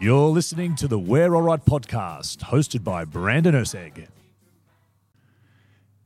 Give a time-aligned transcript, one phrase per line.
[0.00, 4.06] You're listening to the We're Alright podcast, hosted by Brandon Oseg.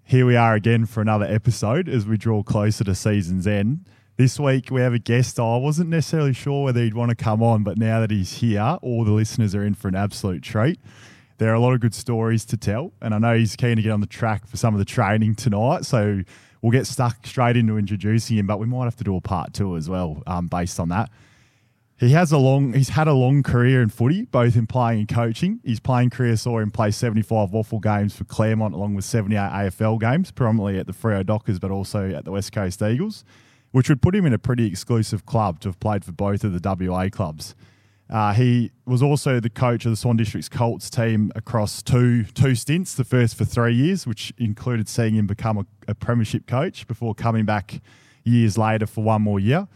[0.03, 3.85] Here we are again for another episode as we draw closer to season's end.
[4.17, 5.39] This week we have a guest.
[5.39, 8.79] I wasn't necessarily sure whether he'd want to come on, but now that he's here,
[8.81, 10.81] all the listeners are in for an absolute treat.
[11.37, 13.83] There are a lot of good stories to tell, and I know he's keen to
[13.83, 15.85] get on the track for some of the training tonight.
[15.85, 16.23] So
[16.63, 19.53] we'll get stuck straight into introducing him, but we might have to do a part
[19.53, 21.11] two as well, um, based on that.
[22.03, 22.73] He has a long.
[22.73, 25.61] He's had a long career in footy, both in playing and coaching.
[25.63, 30.01] His playing career saw him play 75 WAFL games for Claremont, along with 78 AFL
[30.01, 33.23] games, predominantly at the Freo Dockers, but also at the West Coast Eagles,
[33.71, 36.61] which would put him in a pretty exclusive club to have played for both of
[36.61, 37.55] the WA clubs.
[38.11, 42.57] Uh, he was also the coach of the Swan District's Colts team across two two
[42.57, 42.95] stints.
[42.95, 47.15] The first for three years, which included seeing him become a, a premiership coach before
[47.15, 47.81] coming back
[48.25, 49.69] years later for one more year.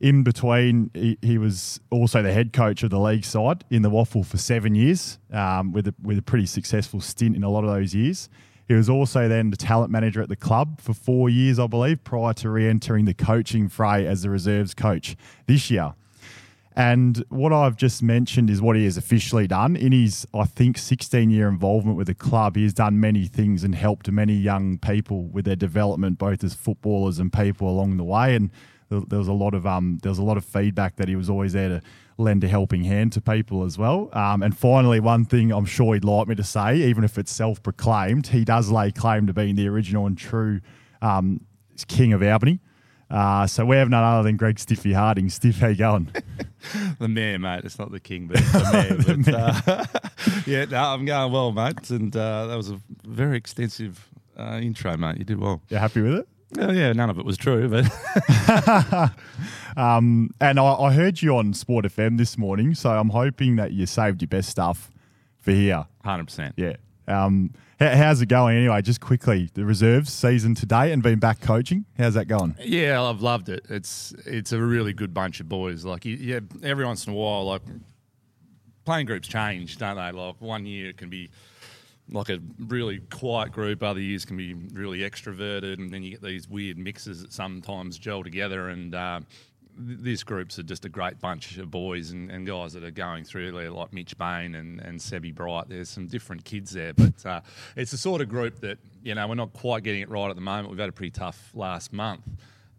[0.00, 3.90] In between, he, he, was also the head coach of the league side in the
[3.90, 7.64] WAFL for seven years, um, with a, with a pretty successful stint in a lot
[7.64, 8.30] of those years.
[8.66, 12.02] He was also then the talent manager at the club for four years, I believe,
[12.02, 15.94] prior to re-entering the coaching fray as the reserves coach this year.
[16.76, 19.74] And what I've just mentioned is what he has officially done.
[19.74, 23.64] In his, I think, 16 year involvement with the club, he has done many things
[23.64, 28.04] and helped many young people with their development, both as footballers and people along the
[28.04, 28.36] way.
[28.36, 28.50] And
[28.90, 31.30] there was a lot of um, there was a lot of feedback that he was
[31.30, 31.82] always there to
[32.18, 34.10] lend a helping hand to people as well.
[34.12, 37.32] Um, and finally, one thing I'm sure he'd like me to say, even if it's
[37.32, 40.60] self-proclaimed, he does lay claim to being the original and true
[41.00, 41.40] um,
[41.88, 42.60] king of Albany.
[43.10, 45.28] Uh, so we have none other than Greg Stiffy Harding.
[45.30, 46.08] Stiff, how you going?
[47.00, 47.64] the mayor, mate.
[47.64, 48.94] It's not the king, but it's the mayor.
[48.98, 49.62] the but, mayor.
[49.66, 51.90] Uh, yeah, no, I'm going well, mate.
[51.90, 55.18] And uh, that was a very extensive uh, intro, mate.
[55.18, 55.60] You did well.
[55.70, 56.28] You happy with it?
[56.58, 57.84] Oh, yeah, none of it was true, but.
[59.76, 63.72] um, and I, I, heard you on Sport FM this morning, so I'm hoping that
[63.72, 64.90] you saved your best stuff
[65.38, 65.86] for here.
[66.04, 66.52] 100%.
[66.56, 66.76] Yeah.
[67.06, 68.82] Um, how, how's it going anyway?
[68.82, 71.84] Just quickly, the reserves season today and being back coaching.
[71.96, 72.56] How's that going?
[72.60, 73.64] Yeah, I've loved it.
[73.68, 75.84] It's it's a really good bunch of boys.
[75.84, 77.62] Like, yeah, every once in a while, like
[78.84, 80.12] playing groups change, don't they?
[80.12, 81.30] Like one year it can be
[82.12, 83.82] like a really quiet group.
[83.82, 87.98] Other years can be really extroverted, and then you get these weird mixes that sometimes
[87.98, 88.68] gel together.
[88.68, 89.20] And uh,
[89.76, 92.90] th- these groups are just a great bunch of boys and, and, guys that are
[92.90, 95.68] going through there, like Mitch Bain and, and Sebby Bright.
[95.68, 97.40] There's some different kids there, but uh,
[97.76, 100.36] it's the sort of group that you know we're not quite getting it right at
[100.36, 100.70] the moment.
[100.70, 102.22] We've had a pretty tough last month,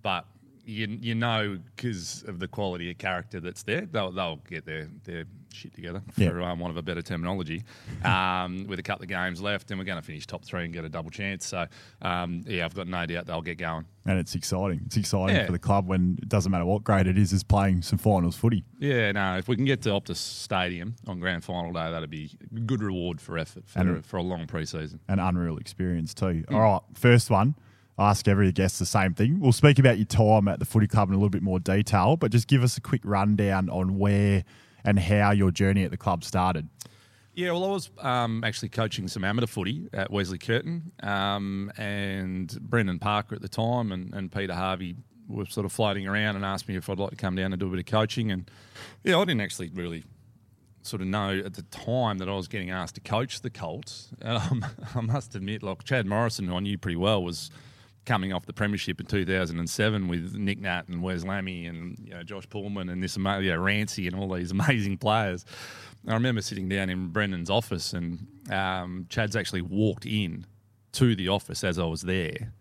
[0.01, 0.25] but
[0.65, 4.87] you you know because of the quality of character that's there, they'll, they'll get their
[5.03, 6.33] their shit together for yep.
[6.33, 7.63] um, want of a better terminology.
[8.01, 10.73] Um, with a couple of games left, and we're going to finish top three and
[10.73, 11.45] get a double chance.
[11.45, 11.67] So
[12.01, 13.85] um, yeah, I've got no doubt they'll get going.
[14.05, 14.81] And it's exciting.
[14.87, 15.45] It's exciting yeah.
[15.45, 18.35] for the club when it doesn't matter what grade it is, is playing some finals
[18.35, 18.63] footy.
[18.79, 19.37] Yeah, no.
[19.37, 22.81] If we can get to Optus Stadium on grand final day, that'd be a good
[22.81, 24.99] reward for effort for, and, for a long preseason.
[25.07, 26.43] An unreal experience too.
[26.47, 26.53] Mm.
[26.53, 27.55] All right, first one
[27.99, 29.39] ask every guest the same thing.
[29.39, 32.17] We'll speak about your time at the footy club in a little bit more detail,
[32.17, 34.43] but just give us a quick rundown on where
[34.83, 36.67] and how your journey at the club started.
[37.33, 42.59] Yeah, well, I was um, actually coaching some amateur footy at Wesley Curtin, um, and
[42.61, 44.97] Brendan Parker at the time and, and Peter Harvey
[45.27, 47.59] were sort of floating around and asked me if I'd like to come down and
[47.59, 48.31] do a bit of coaching.
[48.31, 48.51] And
[49.03, 50.03] yeah, I didn't actually really
[50.81, 54.09] sort of know at the time that I was getting asked to coach the Colts.
[54.21, 54.65] Um,
[54.95, 57.49] I must admit, like Chad Morrison, who I knew pretty well, was
[58.05, 62.23] coming off the premiership in 2007 with Nic Nat and Wes Lammy and you know,
[62.23, 65.45] Josh Pullman and this you know, Rancy and all these amazing players.
[66.07, 70.45] I remember sitting down in Brendan's office and um, Chad's actually walked in
[70.93, 72.53] to the office as I was there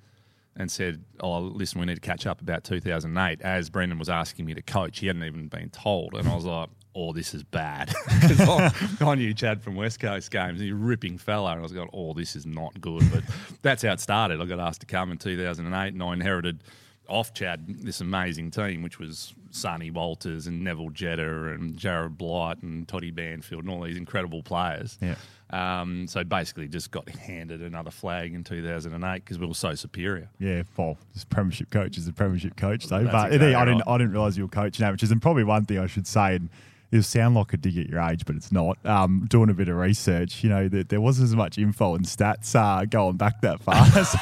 [0.61, 4.45] and said, "Oh, listen, we need to catch up about 2008." As Brendan was asking
[4.45, 7.43] me to coach, he hadn't even been told, and I was like, "Oh, this is
[7.43, 7.93] bad."
[9.01, 11.89] I, knew Chad from West Coast games, he's a ripping fella, and I was going,
[11.93, 13.25] "Oh, this is not good." But
[13.63, 14.41] that's how it started.
[14.41, 16.63] I got asked to come in 2008, and I inherited
[17.11, 22.63] off Chad this amazing team, which was Sonny Walters and Neville Jetta and Jared Blight
[22.63, 24.99] and Toddy Banfield and all these incredible players.
[25.01, 25.17] Yeah.
[25.51, 30.31] Um, so basically, just got handed another flag in 2008 because we were so superior.
[30.39, 33.03] Yeah, well, this premiership coach is a premiership coach, though.
[33.03, 35.11] That's but exactly I didn't, I didn't realise you were coaching amateurs.
[35.11, 36.49] And probably one thing I should say, and
[36.93, 38.79] it'll sound like a dig at your age, but it's not.
[38.85, 42.05] Um, doing a bit of research, you know, there, there wasn't as much info and
[42.05, 43.87] stats uh, going back that far.
[44.05, 44.19] so,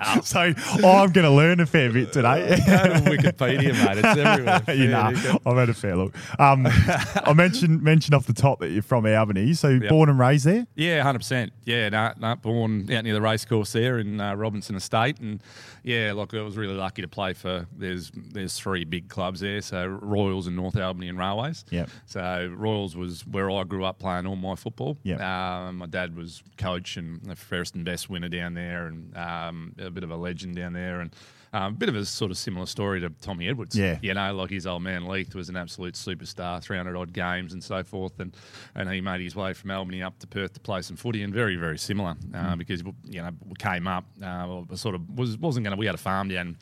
[0.00, 2.56] I'm, so I'm going to learn a fair bit today.
[2.56, 2.62] To
[3.02, 3.98] Wikipedia, mate.
[3.98, 4.62] It's everywhere.
[4.74, 6.14] you know, I've had a fair look.
[6.40, 9.88] Um, I mentioned mentioned off the top that you're from Albany, so yep.
[9.88, 10.66] born and raised there.
[10.74, 11.52] Yeah, hundred percent.
[11.64, 15.40] Yeah, no, no, born out near the racecourse there in uh, Robinson Estate, and
[15.86, 17.64] yeah, like I was really lucky to play for.
[17.70, 21.64] There's there's three big clubs there, so Royals and North Albany and railways.
[21.70, 21.86] Yeah.
[22.06, 24.98] So Royals was where I grew up playing all my football.
[25.04, 25.68] Yeah.
[25.68, 29.76] Um, my dad was coach and the first and best winner down there, and um,
[29.78, 31.14] a bit of a legend down there, and
[31.52, 33.76] um, a bit of a sort of similar story to Tommy Edwards.
[33.76, 33.98] Yeah.
[34.02, 37.62] You know, like his old man Leith was an absolute superstar, 300 odd games and
[37.62, 38.36] so forth, and
[38.74, 41.32] and he made his way from Albany up to Perth to play some footy, and
[41.32, 42.58] very very similar uh, Mm.
[42.58, 45.78] because you know came up, uh, sort of was wasn't going to.
[45.78, 46.56] We had a farm down.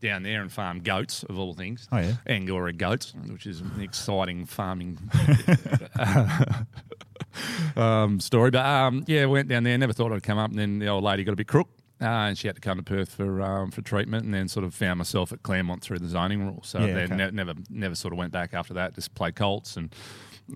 [0.00, 1.88] Down there and farm goats of all things.
[1.90, 2.12] Oh, yeah.
[2.28, 4.96] Angora goats, which is an exciting farming
[7.76, 8.50] um, story.
[8.50, 9.76] But um, yeah, went down there.
[9.76, 10.50] Never thought I'd come up.
[10.50, 11.68] And then the old lady got a bit crook,
[12.00, 14.24] uh, and she had to come to Perth for um, for treatment.
[14.24, 16.68] And then sort of found myself at Claremont through the zoning rules.
[16.68, 17.16] So Yeah, then okay.
[17.16, 18.94] ne- never never sort of went back after that.
[18.94, 19.94] Just played Colts and.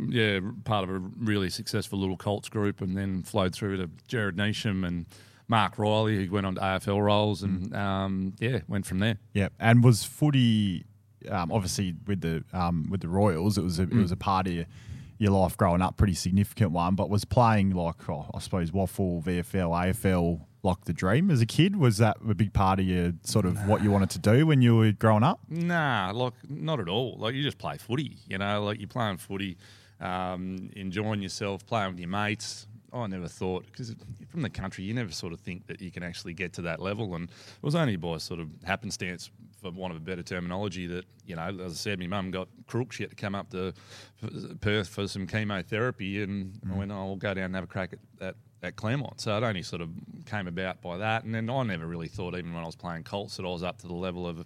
[0.08, 4.38] Yeah, part of a really successful little Colts group, and then flowed through to Gerard
[4.38, 5.04] Neesham and
[5.48, 7.76] Mark Riley, who went on to AFL roles, and Mm.
[7.76, 9.18] um, yeah, went from there.
[9.34, 10.86] Yeah, and was footy
[11.28, 13.58] um, obviously with the um, with the Royals?
[13.58, 14.64] It was a, it was a part of your,
[15.18, 16.94] your life growing up, pretty significant one.
[16.94, 21.46] But was playing like oh, I suppose WAFL, VFL, AFL like the dream as a
[21.46, 21.76] kid?
[21.76, 24.62] Was that a big part of your sort of what you wanted to do when
[24.62, 25.40] you were growing up?
[25.48, 27.16] Nah, like not at all.
[27.18, 29.56] Like you just play footy, you know, like you're playing footy,
[30.00, 32.66] um, enjoying yourself, playing with your mates.
[32.92, 33.94] I never thought because
[34.28, 36.80] from the country, you never sort of think that you can actually get to that
[36.80, 39.30] level, and it was only by sort of happenstance,
[39.62, 42.48] for want of a better terminology, that you know, as I said, my mum got
[42.66, 42.92] crook.
[42.92, 43.72] She had to come up to
[44.60, 47.94] Perth for some chemotherapy, and I went, "Oh, we'll go down and have a crack
[47.94, 49.90] at that." At Claremont, so it only sort of
[50.24, 53.02] came about by that, and then I never really thought, even when I was playing
[53.02, 54.44] Colts, that I was up to the level of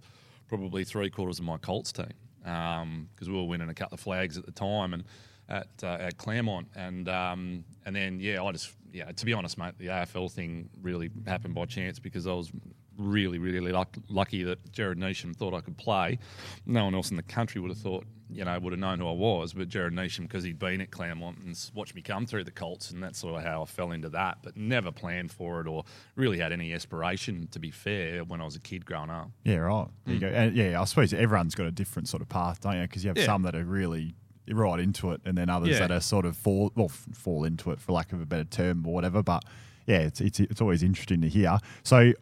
[0.49, 4.39] probably three quarters of my Colts team because we were winning a couple of flags
[4.39, 5.05] at the time and
[5.49, 6.69] at uh, at Claremont.
[6.75, 10.69] And um, and then yeah I just yeah to be honest mate the AFL thing
[10.81, 12.51] really happened by chance because I was
[12.97, 16.19] really really luck, lucky that Gerard Neesham thought I could play.
[16.65, 19.09] No one else in the country would have thought you know would have known who
[19.09, 22.45] I was but Gerard Neesham because he'd been at Claremont and watched me come through
[22.45, 25.61] the Colts and that's sort of how I fell into that but never planned for
[25.61, 25.85] it or
[26.17, 29.57] really had any aspiration to be fair when I was a kid growing up Yeah,
[29.57, 29.89] right.
[30.05, 30.27] There you hmm.
[30.27, 30.33] go.
[30.33, 32.83] And yeah, I suppose everyone's got a different sort of path, don't you?
[32.83, 33.27] Because you have Yeah.
[33.27, 34.15] some that are really
[34.49, 35.81] right into it, and then others Yeah.
[35.81, 38.87] that are sort of fall well fall into it for lack of a better term
[38.87, 39.23] or whatever.
[39.23, 39.45] But
[39.87, 41.59] yeah, it's it's it's always interesting to hear.
[41.83, 42.13] So.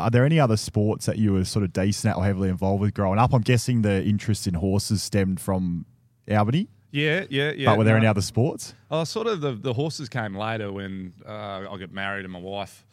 [0.00, 2.80] Are there any other sports that you were sort of decent at or heavily involved
[2.80, 3.32] with growing up?
[3.32, 5.86] I'm guessing the interest in horses stemmed from
[6.30, 7.98] Albany, yeah yeah yeah but were there no.
[7.98, 8.74] any other sports?
[8.90, 12.40] Oh, sort of the, the horses came later when uh, I got married and my
[12.40, 12.84] wife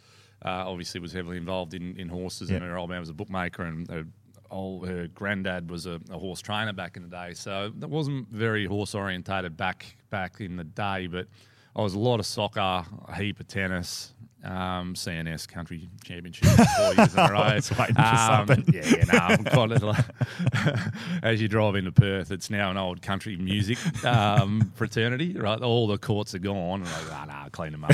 [0.46, 3.64] uh, obviously was heavily involved in, in horses and her old man was a bookmaker
[3.64, 4.06] and her,
[4.52, 7.34] old, her granddad was a, a horse trainer back in the day.
[7.34, 11.28] So that wasn't very horse orientated back back in the day, but
[11.76, 14.14] I was a lot of soccer, a heap of tennis.
[14.44, 17.38] Um, CNS Country Championship four years in a row.
[17.40, 18.74] I was waiting for Um, something.
[18.74, 20.06] yeah, yeah, no, I'm quite a- like,
[21.24, 25.60] as you drive into Perth, it's now an old country music um, fraternity, right?
[25.60, 27.92] All the courts are gone, and like, ah, nah, clean them up.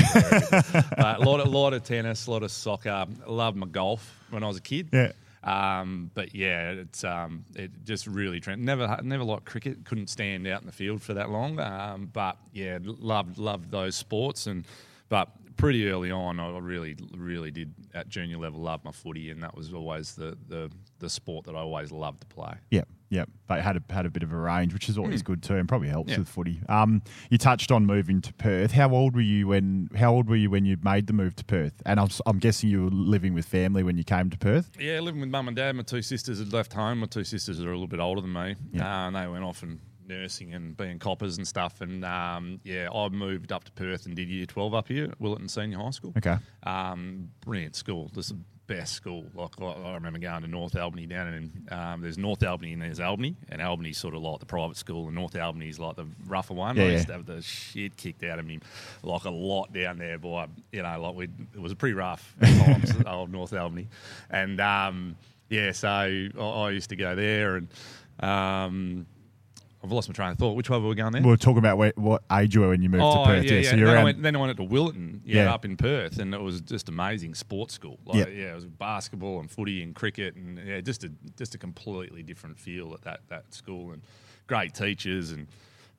[0.96, 3.06] but a lot, of, lot of tennis, a lot of soccer.
[3.26, 4.90] Loved my golf when I was a kid.
[4.92, 5.12] Yeah.
[5.42, 8.64] Um, but yeah, it's um, it just really trend.
[8.64, 9.84] Never never liked cricket.
[9.84, 11.58] Couldn't stand out in the field for that long.
[11.60, 14.64] Um, but yeah, loved loved those sports and
[15.10, 19.42] but pretty early on, I really really did at junior level love my footy, and
[19.42, 22.54] that was always the the, the sport that I always loved to play.
[22.70, 25.42] Yeah, yeah, but had a had a bit of a range, which is always good
[25.42, 26.10] too, and probably helps.
[26.10, 26.18] Yeah.
[26.18, 26.60] with footy.
[26.68, 28.72] Um, you touched on moving to Perth.
[28.72, 29.88] How old were you when?
[29.96, 31.80] How old were you when you made the move to Perth?
[31.86, 34.70] And I'm, I'm guessing you were living with family when you came to Perth.
[34.78, 35.76] Yeah, living with mum and dad.
[35.76, 37.00] My two sisters had left home.
[37.00, 39.62] My two sisters are a little bit older than me, uh, and they went off
[39.62, 41.80] and nursing and being coppers and stuff.
[41.80, 45.20] And um, yeah, I moved up to Perth and did year twelve up here at
[45.20, 46.12] Willetton Senior High School.
[46.16, 46.36] Okay.
[46.64, 48.10] Um, brilliant school.
[48.14, 49.26] This is the best school.
[49.34, 53.00] Like I, remember going to North Albany down in um, there's North Albany and there's
[53.00, 56.54] Albany, and Albany's sort of like the private school, and North Albany's like the rougher
[56.54, 56.76] one.
[56.76, 57.06] Yeah, I used yeah.
[57.06, 58.60] to have the shit kicked out of me
[59.02, 60.18] like a lot down there.
[60.18, 63.88] By you know, like we it was a pretty rough times old North Albany,
[64.30, 65.16] and um,
[65.48, 67.68] yeah, so I, I used to go there and.
[68.20, 69.06] Um,
[69.84, 70.56] I've lost my train of thought.
[70.56, 71.20] Which way were we going there?
[71.22, 73.44] We were talking about where, what age you were when you moved to Perth.
[73.44, 73.70] Yeah, yeah.
[73.70, 75.52] So you're then, I went, then I went to Willetton, yeah, Yeah.
[75.54, 78.00] up in Perth, and it was just amazing sports school.
[78.06, 78.28] Like, Yeah.
[78.28, 78.52] yeah.
[78.52, 82.58] it was basketball and footy and cricket, and yeah, just a just a completely different
[82.58, 84.00] feel at that that school, and
[84.46, 85.46] great teachers and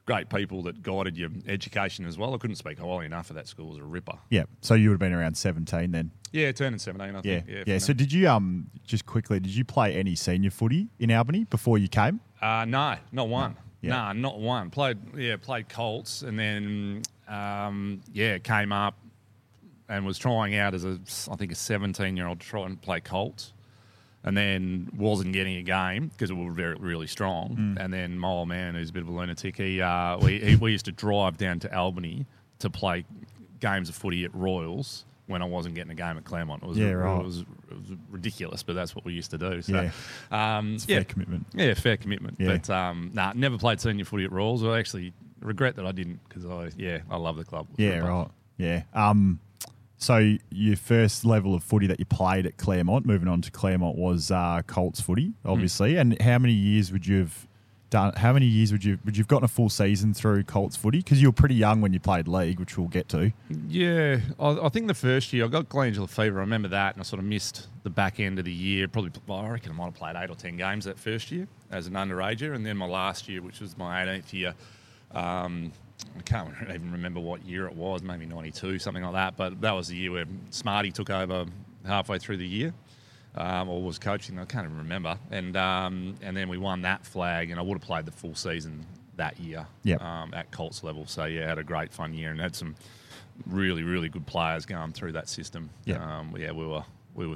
[0.05, 2.33] great people that guided your education as well.
[2.35, 3.67] I couldn't speak highly enough of that school.
[3.67, 4.17] It was a ripper.
[4.29, 4.43] yeah.
[4.61, 6.11] So you would have been around 17 then.
[6.31, 7.39] Yeah, turning seventeen, I Yeah.
[7.41, 7.47] think.
[7.49, 7.63] Yeah.
[7.75, 9.39] from So did you um just quickly?
[9.39, 12.19] Did you play any senior footy in Albany before you came?
[12.41, 13.55] Uh, no, not one.
[13.85, 13.91] Yeah.
[13.91, 14.69] Nah, not one.
[14.69, 18.97] Played yeah, played Colts, and then um, yeah, came up
[19.87, 20.99] and was trying out as a
[21.31, 23.53] I think a seventeen year old to try and play Colts.
[24.25, 27.55] and then wasn't getting a game because we were very really strong.
[27.55, 27.83] Mm.
[27.85, 30.55] And then my old man, who's a bit of a lunatic, he, uh, we, he
[30.55, 32.25] we used to drive down to Albany
[32.59, 33.05] to play
[33.59, 36.61] games of footy at Royals when I wasn't getting a game at Claremont.
[36.63, 37.19] It was, Yeah, right.
[37.19, 39.61] it was, it was ridiculous, but that's what we used to do.
[39.61, 39.73] So,
[40.31, 40.57] Yeah.
[40.57, 41.47] um, yeah, fair commitment.
[41.53, 42.35] yeah, fair commitment.
[42.39, 42.57] Yeah.
[42.57, 44.63] But um, nah, never played senior footy at Royals.
[44.63, 47.67] I actually regret that I didn't because I yeah I love the club.
[47.77, 48.27] Yeah, right.
[48.57, 48.83] Yeah.
[48.93, 49.39] Um,
[49.97, 53.97] so your first level of footy that you played at Claremont, moving on to Claremont,
[53.97, 55.95] was uh, Colts footy, obviously.
[55.97, 57.47] And how many years would you have
[57.95, 58.13] done?
[58.17, 60.97] How many years would you would you've gotten a full season through Colts footy?
[60.97, 63.31] Because you were pretty young when you played league, which we'll get to.
[63.69, 66.39] Yeah, I, I think the first year I got glandular fever.
[66.39, 68.89] I remember that, and I sort of missed the back end of the year.
[68.89, 71.47] Probably, well, I reckon I might have played eight or ten games that first year
[71.71, 74.55] as an underager, and then my last year, which was my 18th year.
[75.11, 75.71] Um,
[76.17, 79.37] I can't even remember what year it was, maybe 92, something like that.
[79.37, 81.45] But that was the year where Smarty took over
[81.85, 82.73] halfway through the year.
[83.37, 85.17] Um, or was coaching, I can't even remember.
[85.29, 88.33] And um, and then we won that flag, and I would have played the full
[88.35, 88.85] season
[89.17, 90.01] that year Yep.
[90.01, 91.05] um, at Colts level.
[91.05, 92.75] So yeah, had a great fun year and had some
[93.45, 95.69] really really good players going through that system.
[95.85, 95.99] Yep.
[96.01, 97.35] um, yeah, we were we were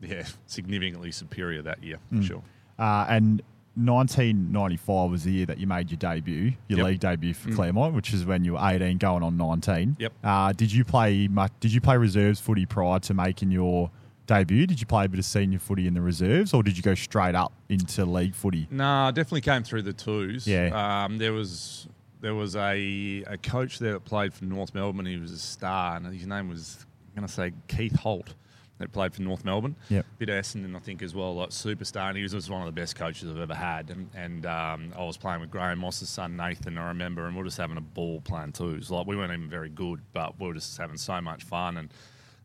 [0.00, 2.18] yeah significantly superior that year Mm.
[2.20, 2.42] for sure.
[2.78, 3.42] Uh, and
[3.76, 6.86] 1995 was the year that you made your debut, your Yep.
[6.86, 7.54] league debut for Mm.
[7.56, 9.96] Claremont, which is when you were 18, going on 19.
[9.98, 10.12] Yep.
[10.24, 11.52] Uh, did you play much?
[11.60, 13.90] Did you play reserves footy prior to making your
[14.28, 14.66] debut?
[14.66, 16.94] Did you play a bit of senior footy in the reserves, or did you go
[16.94, 18.68] straight up into league footy?
[18.70, 20.46] No, I definitely came through the twos.
[20.46, 21.04] Yeah.
[21.04, 21.88] Um, there was
[22.20, 25.06] there was a, a coach there that played for North Melbourne.
[25.06, 28.34] He was a star, and his name was I'm going to say Keith Holt.
[28.78, 29.74] That played for North Melbourne.
[29.88, 30.06] Yep.
[30.18, 32.10] Bit Essendon, I think, as well, like superstar.
[32.10, 33.90] And he was, was one of the best coaches I've ever had.
[33.90, 37.40] And, and um, I was playing with Graham Moss's son Nathan, I remember, and we
[37.40, 38.88] were just having a ball playing twos.
[38.88, 41.76] Like we weren't even very good, but we were just having so much fun.
[41.76, 41.92] And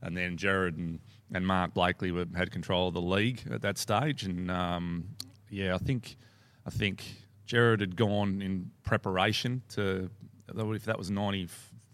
[0.02, 1.00] and then Gerard and,
[1.34, 4.24] and Mark Blakely were, had control of the league at that stage.
[4.24, 5.06] And um,
[5.50, 6.16] yeah, I think
[6.66, 7.04] I think
[7.46, 10.10] Gerard had gone in preparation to
[10.56, 11.48] if that was ninety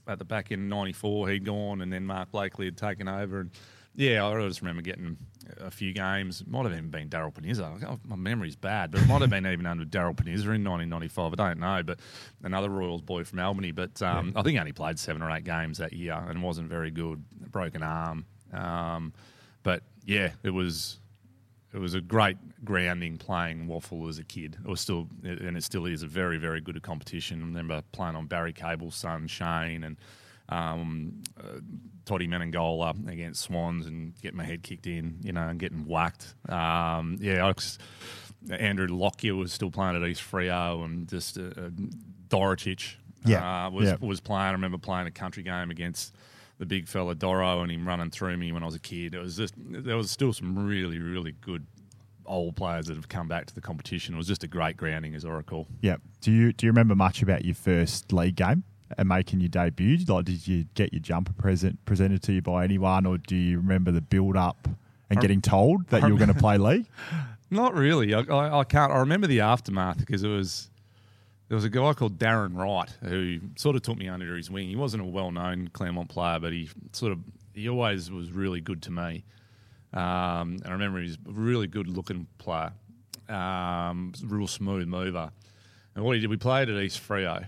[0.08, 3.42] at the back end ninety four, he'd gone, and then Mark Blakely had taken over.
[3.42, 3.52] And
[3.96, 5.18] yeah, I just remember getting
[5.60, 6.42] a few games.
[6.42, 7.84] It might have even been Daryl Panizza.
[7.86, 11.34] Oh, my memory's bad, but it might have been even under Daryl Panizza in 1995.
[11.34, 12.00] I don't know, but
[12.44, 13.72] another Royals boy from Albany.
[13.72, 16.70] But um, I think he only played seven or eight games that year and wasn't
[16.70, 17.24] very good.
[17.52, 18.26] Broken arm.
[18.54, 19.14] Um,
[19.64, 21.00] but yeah, it was
[21.74, 24.58] it was a great grounding playing WAFL as a kid.
[24.64, 27.42] It was still, and it still is a very, very good competition.
[27.42, 29.98] I remember playing on Barry Cable's son Shane and
[30.50, 31.60] um, uh,
[32.06, 36.34] Toddy Menegola against Swans and getting my head kicked in, you know, and getting whacked.
[36.50, 37.78] Um, yeah, I was,
[38.50, 41.70] Andrew Lockyer was still playing at East Freo and just uh, uh,
[42.30, 43.98] Dorotich Yeah, uh, was yeah.
[44.02, 44.42] was playing.
[44.42, 46.16] I remember playing a country game against
[46.60, 49.16] the big fella Doro and him running through me when I was a kid.
[49.16, 51.66] It was just there was still some really really good
[52.26, 54.14] old players that have come back to the competition.
[54.14, 55.68] It was just a great grounding, as I recall.
[55.82, 56.02] Yep.
[56.22, 58.64] Do you do you remember much about your first league game
[58.98, 59.98] and making your debut?
[60.08, 63.58] Like, did you get your jumper present presented to you by anyone, or do you
[63.58, 64.68] remember the build up
[65.10, 66.86] and I- getting told that you were going to play league?
[67.52, 68.14] Not really.
[68.14, 68.92] I, I, I can't.
[68.92, 70.70] I remember the aftermath because it was
[71.50, 74.70] there was a guy called Darren Wright who sort of took me under his wing.
[74.70, 77.20] He wasn't a well-known Claremont player, but he sort of
[77.54, 79.26] he always was really good to me.
[79.92, 82.72] Um, and I remember he's a really good-looking player,
[83.28, 85.32] um, real smooth mover.
[85.96, 87.48] And what he did, we played at East Freo,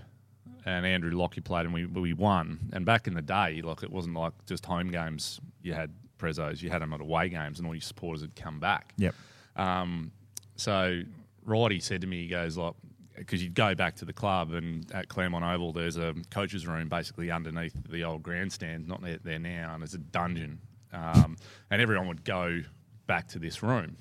[0.66, 2.70] and Andrew Lockyer played, and we we won.
[2.72, 5.40] And back in the day, like it wasn't like just home games.
[5.62, 8.58] You had prezos, you had them at away games, and all your supporters had come
[8.58, 8.92] back.
[8.96, 9.14] Yep.
[9.54, 10.10] Um,
[10.56, 11.02] so
[11.44, 12.74] Righty said to me, he goes like,
[13.16, 16.88] because you'd go back to the club and at Claremont Oval, there's a coach's room
[16.88, 20.60] basically underneath the old grandstand, not there, now, and it's a dungeon,
[20.92, 21.36] um,
[21.70, 22.60] and everyone would go
[23.06, 23.96] back to this room.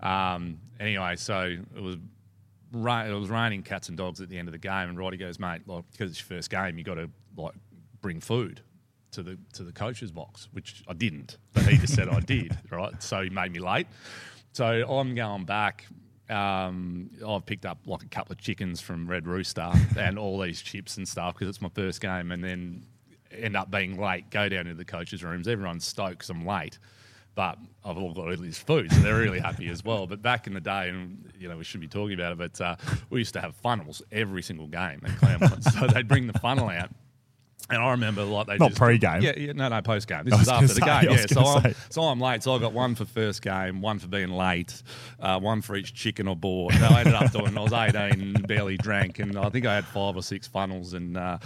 [0.00, 1.96] Um, anyway, so it was.
[2.70, 5.16] Ra- it was raining cats and dogs at the end of the game, and Roddy
[5.16, 7.54] goes, "Mate, like because it's your first game, you got to like
[8.02, 8.60] bring food
[9.12, 12.58] to the to the coach's box," which I didn't, but he just said I did,
[12.70, 13.02] right?
[13.02, 13.86] So he made me late.
[14.52, 15.86] So I'm going back.
[16.30, 20.60] Um, I've picked up like a couple of chickens from Red Rooster and all these
[20.60, 22.86] chips and stuff because it's my first game, and then
[23.32, 24.30] end up being late.
[24.30, 25.48] Go down to the coaches' rooms.
[25.48, 26.78] Everyone's stoked 'cause I'm late,
[27.34, 30.06] but I've all got all this food, so they're really happy as well.
[30.06, 32.60] But back in the day, and you know we should be talking about it, but
[32.60, 32.76] uh,
[33.10, 36.68] we used to have funnels every single game at Claremont, so they'd bring the funnel
[36.68, 36.90] out.
[37.70, 39.20] And I remember like they Not just, pre-game?
[39.20, 40.24] Yeah, yeah, no, no, post game.
[40.24, 41.10] This I is after the say, I game.
[41.12, 42.42] Yeah, so I'm, so I'm late.
[42.42, 44.82] So I got one for first game, one for being late,
[45.20, 46.74] uh, one for each chicken or board.
[46.74, 47.56] So I ended up doing.
[47.58, 51.16] I was 18, barely drank, and I think I had five or six funnels, and
[51.18, 51.38] uh,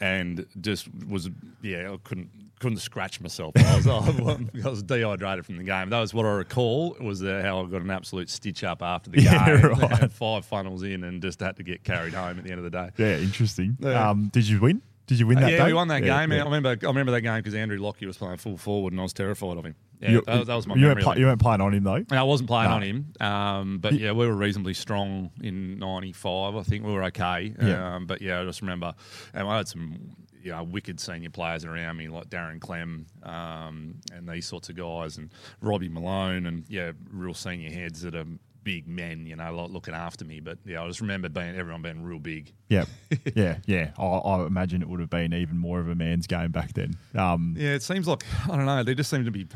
[0.00, 1.28] and just was
[1.62, 3.54] yeah, I couldn't couldn't scratch myself.
[3.56, 3.86] I was,
[4.64, 5.90] I was dehydrated from the game.
[5.90, 6.96] That was what I recall.
[7.00, 9.72] Was uh, how I got an absolute stitch up after the Yeah, game.
[9.72, 10.12] right.
[10.12, 12.70] Five funnels in, and just had to get carried home at the end of the
[12.70, 12.90] day.
[12.96, 13.76] Yeah, interesting.
[13.80, 14.10] Yeah.
[14.10, 14.80] Um, did you win?
[15.06, 15.64] Did you win that Uh, yeah, day?
[15.66, 16.32] we won that Yeah, game.
[16.32, 16.40] yeah.
[16.40, 16.70] I remember.
[16.82, 19.58] I remember that game because Andrew Lockyer was playing full forward, and I was terrified
[19.58, 19.74] of him.
[20.00, 21.84] Yeah, You- that, was, that was my you weren't, of you weren't playing on him
[21.84, 21.94] though.
[21.94, 22.76] And I wasn't playing No.
[22.76, 26.56] on him, um, but yeah, we were reasonably strong in '95.
[26.56, 27.54] I think we were okay.
[27.62, 27.94] Yeah.
[27.96, 28.94] Um, but yeah, I just remember,
[29.34, 33.94] and I had some you know wicked senior players around me like Darren Clem um,
[34.12, 35.30] and these sorts of guys, and
[35.60, 38.26] Robbie Malone, and yeah, real senior heads that are
[38.64, 40.40] big men, you know, like looking after me.
[40.40, 42.52] But yeah, I just remember being everyone being real big.
[42.68, 42.86] Yeah,
[43.34, 43.90] yeah, yeah.
[43.98, 46.96] I, I imagine it would have been even more of a man's game back then.
[47.14, 48.82] Um, Yeah, it seems like I don't know.
[48.82, 49.46] They just seem to be.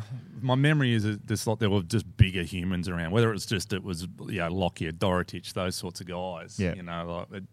[0.41, 3.11] My memory is just like there were just bigger humans around.
[3.11, 6.61] Whether it's just it was you know Lockyer, Dorotich, those sorts of guys.
[6.61, 6.75] Yeah.
[6.75, 7.45] you know, like it,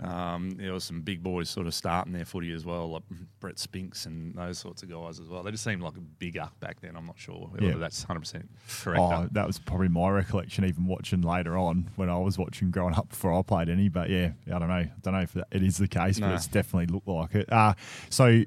[0.00, 3.02] um, there was some big boys sort of starting their footy as well, like
[3.40, 5.42] Brett Spinks and those sorts of guys as well.
[5.42, 6.96] They just seemed like bigger back then.
[6.96, 7.76] I'm not sure whether Yeah.
[7.78, 8.48] that's 100 percent
[8.82, 9.00] correct.
[9.00, 12.94] Oh, that was probably my recollection, even watching later on when I was watching growing
[12.94, 13.88] up before I played any.
[13.88, 14.74] But yeah, I don't know.
[14.74, 16.34] I don't know if it is the case, but No.
[16.34, 17.52] it's definitely looked like it.
[17.52, 17.74] Uh,
[18.10, 18.42] so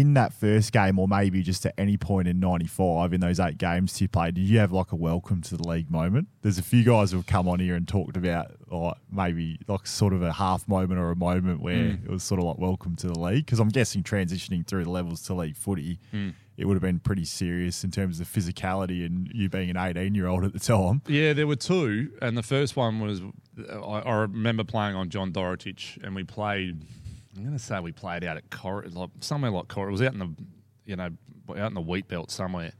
[0.00, 3.58] in that first game, or maybe just at any point in '95 in those eight
[3.58, 6.26] games you played, did you have like a welcome to the league moment?
[6.42, 9.86] There's a few guys who have come on here and talked about like maybe like
[9.86, 12.04] sort of a half moment or a moment where Hmm.
[12.04, 13.44] it was sort of like welcome to the league.
[13.46, 16.30] Because I'm guessing transitioning through the levels to league footy, Hmm.
[16.56, 20.14] it would have been pretty serious in terms of physicality and you being an 18
[20.16, 21.02] year old at the time.
[21.06, 23.22] Yeah, there were two, and the first one was
[23.70, 26.82] I, I remember playing on John Dorotich, and we played.
[27.36, 29.88] I'm going to say we played out at Cor- like somewhere like Cor.
[29.88, 30.34] It was out in the,
[30.86, 31.10] you know,
[31.50, 32.72] out in the wheat belt somewhere,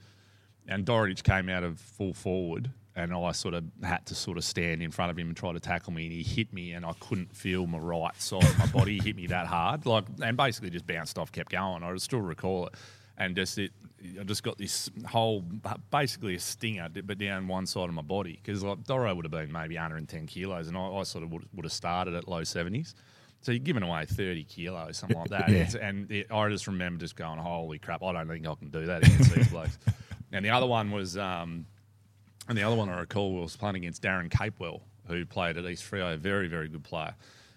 [0.69, 4.45] and Dorotich came out of full forward, and I sort of had to sort of
[4.45, 6.87] stand in front of him and try to tackle me, and he hit me, and
[6.87, 8.99] I couldn't feel my right side of my body.
[8.99, 11.83] He hit me that hard, like, and basically just bounced off, kept going.
[11.83, 12.75] I still recall it,
[13.19, 13.73] and just it.
[14.21, 15.43] I just got this whole,
[15.91, 19.33] basically a stinger, but down one side of my body because like Doro would have
[19.33, 22.43] been maybe 110 kilos, and I, I sort of would, would have started at low
[22.43, 22.93] 70s.
[23.45, 25.49] So you're giving away 30 kilos, something like that.
[25.51, 25.69] Yeah.
[25.83, 28.87] And it, I just remember just going, holy crap, I don't think I can do
[28.87, 29.79] that against these blokes.
[30.33, 31.67] And the other one was, um,
[32.49, 35.85] and the other one I recall was playing against Darren Capewell, who played at East
[35.85, 37.15] Freo, a very, very good player.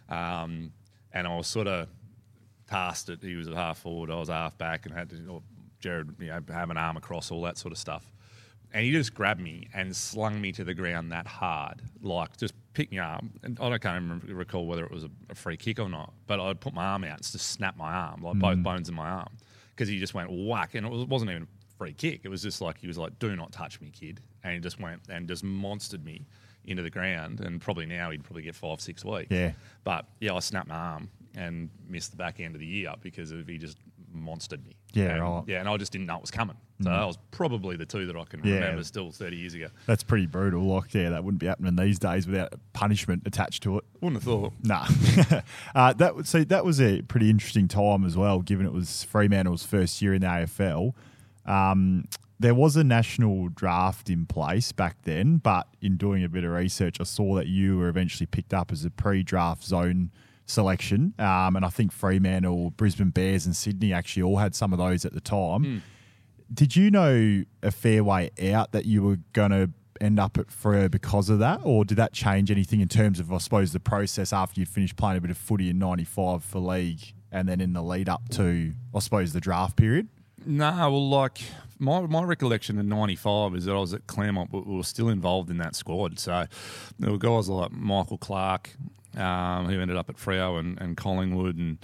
[0.09, 0.73] Um,
[1.13, 1.87] and I was sort of
[2.69, 3.19] tasked it.
[3.21, 5.41] He was a half forward, I was half back, and had to, or
[5.79, 8.05] Jared, you know, have an arm across, all that sort of stuff.
[8.73, 12.53] And he just grabbed me and slung me to the ground that hard, like just
[12.73, 13.23] picked me up.
[13.43, 16.13] And I don't can't remember, recall whether it was a, a free kick or not,
[16.27, 18.63] but I'd put my arm out and just snap my arm, like both mm.
[18.63, 19.29] bones in my arm,
[19.75, 22.21] because he just went whack, and it was, wasn't even a free kick.
[22.23, 24.79] It was just like he was like, "Do not touch me, kid," and he just
[24.79, 26.25] went and just monstered me
[26.65, 27.39] into the ground.
[27.39, 29.31] And probably now he'd probably get five, six weeks.
[29.31, 29.53] Yeah.
[29.83, 33.31] But yeah, I snapped my arm and missed the back end of the year because
[33.31, 33.77] of he just
[34.15, 34.75] monstered me.
[34.93, 35.43] Yeah, and, right.
[35.47, 36.55] Yeah, and I just didn't know it was coming.
[36.81, 38.55] So that was probably the two that I can Yeah.
[38.55, 39.67] remember still 30 years ago.
[39.87, 40.61] That's pretty brutal.
[40.63, 43.83] Like, yeah, that wouldn't be happening these days without punishment attached to it.
[43.99, 44.53] Wouldn't have thought.
[44.63, 44.85] Nah.
[45.75, 49.03] uh, that would so that was a pretty interesting time as well, given it was
[49.03, 50.93] Fremantle's first year in the AFL.
[51.47, 52.05] Um,
[52.39, 56.51] there was a national draft in place back then, but in doing a bit of
[56.51, 60.11] research, I saw that you were eventually picked up as a pre-draft zone
[60.47, 64.73] selection, um, and I think Fremantle, or Brisbane Bears, and Sydney actually all had some
[64.73, 65.83] of those at the time.
[66.53, 70.47] Did you know a fair way out that you were going to end up at
[70.47, 73.79] Freo because of that, or did that change anything in terms of, I suppose, the
[73.79, 77.59] process after you'd finished playing a bit of footy in '95 for league, and then
[77.59, 80.07] in the lead up to, I suppose, the draft period?
[80.45, 81.41] No, well, like
[81.79, 85.09] my my recollection in '95 is that I was at Claremont, but we were still
[85.09, 86.19] involved in that squad.
[86.19, 86.45] So
[86.99, 88.69] there were guys like Michael Clark,
[89.17, 91.77] um, who ended up at Freo, and, and Collingwood, and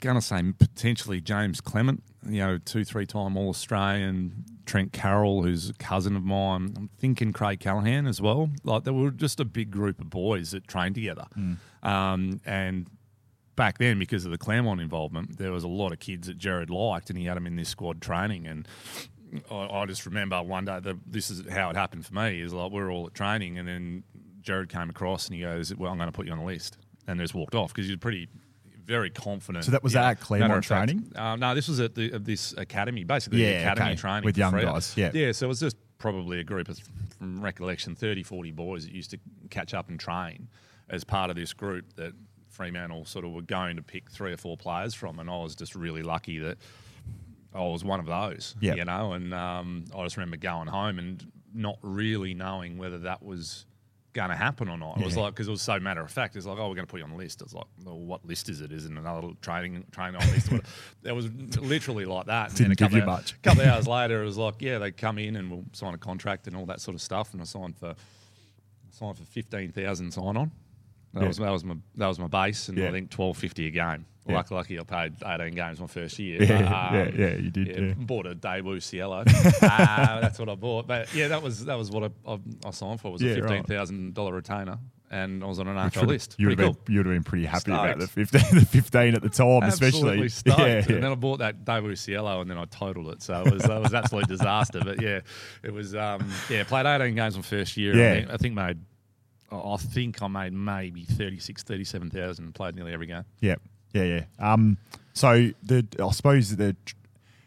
[0.00, 4.44] going to say potentially James Clement, you know, two three time All Australian.
[4.66, 6.74] Trent Carroll, who's a cousin of mine.
[6.76, 8.50] I'm thinking Craig Callaghan as well.
[8.64, 11.26] Like they were just a big group of boys that trained together,
[11.84, 12.88] um, and
[13.54, 16.68] back then, because of the Claremont involvement, there was a lot of kids that Gerard
[16.68, 18.46] liked, and he had them in this squad training.
[18.48, 18.66] And
[19.50, 22.52] I, I just remember one day that this is how it happened for me: is
[22.52, 24.02] like we are all at training, and then
[24.46, 26.78] Gerard came across and he goes, "Well, I'm going to put you on the list,"
[27.06, 28.28] and just walked off because he was pretty.
[28.86, 29.64] Very confident.
[29.64, 30.02] So that was know.
[30.02, 31.12] at Claremont Matter of fact, training?
[31.16, 33.96] Uh, no, this was at the, at this academy, basically the Yeah, academy okay.
[34.00, 35.10] training With young guys, yeah.
[35.12, 35.32] yeah.
[35.32, 36.78] So it was just probably a group of,
[37.18, 39.18] from recollection, 30, 40 boys that used to
[39.50, 40.46] catch up and train
[40.88, 42.12] as part of this group that
[42.48, 45.56] Fremantle sort of were going to pick three or four players from, and I was
[45.56, 46.56] just really lucky that
[47.52, 48.54] I was one of those.
[48.60, 48.76] Yeah.
[48.76, 53.20] you know, and um, I just remember going home and not really knowing whether that
[53.20, 53.66] was
[54.16, 54.98] going to happen or not.
[55.00, 56.34] It was like because it was so matter of fact.
[56.34, 57.42] It's like, oh, we're going to put you on the list.
[57.42, 58.72] It's like, well, what list is it?
[58.72, 60.50] Is it another training training on list?
[61.04, 62.48] It was literally like that.
[62.48, 63.40] And Didn't a give couple you of, much.
[63.42, 65.98] couple of hours later, it was like, yeah, they come in and we'll sign a
[65.98, 67.32] contract and all that sort of stuff.
[67.32, 67.94] And I signed for
[68.90, 70.50] signed for fifteen thousand sign on.
[71.16, 71.28] That Yeah.
[71.28, 72.88] was that was my that was my base, and Yeah.
[72.88, 74.04] I think twelve fifty a game.
[74.28, 74.34] Yeah.
[74.34, 76.42] Lucky, lucky, I paid eighteen games my first year.
[76.42, 77.94] Yeah, But, yeah, um, yeah, you did, yeah.
[77.96, 79.18] Bought a Daewoo Cielo.
[79.62, 80.86] uh, that's what I bought.
[80.86, 83.34] But yeah, that was that was what I, I, I signed for was Yeah, a
[83.36, 84.78] fifteen thousand dollar retainer,
[85.12, 86.34] and I was on an Which list.
[86.38, 86.72] You would cool.
[86.72, 89.62] been, you would have been pretty happy about the 15, the 15 at the time,
[89.62, 90.28] Absolutely especially.
[90.28, 90.58] stoked.
[90.58, 91.12] Yeah, And then.
[91.12, 93.22] I bought that Daewoo Cielo, and then I totaled it.
[93.22, 94.80] So it was that was absolute disaster.
[94.84, 95.20] But yeah,
[95.62, 95.94] it was.
[95.94, 97.94] Um, yeah, played eighteen games my first year.
[97.96, 98.10] Yeah.
[98.10, 98.78] I think, I think made.
[99.50, 103.24] I think I made maybe 36, 37,000 Played nearly every game.
[103.40, 103.56] Yeah,
[103.92, 104.24] yeah, yeah.
[104.38, 104.78] Um,
[105.12, 106.76] so the I suppose the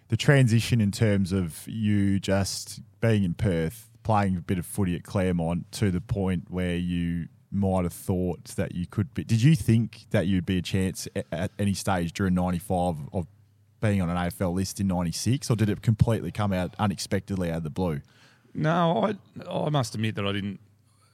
[0.07, 4.95] the transition in terms of you just being in Perth, playing a bit of footy
[4.95, 9.23] at Claremont, to the point where you might have thought that you could be.
[9.23, 13.27] Did you think that you'd be a chance at, at any stage during '95 of
[13.81, 17.57] being on an AFL list in '96, or did it completely come out unexpectedly out
[17.57, 18.01] of the blue?
[18.53, 19.15] No, I
[19.49, 20.59] I must admit that I didn't.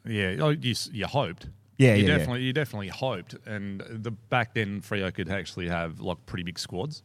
[0.07, 1.47] Yeah, oh, you, you hoped.
[1.77, 2.17] Yeah, you yeah, yeah.
[2.17, 6.57] definitely you definitely hoped, and the back then Freo could actually have like pretty big
[6.59, 7.03] squads.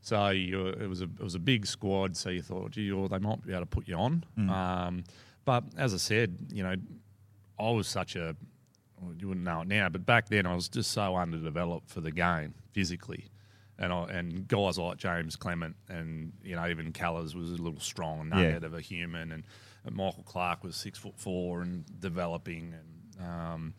[0.00, 2.16] So you, it was a it was a big squad.
[2.16, 4.24] So you thought, gee, well, they might be able to put you on.
[4.38, 4.50] Mm.
[4.50, 5.04] Um,
[5.44, 6.74] but as I said, you know,
[7.58, 8.36] I was such a
[9.00, 12.00] well, you wouldn't know it now, but back then I was just so underdeveloped for
[12.00, 13.26] the game physically.
[13.78, 17.80] And I, and guys like James Clement and you know even Callers was a little
[17.80, 18.66] strong and Yeah.
[18.66, 19.44] of a human, and
[19.90, 23.74] Michael Clark was six foot four and developing, and um,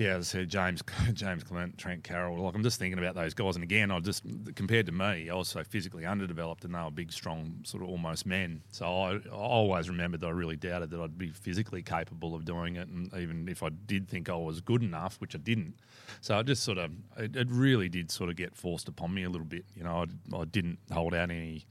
[0.00, 2.42] yeah, as I said, James James Clement, Trent Carroll.
[2.42, 5.34] Like I'm just thinking about those guys, and again, I just compared to me, I
[5.34, 8.62] was so physically underdeveloped, and they were big, strong, sort of almost men.
[8.70, 12.46] So I, I always remembered that I really doubted that I'd be physically capable of
[12.46, 15.74] doing it, and even if I did think I was good enough, which I didn't.
[16.22, 19.24] So I just sort of, it, it really did sort of get forced upon me
[19.24, 19.66] a little bit.
[19.76, 21.66] You know, I, I didn't hold out any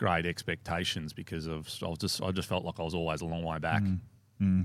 [0.00, 3.26] great expectations because of I was just I just felt like I was always a
[3.26, 3.82] long way back.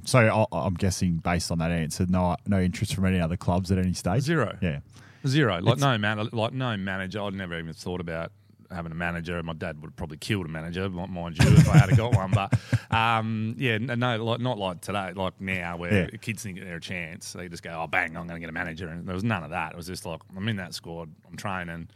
[0.05, 3.71] So I, I'm guessing, based on that answer, no no interest from any other clubs
[3.71, 4.23] at any stage.
[4.23, 4.57] Zero.
[4.61, 4.79] Yeah.
[5.27, 5.59] Zero.
[5.61, 6.29] Like no man.
[6.31, 7.21] Like no manager.
[7.21, 8.31] I'd never even thought about
[8.71, 9.41] having a manager.
[9.43, 12.31] My dad would have probably killed a manager, mind you, if I had got one.
[12.31, 12.53] But
[12.91, 15.11] um, yeah, no, like, not like today.
[15.13, 16.17] Like now, where Yeah.
[16.21, 18.15] kids think they're a chance, they just go, "Oh, bang!
[18.15, 19.73] I'm going to get a manager." And there was none of that.
[19.73, 21.09] It was just like, I'm in that squad.
[21.29, 21.89] I'm training.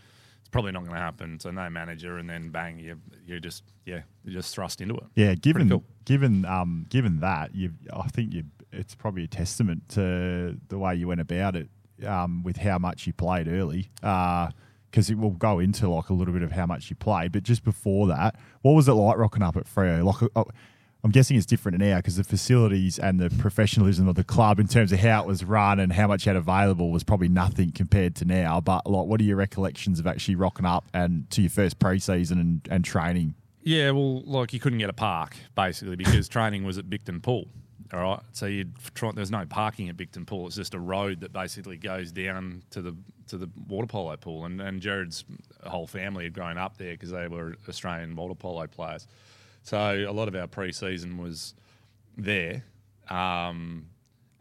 [0.51, 1.39] Probably not going to happen.
[1.39, 5.03] So no manager, and then bang, you you just yeah, you're just thrust into it.
[5.15, 5.83] Yeah, given cool.
[6.05, 10.95] given um given that, you I think you it's probably a testament to the way
[10.95, 11.69] you went about it
[12.05, 13.89] um, with how much you played early.
[14.01, 17.43] Because it will go into like a little bit of how much you played, but
[17.43, 20.03] just before that, what was it like rocking up at Freo?
[20.03, 20.43] Like, uh,
[21.03, 24.67] I'm guessing it's different now because the facilities and the professionalism of the club in
[24.67, 27.71] terms of how it was run and how much you had available was probably nothing
[27.71, 28.59] compared to now.
[28.59, 32.33] But like, what are your recollections of actually rocking up and to your first preseason
[32.33, 33.35] and, and training?
[33.61, 37.47] Yeah, well, like you couldn't get a park basically because training was at Bicton Pool.
[37.93, 40.47] All right, so you'd try, there's no parking at Bicton Pool.
[40.47, 42.95] It's just a road that basically goes down to the
[43.29, 44.45] to the water polo pool.
[44.45, 45.23] And, and Gerard's
[45.63, 49.07] whole family had grown up there because they were Australian water polo players.
[49.63, 51.53] So a lot of our pre-season was
[52.17, 52.63] there,
[53.09, 53.85] um,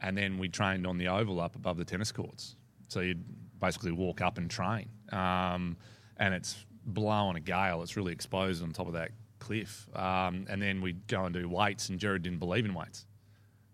[0.01, 2.57] and then we trained on the oval up above the tennis courts.
[2.89, 3.25] So you'd
[3.61, 5.77] basically walk up and train, um,
[6.17, 7.83] and it's blowing a gale.
[7.83, 11.49] It's really exposed on top of that cliff, um, and then we'd go and do
[11.49, 11.89] weights.
[11.89, 13.07] And Gerard didn't believe in weights,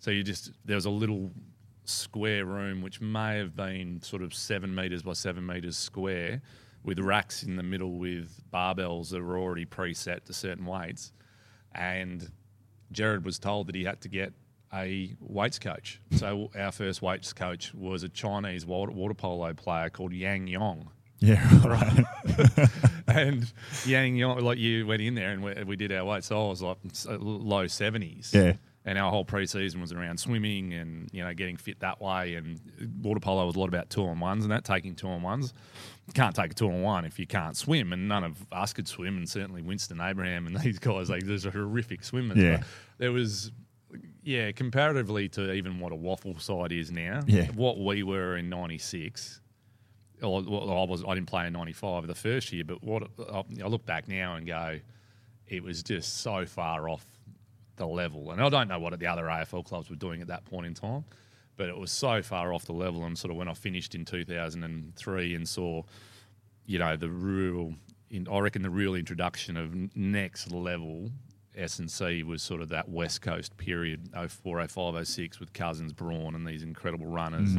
[0.01, 1.31] so you just there was a little
[1.85, 6.41] square room which may have been sort of seven meters by seven meters square,
[6.83, 11.13] with racks in the middle with barbells that were already preset to certain weights,
[11.75, 12.31] and
[12.93, 14.33] Gerard was told that he had to get
[14.73, 16.01] a weights coach.
[16.17, 20.91] So our first weights coach was a Chinese water, water polo player called Yang Yong.
[21.21, 22.69] Yeah, right.
[23.07, 23.53] and
[23.87, 26.27] Yang Yong, like you went in there and we, we did our weights.
[26.27, 28.35] So I was like uh, low 70s.
[28.35, 28.55] Yeah.
[28.87, 32.35] And our whole preseason was around swimming and, you know, getting fit that way.
[32.35, 32.61] And
[33.01, 35.55] water polo was a lot about two on ones and that, taking two on ones.
[36.13, 37.93] Can't take a two on one if you can't swim.
[37.93, 39.17] And none of us could swim.
[39.17, 42.37] And certainly Winston Abraham and these guys, like, there's a horrific swimmers.
[42.37, 42.59] Yeah.
[42.59, 42.67] But
[42.99, 43.53] there was,
[44.23, 47.47] yeah, comparatively to even what a WAFL side is now, Yeah.
[47.53, 49.41] what we were in 96
[50.23, 53.43] or, well, I was I didn't play in '95 the first year, but what I
[53.67, 54.79] look back now and go,
[55.49, 57.05] it was just so far off
[57.77, 58.31] the level.
[58.31, 60.73] And I don't know what the other AFL clubs were doing at that point in
[60.75, 61.05] time,
[61.57, 63.05] but it was so far off the level.
[63.05, 65.83] And sort of when I finished in 2003 and saw,
[66.67, 67.75] you know, the real,
[68.11, 71.11] in, I reckon the real introduction of next level
[71.57, 75.93] S and C was sort of that West Coast period, 04, 05, 06, with Cousins,
[75.93, 77.51] Braun, and these incredible runners.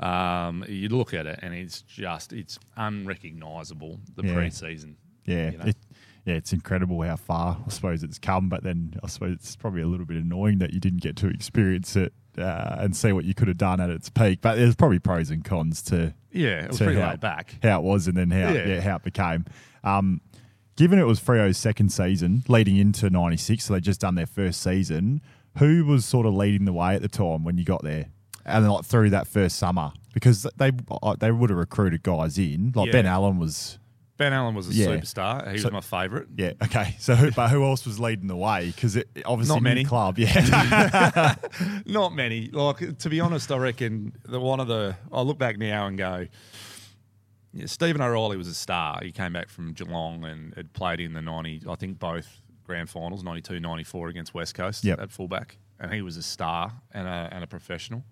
[0.00, 0.04] Mm.
[0.04, 4.34] Um, you look at it, and it's just it's unrecognisable the Yeah.
[4.34, 4.94] preseason.
[5.26, 5.64] Yeah, you know?
[5.66, 5.76] it,
[6.24, 8.48] yeah, it's incredible how far I suppose it's come.
[8.48, 11.28] But then I suppose it's probably a little bit annoying that you didn't get to
[11.28, 14.40] experience it uh, and see what you could have done at its peak.
[14.42, 17.56] But there's probably pros and cons to Yeah, it was to pretty how, laid back.
[17.62, 18.66] how it was and then how Yeah.
[18.66, 18.80] yeah.
[18.80, 19.44] how it became.
[19.84, 20.20] Um,
[20.76, 24.60] given it was Freo's second season leading into '96, so they'd just done their first
[24.62, 25.20] season.
[25.58, 28.06] Who was sort of leading the way at the time when you got there,
[28.44, 29.92] and then like through that first summer?
[30.12, 30.70] Because they
[31.20, 32.72] they would have recruited guys in.
[32.74, 32.92] Like Yeah.
[32.92, 33.78] Ben Allan was
[34.16, 34.86] Ben Allan was a Yeah.
[34.86, 35.52] superstar.
[35.52, 36.26] He So- was my favourite.
[36.36, 36.96] yeah, okay.
[36.98, 38.66] So, who, but who else was leading the way?
[38.74, 39.84] Because it obviously Not many.
[39.84, 41.34] club, yeah,
[41.86, 42.48] Not many.
[42.48, 44.96] Like to be honest, I reckon the one of the.
[45.12, 46.26] I look back now and go.
[47.52, 49.00] Yeah, Stephen O'Reilly was a star.
[49.02, 51.62] He came back from Geelong and had played in the ninety.
[51.68, 55.00] I think both grand finals, 92, 94 against West Coast Yep.
[55.00, 58.04] at fullback, and he was a star and a and a professional.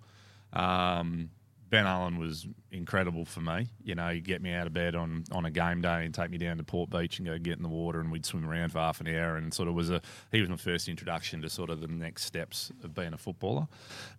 [0.53, 1.31] Um,
[1.75, 3.67] ben Allan was incredible for me.
[3.83, 6.31] You know, he'd get me out of bed on, on a game day and take
[6.31, 8.71] me down to Port Beach and go get in the water and we'd swim around
[8.71, 11.51] for half an hour and sort of was a he was my first introduction to
[11.51, 13.67] sort of the next steps of being a footballer.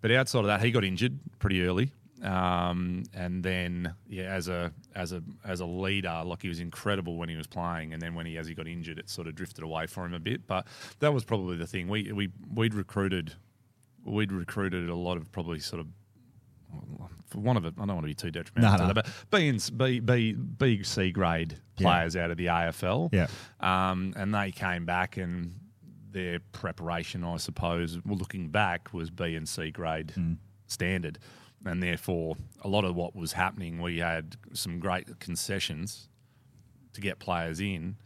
[0.01, 1.93] But outside of that, he got injured pretty early.
[2.21, 7.15] Um, and then yeah, as a as a as a leader, like he was incredible
[7.15, 9.35] when he was playing, and then when he as he got injured, it sort of
[9.35, 10.45] drifted away for him a bit.
[10.45, 10.67] But
[10.99, 11.87] that was probably the thing.
[11.87, 13.33] We we we'd recruited
[14.05, 15.87] we'd recruited a lot of probably sort of
[17.27, 18.93] for one of it, I don't want to be too detrimental, No, to no.
[18.93, 21.83] that, but B and B, B, B, C grade Yeah.
[21.83, 23.27] players out of the AFL, Yeah.
[23.59, 25.59] um, and they came back and
[26.11, 30.37] their preparation, I suppose, well, looking back, was B and C grade Mm.
[30.67, 31.19] standard,
[31.65, 36.07] and therefore a lot of what was happening, we had some great concessions
[36.93, 37.97] to get players in,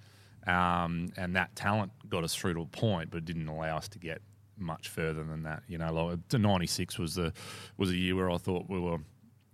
[0.47, 3.99] um, and that talent got us through to a point, but didn't allow us to
[3.99, 4.21] get
[4.59, 5.63] much further than that.
[5.67, 7.33] You know, like the '96 was the
[7.77, 8.99] was a year where I thought we were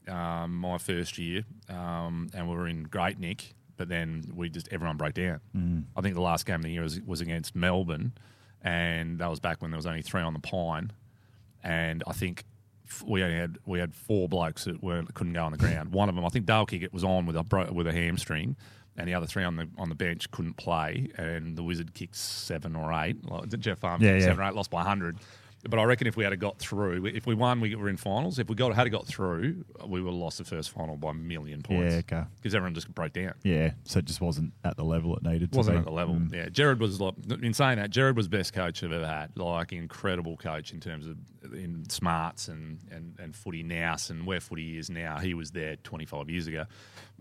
[0.08, 4.68] um, my first year, um, and we were in great nick, but then we just
[4.72, 5.40] everyone broke down.
[5.96, 8.14] I think the last game of the year was, was against Melbourne,
[8.62, 10.92] and that was back when there was only three on the pine,
[11.64, 12.44] and I think.
[13.04, 15.92] We only had we had four blokes that weren't couldn't go on the ground.
[15.92, 18.56] One of them, I think Dale Kickett was on with a with a hamstring,
[18.98, 21.10] and the other three on the on the bench couldn't play.
[21.18, 23.18] And the Wizard kicked seven or eight.
[23.60, 24.20] Jeff Farm Yeah, yeah.
[24.22, 25.18] seven or eight, lost by hundred.
[25.68, 27.98] But I reckon if we had a got through, if we won, we were in
[27.98, 28.38] finals.
[28.40, 31.14] If we got had got through, we would have lost the first final by a
[31.14, 31.94] million points.
[31.94, 32.24] Yeah, okay.
[32.38, 33.34] Because everyone just broke down.
[33.44, 33.72] yeah.
[33.86, 35.52] So it just wasn't at the level it needed.
[35.52, 35.80] to Wasn't be.
[35.80, 36.20] at the level.
[36.32, 39.32] Yeah, Gerard was like in saying that Gerard was best coach I've ever had.
[39.38, 41.18] Like incredible coach in terms of
[41.54, 45.18] in smarts and and and footy nous and where footy is now.
[45.18, 46.66] He was there 25 years ago.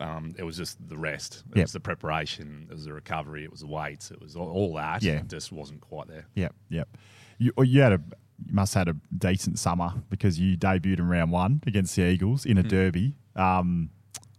[0.00, 1.44] Um, it was just the rest.
[1.52, 1.64] It Yep.
[1.64, 2.66] was the preparation.
[2.70, 3.44] It was the recovery.
[3.44, 4.10] It was the weights.
[4.10, 5.02] It was all, all that.
[5.02, 5.18] Yeah.
[5.18, 6.26] It just wasn't quite there.
[6.34, 6.88] Yep, yep.
[7.38, 8.00] You, you had a
[8.46, 12.02] you must have had a decent summer because you debuted in round one against the
[12.02, 12.68] Eagles in a Hmm.
[12.68, 13.14] derby.
[13.36, 13.90] Um,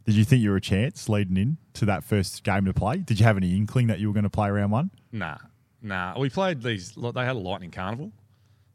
[0.06, 2.98] did you think you were a chance leading in to that first game to play?
[2.98, 4.92] Did you have any inkling that you were going to play round one?
[5.12, 5.38] Nah,
[5.82, 6.18] nah.
[6.20, 6.92] We played these.
[6.94, 8.12] They had a lightning carnival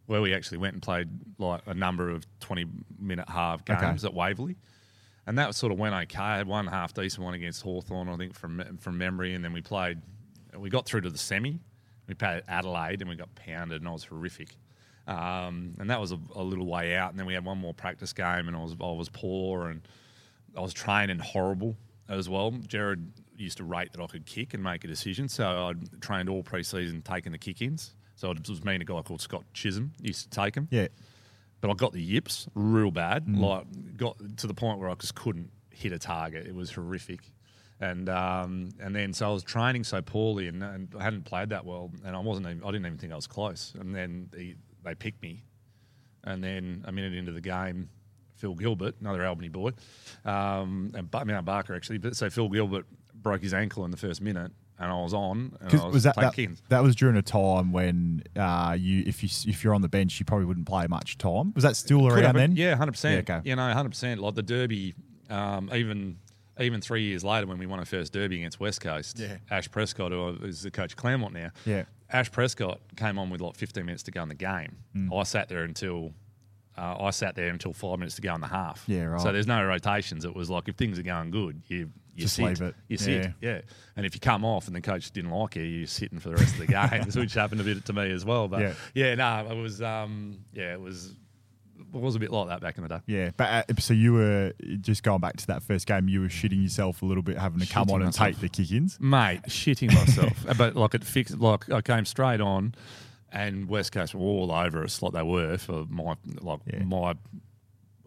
[0.06, 3.80] where we actually went and played like a number of twenty-minute half Okay.
[3.80, 4.56] games at Waverley,
[5.26, 6.18] and that sort of went okay.
[6.18, 9.52] I had one half decent one against Hawthorn, I think from from memory, and then
[9.52, 10.00] we played.
[10.58, 11.60] We got through to the semi.
[12.08, 14.56] We played Adelaide, and we got pounded, and I was horrific.
[15.10, 17.74] Um, and that was a, a little way out, and then we had one more
[17.74, 19.82] practice game, and I was I was poor, and
[20.56, 21.76] I was training horrible
[22.08, 22.52] as well.
[22.52, 26.28] Gerard used to rate that I could kick and make a decision, so I trained
[26.28, 27.94] all preseason taking the kick-ins.
[28.14, 30.88] So it was me and a guy called Scott Chisholm used to take them, Yeah,
[31.60, 33.26] but I got the yips real bad.
[33.28, 36.46] Like got to the point where I just couldn't hit a target.
[36.46, 37.32] It was horrific.
[37.80, 41.48] And um, and then so I was training so poorly and, and I hadn't played
[41.48, 42.46] that well, and I wasn't.
[42.46, 43.74] Even, I didn't even think I was close.
[43.80, 45.44] And then they, they picked me,
[46.24, 47.88] and then a minute into the game,
[48.36, 49.70] Phil Gilbert, another Albany boy,
[50.24, 51.98] um, and Bar- Mount Barker actually.
[51.98, 55.56] But so Phil Gilbert broke his ankle in the first minute, and I was on.
[55.60, 56.34] And I was, was that that,
[56.70, 60.18] that was during a time when uh, you if you if you're on the bench
[60.18, 61.52] you probably wouldn't play much time.
[61.54, 62.56] Was that still around have then?
[62.56, 63.28] Yeah, hundred percent.
[63.30, 63.48] Okay.
[63.48, 64.20] You know, hundred percent.
[64.20, 64.94] Like the Derby,
[65.28, 66.16] um, even
[66.58, 69.36] even three years later when we won our first Derby against West Coast, Yeah.
[69.50, 71.84] Ash Prescott, who is the coach of Claremont now, Yeah.
[72.12, 74.76] Ash Prescott came on with like fifteen minutes to go in the game.
[74.96, 75.18] Mm.
[75.18, 76.12] I sat there until.
[76.78, 78.84] Uh, I sat there until five minutes to go in the half.
[78.86, 79.20] Yeah, right.
[79.20, 80.24] So there's no rotations.
[80.24, 82.74] It was like if things are going good, you you Just sit, leave it.
[82.88, 83.60] you sit, yeah.
[83.96, 86.36] And if you come off and the coach didn't like you, you're sitting for the
[86.36, 88.48] rest of the game, which happened a bit to me as well.
[88.48, 88.72] But Yeah.
[88.94, 91.14] yeah, no, it was um, yeah, it was
[91.92, 93.00] was a bit like that back in the day.
[93.06, 96.08] Yeah, but uh, so you were just going back to that first game.
[96.08, 98.48] You were shitting yourself a little bit, having to come Shitting on and take the
[98.48, 98.98] kick-ins.
[99.00, 100.32] mate, shitting myself.
[100.58, 102.74] but like it fixed, like I came straight on,
[103.32, 106.82] and West Coast were all over us like they were for my like Yeah.
[106.84, 107.14] my.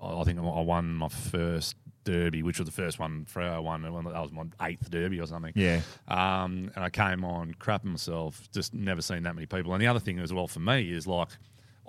[0.01, 3.83] I think I won my first derby, which was the first one for I won.
[3.83, 5.53] That was my eighth derby or something.
[5.55, 5.79] Yeah.
[6.09, 9.73] Um, and I came on crapping myself, just never seen that many people.
[9.73, 11.29] And the other thing as well for me is like,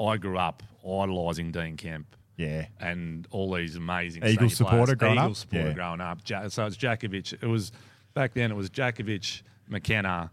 [0.00, 2.66] I grew up idolising Dean Kemp Yeah.
[2.80, 4.98] and all these amazing Eagle supporter players.
[4.98, 5.36] growing Eagle up?
[5.36, 5.72] supporter Yeah.
[5.74, 6.18] growing up.
[6.28, 7.32] Ja- So it's Jakovic.
[7.42, 7.72] It was
[8.14, 8.50] back then.
[8.50, 10.30] It was Jakovic, McKenna,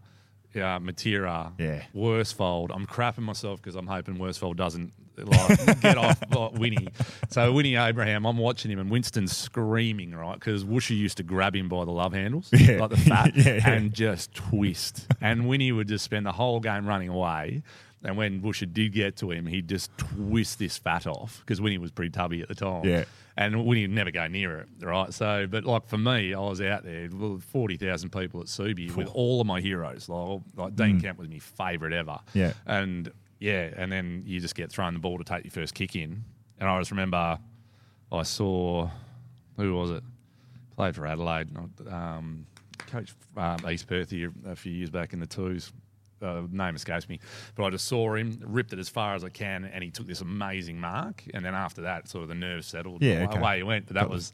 [0.54, 1.82] yeah, Matera, Yeah.
[1.94, 2.70] Worsfold.
[2.74, 6.88] I'm crapping myself because I'm hoping Worsfold doesn't like get off like Winnie.
[7.28, 11.54] So Winnie Abraham, I'm watching him and Winston's screaming right because Wooshy used to grab
[11.54, 12.78] him by the love handles, Yeah.
[12.80, 13.68] like the fat, yeah.
[13.68, 15.06] and just twist.
[15.20, 17.62] and Winnie would just spend the whole game running away.
[18.04, 21.78] And when Busher did get to him, he'd just twist this fat off because Winnie
[21.78, 22.84] was pretty tubby at the time.
[22.84, 23.04] Yeah.
[23.36, 25.12] And Winnie would never go near it, right?
[25.14, 29.08] So, but like for me, I was out there, well, 40,000 people at Subi with
[29.08, 30.08] all of my heroes.
[30.08, 32.10] Like, like Dean Kemp was my favourite ever.
[32.10, 32.34] Mm.
[32.34, 32.52] Yeah.
[32.66, 35.96] And yeah, and then you just get thrown the ball to take your first kick
[35.96, 36.24] in.
[36.60, 37.38] And I just remember
[38.12, 38.90] I saw,
[39.56, 40.02] who was it?
[40.76, 41.48] Played for Adelaide.
[41.90, 45.72] Um, coach um, East Perth here a few years back in the twos.
[46.22, 47.18] Uh, name escapes me,
[47.54, 50.06] but I just saw him, ripped it as far as I can, and he took
[50.06, 51.24] this amazing mark.
[51.34, 53.02] And then after that, sort of the nerves settled.
[53.02, 53.38] Yeah, away- okay.
[53.38, 53.86] away he went.
[53.86, 54.32] But that was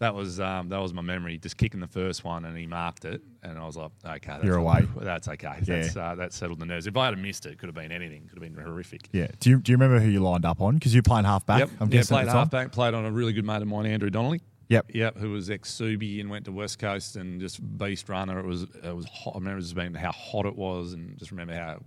[0.00, 1.36] that was um, that was my memory.
[1.36, 4.44] Just kicking the first one, and he marked it, and I was like, okay, that's
[4.44, 4.86] You're away.
[4.96, 5.58] That's okay.
[5.62, 5.80] Yeah.
[5.80, 6.86] That's uh, that settled the nerves.
[6.86, 8.22] If I had missed it, it could have been anything.
[8.28, 9.08] Could have been horrific.
[9.12, 9.28] Yeah.
[9.40, 10.74] Do you, do you remember who you lined up on?
[10.74, 11.60] Because you're playing half back.
[11.60, 11.70] Yep.
[11.80, 12.72] I'm yeah, played halfback.
[12.72, 14.40] Played on a really good mate of mine, Andrew Donnelly.
[14.70, 14.86] Yep.
[14.94, 18.38] Yep, who was ex Subi and went to West Coast and just beast runner.
[18.40, 19.32] It was it was hot.
[19.34, 21.80] I remember just being how hot it was and just remember how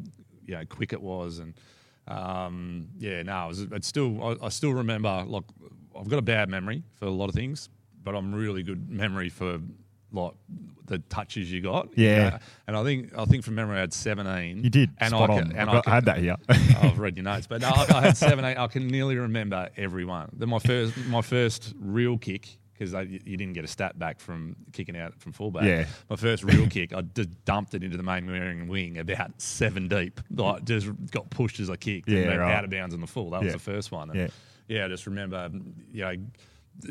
[0.45, 1.53] you know quick it was and
[2.07, 5.43] um, yeah, no, it was, it's still I, I still remember like
[5.97, 7.69] I've got a bad memory for a lot of things,
[8.03, 9.59] but I'm really good memory for
[10.11, 10.33] like
[10.85, 11.97] the touches you got.
[11.97, 12.29] you Yeah.
[12.31, 12.37] know.
[12.67, 14.63] and I think I think from memory I had 17.
[14.63, 14.89] You did.
[14.99, 15.43] and Spot I on.
[15.43, 16.35] can, and I've I got- I had that here.
[16.49, 18.57] I've read your notes, but no, I, I had seven, eight.
[18.57, 20.29] I can nearly remember every one.
[20.33, 24.55] Then my first, my first real kick because you didn't get a stat back from
[24.71, 25.63] kicking out from fullback.
[25.63, 25.85] Yeah.
[26.09, 29.87] My first real kick, I just dumped it into the main wearing wing about seven
[29.87, 30.19] deep.
[30.31, 32.09] Like just got pushed as I kicked.
[32.09, 32.53] Yeah, right.
[32.53, 33.29] out of bounds on the full.
[33.31, 34.09] That was the first one.
[34.09, 34.27] And Yeah.
[34.67, 35.49] yeah, I just remember,
[35.91, 36.15] you know.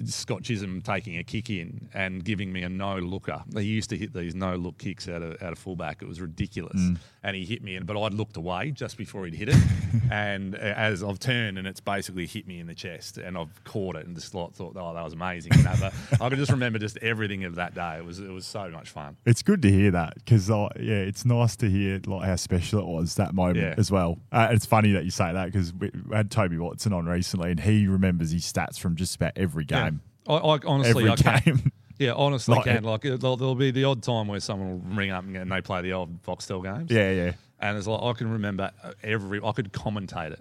[0.06, 3.42] Scott Chisholm taking a kick in and giving me a no looker.
[3.54, 6.02] He used to hit these no look kicks out of out of fullback.
[6.02, 6.98] It was ridiculous, Mm.
[7.22, 7.76] and he hit me.
[7.76, 9.56] And but I'd looked away just before he'd hit it,
[10.10, 13.62] and uh, as I've turned and it's basically hit me in the chest, and I've
[13.64, 15.52] caught it and just like, thought, oh, that was amazing.
[15.56, 17.96] You know, but I can just remember just everything of that day.
[17.98, 19.16] It was it was so much fun.
[19.26, 22.80] It's good to hear that because uh, yeah, it's nice to hear like how special
[22.80, 23.74] it was that moment Yeah.
[23.76, 24.18] as well.
[24.30, 27.50] Uh, it's funny that you say that because we we had Toby Watson on recently
[27.50, 30.00] and he remembers his stats from just about every game.
[30.28, 31.44] I, I honestly, Every I can't.
[31.44, 31.72] game.
[31.98, 32.82] Yeah, honestly, Like- can.
[32.82, 35.60] Like, there'll, there'll be the odd time where someone will ring up and, and they
[35.60, 36.90] play the old Foxtel games.
[36.90, 37.32] yeah, yeah.
[37.60, 38.72] And it's like I can remember
[39.04, 39.40] every.
[39.44, 40.40] I could commentate it.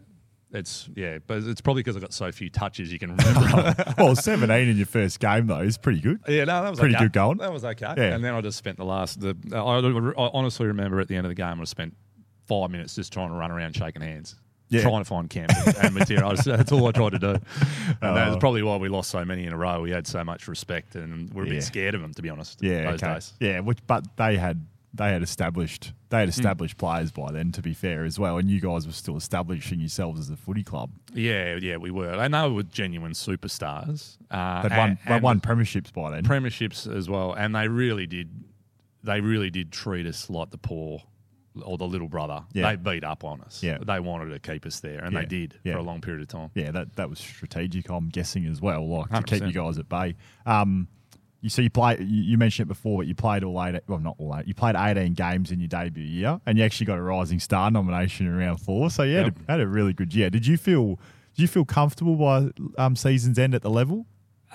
[0.53, 2.91] It's yeah, but it's probably because I got so few touches.
[2.91, 3.75] You can remember.
[3.97, 6.19] well, 17 in your first game though is pretty good.
[6.27, 7.05] yeah, no, that was Pretty okay.
[7.05, 7.37] good going.
[7.37, 7.93] That was okay.
[7.95, 8.15] Yeah.
[8.15, 9.19] And then I just spent the last.
[9.21, 11.95] The I, I honestly remember at the end of the game, I spent
[12.47, 14.35] five minutes just trying to run around shaking hands.
[14.71, 14.81] Yeah.
[14.81, 16.43] Trying to find Kemp and, Matera.
[16.43, 17.27] That's all I tried to do.
[18.01, 18.39] And that's Oh.
[18.39, 19.81] probably why we lost so many in a row.
[19.81, 21.53] We had so much respect and we're a Yeah.
[21.55, 22.63] bit scared of them, to be honest.
[22.63, 23.13] Yeah, those okay.
[23.15, 23.33] days.
[23.39, 27.51] Yeah, which but they had they had established they had established players by then.
[27.53, 30.63] To be fair, as well, and you guys were still establishing yourselves as a footy
[30.63, 30.89] club.
[31.13, 32.11] Yeah, yeah, we were.
[32.13, 34.17] And they were genuine superstars.
[34.29, 36.23] Uh, They'd won and- they won premierships by then.
[36.23, 38.29] premierships as well, and they really did.
[39.03, 41.01] They really did treat us like the poor
[41.63, 42.43] or the little brother.
[42.53, 42.69] Yeah.
[42.75, 43.61] They beat up on us.
[43.61, 43.77] Yeah.
[43.81, 45.19] They wanted to keep us there, and Yeah.
[45.21, 45.73] they did Yeah.
[45.73, 46.49] for a long period of time.
[46.55, 47.89] yeah, that that was strategic.
[47.89, 50.15] I'm guessing as well, like to keep you guys at bay.
[50.45, 50.87] Um,
[51.41, 51.97] you see, you play.
[51.99, 53.81] You, mentioned it before, but you played all eight.
[53.87, 54.47] Well, not all eight.
[54.47, 57.71] You played 18 games in your debut year, and you actually got a Rising Star
[57.71, 58.91] nomination in round four.
[58.91, 59.37] So you had, Yep.
[59.47, 60.29] a, had a really good year.
[60.29, 60.99] Did you feel?
[61.35, 64.05] Did you feel comfortable by um, season's end at the level?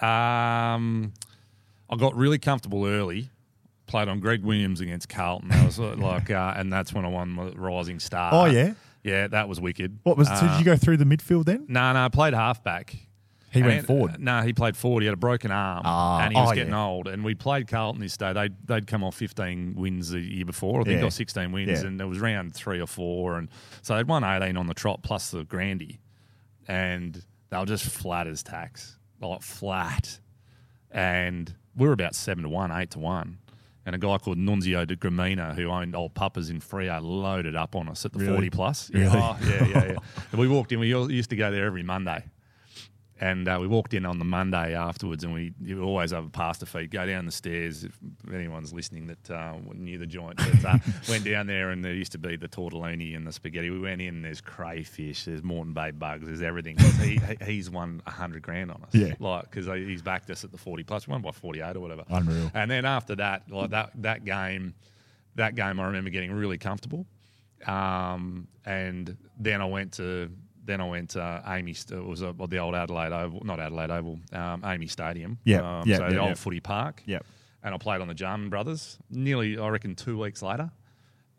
[0.01, 1.13] Um,
[1.91, 3.31] I got really comfortable early.
[3.87, 5.49] Played on Greg Williams against Carlton.
[5.51, 8.31] That was uh, like, uh, and that's when I won my Rising Star.
[8.35, 8.75] Oh, yeah?
[9.05, 9.99] yeah, that was wicked.
[10.03, 10.27] What was?
[10.27, 11.67] so Uh, did you go through the midfield then?
[11.69, 12.97] No, no, I played halfback.
[13.53, 14.21] He went forward.
[14.21, 15.01] No, he played forward.
[15.01, 16.85] He had a broken arm, Ah, and he was oh, getting yeah.
[16.85, 17.09] old.
[17.09, 18.35] And we played Carlton this day.
[18.35, 20.81] They'd, they'd come off 15 wins the year before.
[20.81, 21.03] I think Yeah.
[21.03, 21.87] got 16 wins, Yeah.
[21.87, 23.39] and it was round three or four.
[23.39, 23.49] And
[23.81, 26.01] so they'd won 18 on the trot plus the Grandy.
[26.69, 30.19] And they were just flat as tacks, like flat.
[30.91, 33.39] And we were about seven to one, eight to one.
[33.87, 37.77] And a guy called Nunzio de Gramina, who owned old Papas in Freo, loaded up
[37.77, 38.33] on us at the Really?
[38.33, 38.91] 40 plus.
[38.93, 39.07] Really?
[39.17, 39.97] Oh, yeah, yeah, yeah.
[40.39, 40.81] We walked in.
[40.81, 42.25] We used to go there every Monday
[43.19, 46.29] And uh, we walked in on the Monday afterwards, and we you always have a
[46.29, 46.91] pasta feed.
[46.91, 47.83] Go down the stairs.
[47.83, 47.99] If
[48.31, 52.13] anyone's listening that uh, knew the joint, but, uh, went down there, and there used
[52.13, 53.71] to be the tortellini and the spaghetti.
[53.71, 54.21] We went in.
[54.21, 55.25] There's crayfish.
[55.25, 56.27] There's Moreton Bay bugs.
[56.27, 56.77] There's everything.
[57.01, 58.95] he, he- he's won hundred grand on us.
[58.95, 59.15] Yeah.
[59.19, 61.09] like because he's backed us at the forty plus.
[61.09, 62.05] We won by forty eight or whatever.
[62.11, 62.51] Unreal.
[62.53, 64.75] And then after that, like that that game,
[65.37, 67.07] that game, I remember getting really comfortable.
[67.67, 70.31] Um, and then I went to
[70.67, 71.93] then I went to AAMI.
[71.93, 75.39] It was uh the old Adelaide Oval, not Adelaide Oval, um, AAMI Stadium.
[75.45, 76.35] Yeah, um, yeah, so yeah, the old yeah.
[76.35, 77.03] footy park.
[77.07, 77.25] Yep.
[77.63, 78.99] And I played on the Jarman Brothers.
[79.11, 80.71] Nearly, I reckon, two weeks later,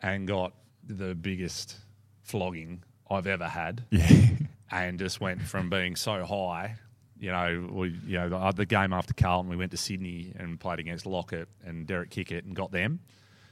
[0.01, 0.53] and got
[0.83, 1.77] the biggest
[2.23, 4.09] flogging I've ever had Yeah.
[4.71, 6.75] and just went from being so high.
[7.19, 10.59] You know, we, you know, the, the game after Carlton, we went to Sydney and
[10.59, 12.99] played against Lockett and Derek Kickett and got them.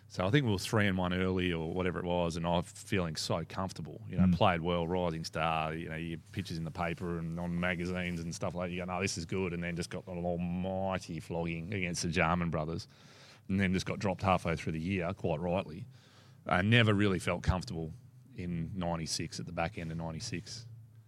[0.08, 2.64] So I think we were three and one early or whatever it was, and I'm
[2.64, 4.02] feeling so comfortable.
[4.10, 4.36] You know, mm.
[4.36, 5.74] played well, rising star.
[5.74, 8.74] You know, your pictures in the paper and on magazines and stuff like that.
[8.74, 12.10] You go, no, this is good, and then just got an almighty flogging against the
[12.10, 12.88] Jarman brothers,
[13.50, 15.86] and then just got dropped halfway through the year, quite rightly.
[16.48, 17.92] I never really felt comfortable
[18.36, 20.66] in '96 at the back end of '96.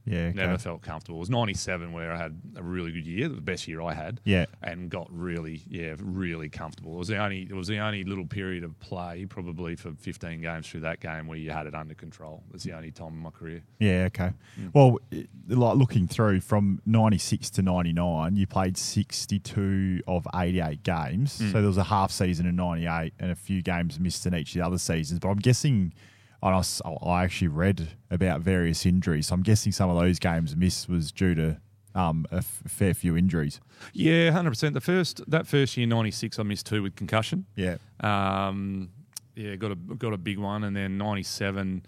[0.07, 0.27] Yeah.
[0.27, 0.33] okay.
[0.33, 1.17] Never felt comfortable.
[1.17, 4.21] It was 97 where I had a really good year, the best year I had.
[4.23, 4.45] Yeah.
[4.63, 6.93] And got really, yeah, really comfortable.
[6.93, 10.41] It was the only, it was the only little period of play, probably for 15
[10.41, 12.43] games through that game where you had it under control.
[12.51, 13.61] That's the only time in my career.
[13.79, 14.31] Yeah, okay.
[14.59, 14.73] Mm.
[14.73, 21.33] Well, it- like looking through from 96 to 99, you played 62 of 88 games.
[21.33, 21.51] So mm.
[21.53, 24.53] there was a half season in 98 and a few games missed in each of
[24.55, 25.19] the other seasons.
[25.19, 25.93] But I'm guessing,
[26.41, 29.27] and I, I actually read about various injuries.
[29.27, 31.57] So I'm guessing some of those games missed was due to
[31.95, 33.59] um, a f- fair few injuries.
[33.93, 34.73] Yeah, 100%.
[34.73, 37.45] The first, that first year, 96, I missed two with concussion.
[37.55, 37.77] Yeah.
[38.01, 38.89] Um,
[39.37, 41.85] yeah, got a got a big one, and then '97,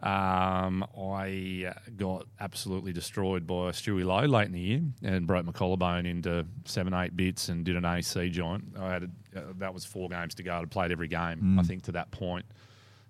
[0.00, 5.52] um, I got absolutely destroyed by Stewie Loewe late in the year and broke my
[5.52, 8.64] collarbone into seven, eight bits and did an AC joint.
[8.78, 10.56] I had a, uh, that was four games to go.
[10.56, 12.46] I'd played every game, I think, to that point.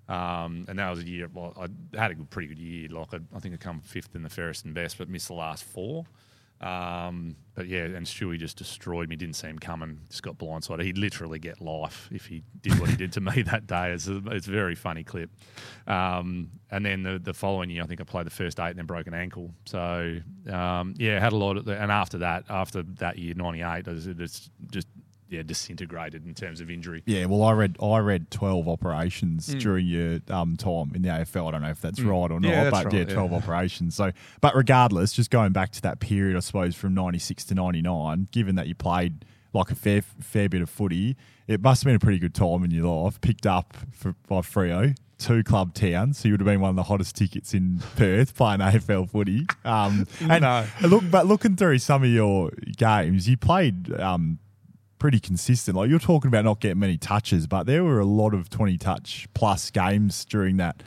[0.09, 1.29] Um, and that was a year.
[1.33, 2.89] Well, I had a good, pretty good year.
[2.89, 5.35] Like I, I think I come fifth in the fairest and best, but missed the
[5.35, 6.07] last four.
[6.61, 9.17] Um, but yeah, and Stewie just destroyed me.
[9.17, 10.01] Didn't see him coming.
[10.11, 10.83] Just got blindsided.
[10.83, 13.93] He'd literally get life if he did what he did to me that day.
[13.93, 15.31] It's a, it's a very funny clip.
[15.87, 18.79] Um, and then the, the following year, I think I played the first eight and
[18.79, 19.53] then broke an ankle.
[19.67, 20.19] So
[20.51, 21.69] um, yeah, had a lot of.
[21.69, 24.89] And after that, after that year, '98, it's just
[25.29, 27.03] yeah disintegrated in terms of injury.
[27.07, 31.49] Yeah, well, I read I read twelve operations during your um, time in the AFL.
[31.49, 33.15] I don't know if that's right or not, Yeah, that's but right, yeah, yeah.
[33.15, 33.95] twelve operations.
[33.95, 34.11] So,
[34.41, 37.83] but regardless, just going back to that period, I suppose from ninety six to ninety
[37.83, 41.17] nine, given that you played like a fair fair bit of footy,
[41.47, 43.21] it must have been a pretty good time in your life.
[43.21, 44.97] Picked up for, by Freo.
[45.19, 48.37] Two club towns, so you would have been one of the hottest tickets in Perth
[48.37, 49.47] playing AFL footy.
[49.65, 50.65] Um, and No.
[50.83, 54.39] look, but looking through some of your games, you played um,
[54.99, 55.77] pretty consistent.
[55.77, 58.77] Like you're talking about not getting many touches, but there were a lot of 20
[58.79, 60.83] touch plus games during that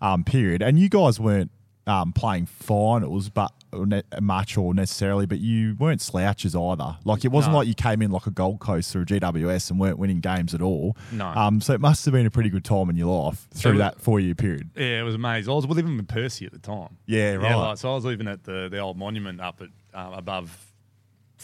[0.00, 0.62] um, period.
[0.62, 1.50] And you guys weren't
[1.86, 6.96] um, playing finals, but ne- much or necessarily, but you weren't slouches either.
[7.04, 7.58] Like it wasn't No.
[7.58, 10.52] like you came in like a Gold Coast or a GWS and weren't winning games
[10.52, 10.96] at all.
[11.12, 11.26] No.
[11.28, 13.78] Um, so it must have been a pretty good time in your life through So-
[13.78, 14.70] that four year period.
[14.76, 15.52] Yeah, it was amazing.
[15.52, 16.96] I was living with Percy at the time.
[17.06, 17.54] Yeah, right.
[17.54, 20.65] like, so I was living at the, the old monument up at um, above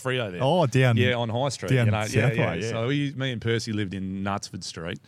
[0.02, 0.40] Freo there.
[0.42, 1.70] Oh, down yeah, on High Street.
[1.70, 2.54] down you know, yeah, yeah.
[2.54, 2.70] yeah.
[2.70, 4.98] So we, me and Percy lived in Knutsford Street,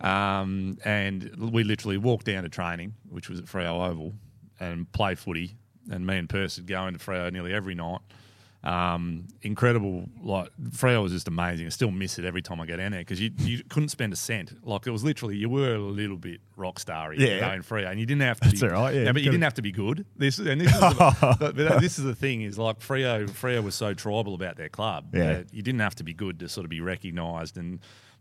[0.00, 4.14] um, and we literally walked down to training, which was at Freo Oval,
[4.60, 5.56] and play footy.
[5.90, 8.00] And me and Percy would go into Freo nearly every night.
[8.66, 11.66] Um, incredible, like Freo was just amazing.
[11.66, 14.12] I still miss it every time I go down there because you you couldn't spend
[14.12, 14.52] a cent.
[14.66, 17.46] Like it was literally you were a little bit rock starry, you Yeah.
[17.46, 18.48] know, in Freo, and you didn't have to.
[18.48, 19.12] That's be, all right, yeah.
[19.12, 20.04] but you didn't have to be good.
[20.16, 23.30] This and this is the, this is the thing is like Freo.
[23.30, 25.14] Freo was so tribal about their club.
[25.14, 25.42] Yeah.
[25.52, 27.78] you didn't have to be good to sort of be recognised and.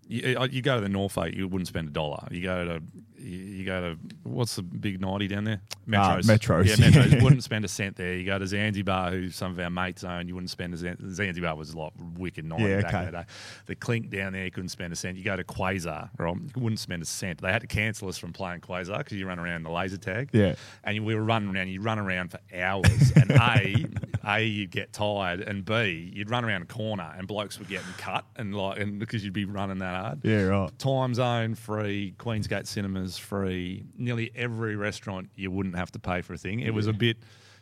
[0.07, 2.27] You, uh, you go to the Norfolk, you wouldn't spend a dollar.
[2.29, 2.83] You go to,
[3.25, 5.61] you go to, what's the big nighty down there?
[5.93, 6.23] Ah, Metros.
[6.23, 7.11] Metros, Yeah, Metros.
[7.17, 8.15] You wouldn't spend a cent there.
[8.15, 10.99] You go to Zanzibar, who some of our mates own, you wouldn't spend a cent.
[11.11, 12.99] Zanzibar was like wicked night Yeah, back okay.
[12.99, 13.23] in the day.
[13.67, 15.17] The Clink down there, you couldn't spend a cent.
[15.17, 16.35] You go to Quasar, right?
[16.35, 17.41] You wouldn't spend a cent.
[17.41, 20.29] They had to cancel us from playing Quasar because you run around the laser tag.
[20.31, 20.55] Yeah.
[20.83, 21.69] And we were running around.
[21.69, 23.85] You run around for hours, and a,
[24.27, 27.87] a you'd get tired, and b you'd run around a corner, and blokes were getting
[27.97, 30.19] cut, and like, and because you'd be running that hard.
[30.23, 30.77] Yeah, right.
[30.77, 33.85] Timezone free, Queensgate cinemas free.
[33.97, 36.59] Nearly every restaurant you wouldn't have to pay for a thing.
[36.59, 37.17] It was a bit,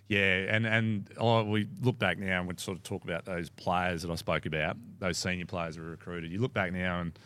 [0.08, 0.46] yeah.
[0.50, 4.02] And and oh, we look back now and we sort of talk about those players
[4.02, 6.32] that I spoke about, those senior players who were recruited.
[6.32, 7.18] You look back now and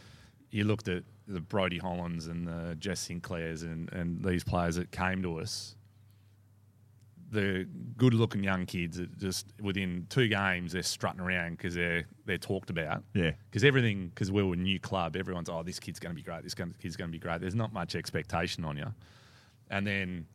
[0.52, 4.92] you looked at the Brody Hollands and the Jess Sinclairs and and these players that
[4.92, 5.77] came to us.
[7.30, 7.68] The
[7.98, 12.70] good-looking young kids that just within two games they're strutting around because they're they're talked
[12.70, 13.04] about.
[13.14, 13.32] Yeah.
[13.50, 16.22] Because everything, because we were a new club, everyone's oh this kid's going to be
[16.24, 17.42] great, this kid's going to be great.
[17.42, 18.94] There's not much expectation on you,
[19.70, 20.26] and then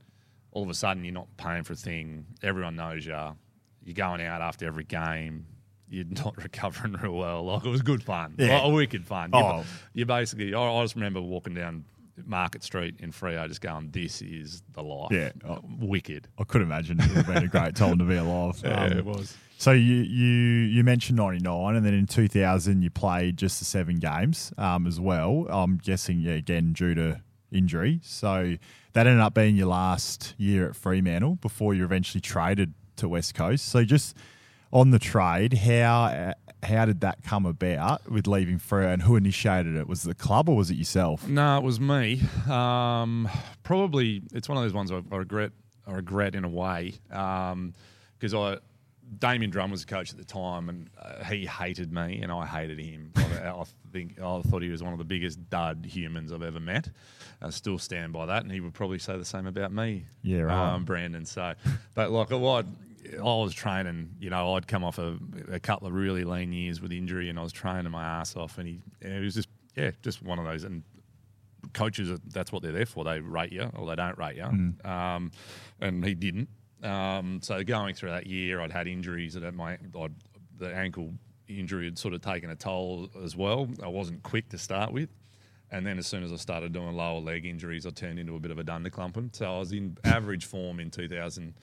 [0.50, 2.26] all of a sudden you're not paying for a thing.
[2.42, 3.18] Everyone knows you.
[3.84, 5.46] You're going out after every game.
[5.88, 7.44] You're not recovering real well.
[7.44, 8.34] Like it was good fun.
[8.38, 8.60] Yeah.
[8.60, 9.30] Like, wicked fun.
[9.32, 9.64] You, Oh.
[9.94, 10.54] you basically.
[10.54, 11.84] I, I just remember walking down
[12.24, 15.30] Market Street in Freo, just going, "This is the life." Yeah.
[15.44, 15.60] Oh.
[15.80, 16.28] wicked.
[16.38, 18.62] I could imagine it would have been a great time to be alive.
[18.72, 19.36] Um, was.
[19.58, 23.58] So you you you mentioned ninety nine, and then in two thousand you played just
[23.58, 25.46] the seven games um, as well.
[25.48, 27.20] I'm guessing yeah, again due to
[27.52, 28.00] injury.
[28.02, 28.56] So
[28.92, 33.34] that ended up being your last year at Fremantle before you eventually traded to West
[33.34, 33.66] Coast.
[33.66, 34.16] So just
[34.72, 39.74] on the trade, how how did that come about with leaving Freo, and who initiated
[39.76, 39.88] it?
[39.88, 41.26] Was it the club or was it yourself?
[41.28, 42.22] No, it was me.
[42.48, 43.28] Um,
[43.62, 45.52] probably it's one of those ones I, I regret.
[45.86, 48.58] I regret in a way because I.
[49.18, 52.46] Damien Drum was the coach at the time, and uh, he hated me, and I
[52.46, 53.12] hated him.
[53.14, 56.60] I, I think I thought he was one of the biggest dud humans I've ever
[56.60, 56.88] met.
[57.42, 60.06] I still stand by that, and he would probably say the same about me.
[60.22, 60.72] Yeah, right.
[60.72, 61.26] um, Brandon.
[61.26, 61.52] So,
[61.94, 62.66] but like, well, I'd,
[63.18, 64.10] I was training.
[64.20, 65.18] You know, I'd come off a,
[65.50, 68.58] a couple of really lean years with injury, and I was training my ass off,
[68.58, 70.64] and he, and it was just, yeah, just one of those.
[70.64, 70.82] And
[71.72, 73.04] coaches, are- that's what they're there for.
[73.04, 74.44] They rate you or they don't rate you.
[74.84, 75.30] Um,
[75.80, 76.48] and he didn't.
[76.82, 80.14] Um, so going through that year, I'd had injuries that my I'd,
[80.58, 81.14] the ankle
[81.48, 83.68] injury had sort of taken a toll as well.
[83.82, 85.08] I wasn't quick to start with.
[85.70, 88.40] And then as soon as I started doing lower leg injuries, I turned into a
[88.40, 89.34] bit of a dunderclumping.
[89.34, 91.54] So I was in average form in 2000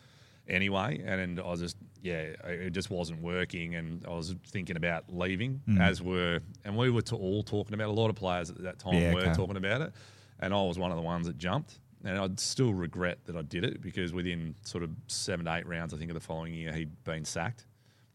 [0.50, 1.02] anyway.
[1.06, 3.76] And I was just, yeah, it just wasn't working.
[3.76, 7.89] And I was thinking about leaving, as were, and we were to all talking about,
[7.89, 9.34] a lot of players at that time Yeah, were okay.
[9.34, 9.93] talking about it.
[10.39, 11.80] And I was one of the ones that jumped.
[12.06, 15.68] And I'd still regret that I did it because within sort of seven to eight
[15.68, 17.66] rounds, I think of the following year, he'd been sacked.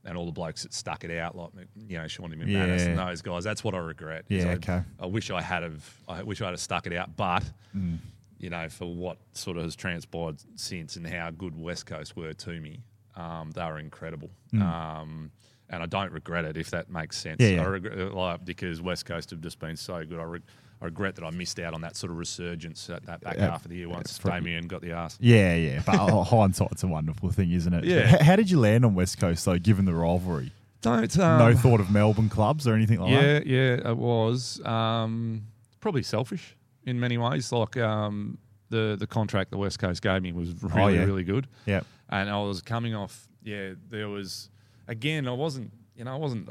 [0.06, 1.50] And all the blokes that stuck it out, like
[1.88, 2.46] you know, Shawnee McManus
[2.78, 2.84] Yeah.
[2.86, 4.24] and those guys, that's what I regret.
[4.28, 4.82] Yeah, I, okay.
[5.00, 5.94] I wish I had have.
[6.06, 7.42] I wish I had have stuck it out, but
[7.74, 7.98] Mm.
[8.38, 12.32] You know, for what sort of has transpired since and how good West Coast were
[12.32, 12.80] to me,
[13.16, 14.30] um, they were incredible.
[14.52, 15.30] Um,
[15.70, 17.40] and I don't regret it if that makes sense.
[17.40, 17.50] Mm.
[17.50, 17.62] Yeah, yeah.
[17.62, 20.18] I regret it, like because West Coast have just been so good.
[20.20, 20.40] I, re-
[20.82, 23.50] I regret that I missed out on that sort of resurgence at that back Yeah,
[23.50, 25.16] half of the year once for- Damien got the arse.
[25.20, 25.82] Yeah, yeah.
[25.84, 27.84] But uh, hindsight's a wonderful thing, isn't it?
[27.84, 28.22] Yeah.
[28.22, 30.52] How did you land on West Coast though, given the rivalry?
[30.82, 33.46] Don't no thought of Melbourne clubs or anything like that.
[33.46, 35.46] Yeah, yeah, it was um,
[35.80, 36.54] probably selfish
[36.86, 37.50] in many ways.
[37.52, 38.38] Like um,
[38.70, 41.04] the the contract the West Coast gave me was really Oh, yeah.
[41.04, 41.46] really good.
[41.66, 41.80] Yeah.
[42.10, 43.28] and I was coming off.
[43.42, 44.50] Yeah, there was
[44.88, 45.28] again.
[45.28, 46.48] I wasn't, you know, I wasn't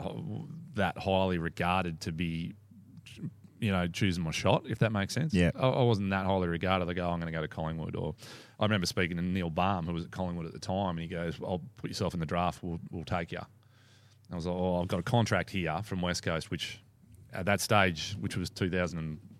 [0.75, 2.53] that highly regarded to be,
[3.59, 4.63] you know, choosing my shot.
[4.67, 5.33] If that makes sense.
[5.33, 5.51] Yeah.
[5.55, 6.89] I, I wasn't that highly regarded.
[6.89, 8.15] I go, I'm going to go to Collingwood, or
[8.59, 11.07] I remember speaking to Neil Balme, who was at Collingwood at the time, and he
[11.07, 12.61] goes, "I'll put yourself in the draft.
[12.63, 13.39] We'll we'll take you."
[14.31, 16.79] I was like, "Oh, I've got a contract here from West Coast, which."
[17.35, 18.51] At that stage, which was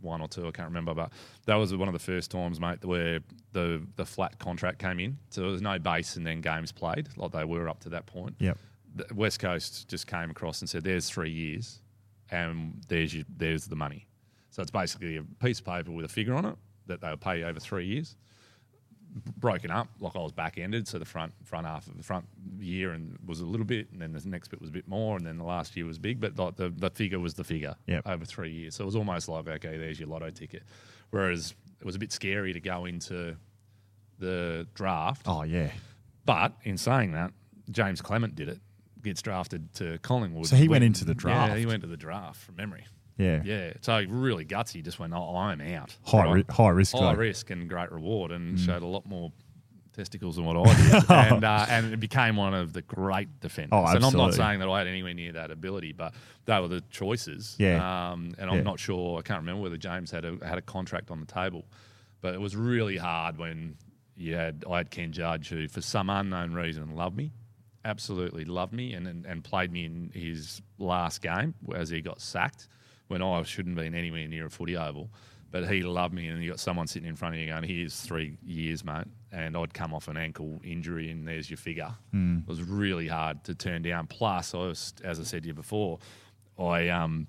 [0.04, 1.12] 2001 or two, I can't remember, but
[1.46, 3.20] that was one of the first times, mate, where
[3.52, 5.18] the the flat contract came in.
[5.30, 8.06] So there was no base and then games played like they were up to that
[8.06, 8.36] point.
[8.40, 8.58] Yep.
[8.96, 11.82] The West Coast just came across and said, "There's three years,
[12.30, 14.08] and there's your, there's the money."
[14.52, 17.40] So it's basically a piece of paper with a figure on it that they'll pay
[17.40, 18.16] you over three years.
[19.38, 22.26] Broken up, like I was back ended, so the front front half of the front
[22.60, 25.18] year and was a little bit, and then the next bit was a bit more,
[25.18, 27.76] and then the last year was big, but like the, the figure was the figure
[27.88, 28.08] Yep.
[28.08, 28.76] over three years.
[28.76, 30.64] So it was almost like, okay, there's your lotto ticket.
[31.12, 33.36] Whereas it was a bit scary to go into
[34.20, 35.70] the draft Oh yeah.
[36.26, 37.32] but in saying that,
[37.70, 38.60] James Clement did it.
[39.04, 40.48] Gets drafted to Collingwood.
[40.48, 41.52] So he went into the draft?
[41.52, 42.86] Yeah, he went to the draft from memory.
[43.18, 43.42] Yeah.
[43.44, 44.84] Yeah, so really gutsy.
[44.84, 45.96] Just went, oh, I'm out.
[46.06, 46.34] High Right.
[46.34, 46.94] ri- high risk.
[46.94, 47.14] High though.
[47.14, 47.18] Mm.
[47.18, 49.32] risk and great reward, and showed a lot more
[49.96, 53.70] testicles than what I did, and uh, and it became one of the great defenders.
[53.74, 56.14] Oh, and I'm not saying that I had anywhere near that ability, but
[56.46, 57.56] they were the choices.
[57.60, 58.12] Yeah.
[58.12, 58.64] Um, and I'm Yeah.
[58.64, 59.20] not sure.
[59.20, 61.66] I can't remember whether James had a had a contract on the table,
[62.22, 63.76] but it was really hard when
[64.16, 67.32] you had I had Ken Judge who, for some unknown reason, loved me.
[67.86, 72.22] Absolutely loved me and, and, and played me in his last game as he got
[72.22, 72.70] sacked
[73.14, 75.10] when I shouldn't have been anywhere near a footy oval.
[75.52, 78.02] But he loved me, and you got someone sitting in front of you going, "Here's
[78.02, 81.94] three years, mate." And I'd come off an ankle injury, and there's your figure.
[82.12, 84.08] It was really hard to turn down.
[84.08, 86.00] Plus, I was, as I said to you before,
[86.58, 87.28] I um,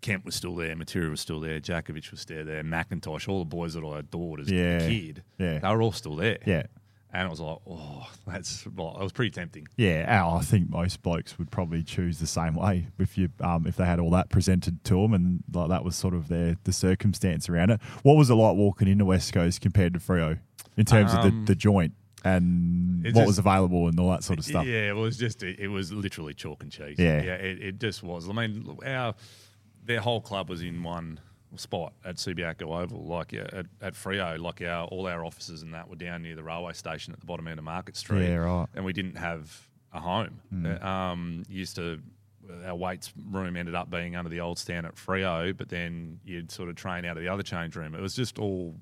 [0.00, 3.44] Kemp was still there, Matera was still there, Jakovich was still there, McIntosh, all the
[3.44, 4.78] boys that I adored as Yeah.
[4.78, 5.58] a kid, Yeah.
[5.58, 6.38] they were all still there.
[6.46, 6.64] Yeah.
[7.12, 9.66] And it was like, oh, that's well, it was pretty tempting.
[9.78, 13.76] Yeah, I think most blokes would probably choose the same way if you um, if
[13.76, 16.72] they had all that presented to them and like that was sort of their the
[16.72, 17.80] circumstance around it.
[18.02, 20.38] What was it like walking into West Coast compared to Freo
[20.76, 21.94] in terms of Um, the, the joint?
[22.24, 24.66] and what just- was available and all that sort of stuff.
[24.66, 26.96] Yeah, it was just it, it was literally chalk and cheese.
[26.98, 27.22] Yeah.
[27.22, 28.28] yeah, it, it just was.
[28.28, 29.14] I mean, our
[29.84, 31.20] their whole club was in one
[31.56, 35.72] spot at Subiaco Oval, like yeah, at, at Freo, like our all our offices and
[35.74, 38.28] that were down near the railway station at the bottom end of Market Street.
[38.28, 38.66] Yeah, right.
[38.74, 40.40] And we didn't have a home.
[40.64, 42.00] Uh, Um, used to.
[42.64, 46.50] Our weights room ended up being under the old stand at Freo, but then you'd
[46.50, 47.94] sort of train out of the other change room.
[47.94, 48.74] It was just all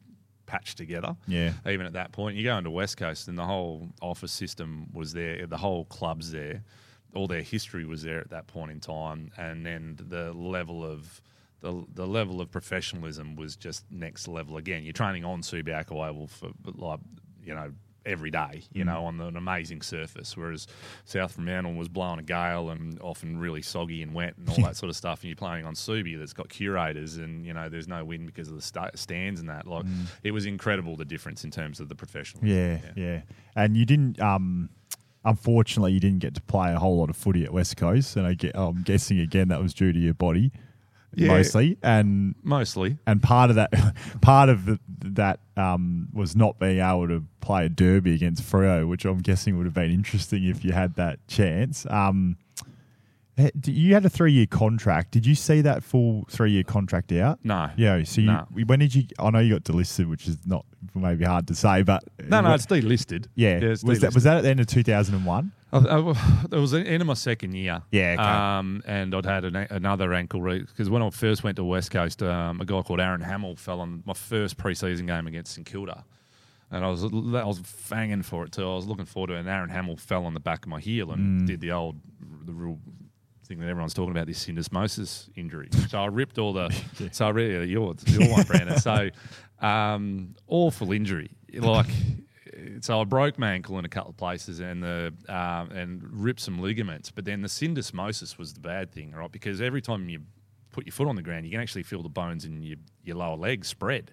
[0.46, 1.52] patched together Yeah.
[1.68, 2.36] even at that point.
[2.36, 6.30] You go into West Coast, and the whole office system was there, the whole club's
[6.30, 6.62] there,
[7.12, 11.20] all their history was there at that point in time, and then the level of
[11.66, 14.84] the the level of professionalism was just next level again.
[14.84, 17.00] You're training on Subiaco Oval for like
[17.42, 17.72] you know
[18.04, 20.36] every day, you know, on an amazing surface.
[20.36, 20.68] Whereas
[21.04, 24.76] South Fremantle was blowing a gale and often really soggy and wet and all that
[24.76, 25.22] sort of stuff.
[25.22, 28.46] And you're playing on Subi that's got curators and, you know, there's no wind because
[28.46, 29.66] of the sta- stands and that.
[29.66, 29.86] Like,
[30.22, 32.46] it was incredible the difference in terms of the professional.
[32.46, 33.22] Yeah, yeah.
[33.56, 34.20] And you didn't.
[34.20, 34.70] Um,
[35.26, 38.26] unfortunately, you didn't get to play a whole lot of footy at West Coast, and
[38.26, 40.52] I get, I'm guessing again that was due to your body,
[41.16, 41.28] Yeah.
[41.28, 41.78] mostly.
[41.82, 42.98] And Mostly.
[43.06, 43.72] and part of that,
[44.20, 48.86] part of the, that um, was not being able to play a derby against Freo,
[48.88, 51.86] which I'm guessing would have been interesting if you had that chance.
[51.90, 52.36] Um,
[53.66, 55.10] you had a three year contract.
[55.10, 57.38] Did you see that full three year contract out?
[57.44, 57.70] No.
[57.76, 58.02] Yeah.
[58.04, 58.46] So you, No.
[58.66, 59.04] when did you?
[59.18, 60.64] I know you got delisted, which is not
[60.94, 63.26] maybe hard to say, but No, no, what- it's delisted.
[63.34, 63.58] yeah.
[63.58, 65.52] it's was that was that at the end of 2001?
[65.72, 65.98] I, I,
[66.44, 67.82] it was the end of my second year.
[67.90, 68.22] Yeah, okay.
[68.22, 72.22] Um, and I'd had an, another ankle because when I first went to West Coast,
[72.22, 76.04] um, a guy called Aaron Hamill fell on my first preseason game against St Kilda,
[76.70, 77.08] and I was I
[77.44, 78.62] was fanging for it too.
[78.62, 79.40] I was looking forward to it.
[79.40, 81.46] And Aaron Hamill fell on the back of my heel and Mm.
[81.48, 81.96] did the old
[82.46, 82.78] the real
[83.46, 85.68] thing that everyone's talking about this syndesmosis injury.
[85.88, 86.74] so I ripped all the
[87.12, 88.78] so I really your your one, Brandon.
[88.78, 89.08] So
[89.60, 91.86] um, awful injury, like.
[92.80, 96.40] So I broke my ankle in a couple of places and the um, and ripped
[96.40, 97.10] some ligaments.
[97.10, 99.30] But then the syndesmosis was the bad thing, right?
[99.30, 100.20] Because every time you
[100.76, 103.16] put your foot on the ground, you can actually feel the bones in your, your
[103.16, 104.12] lower leg spread.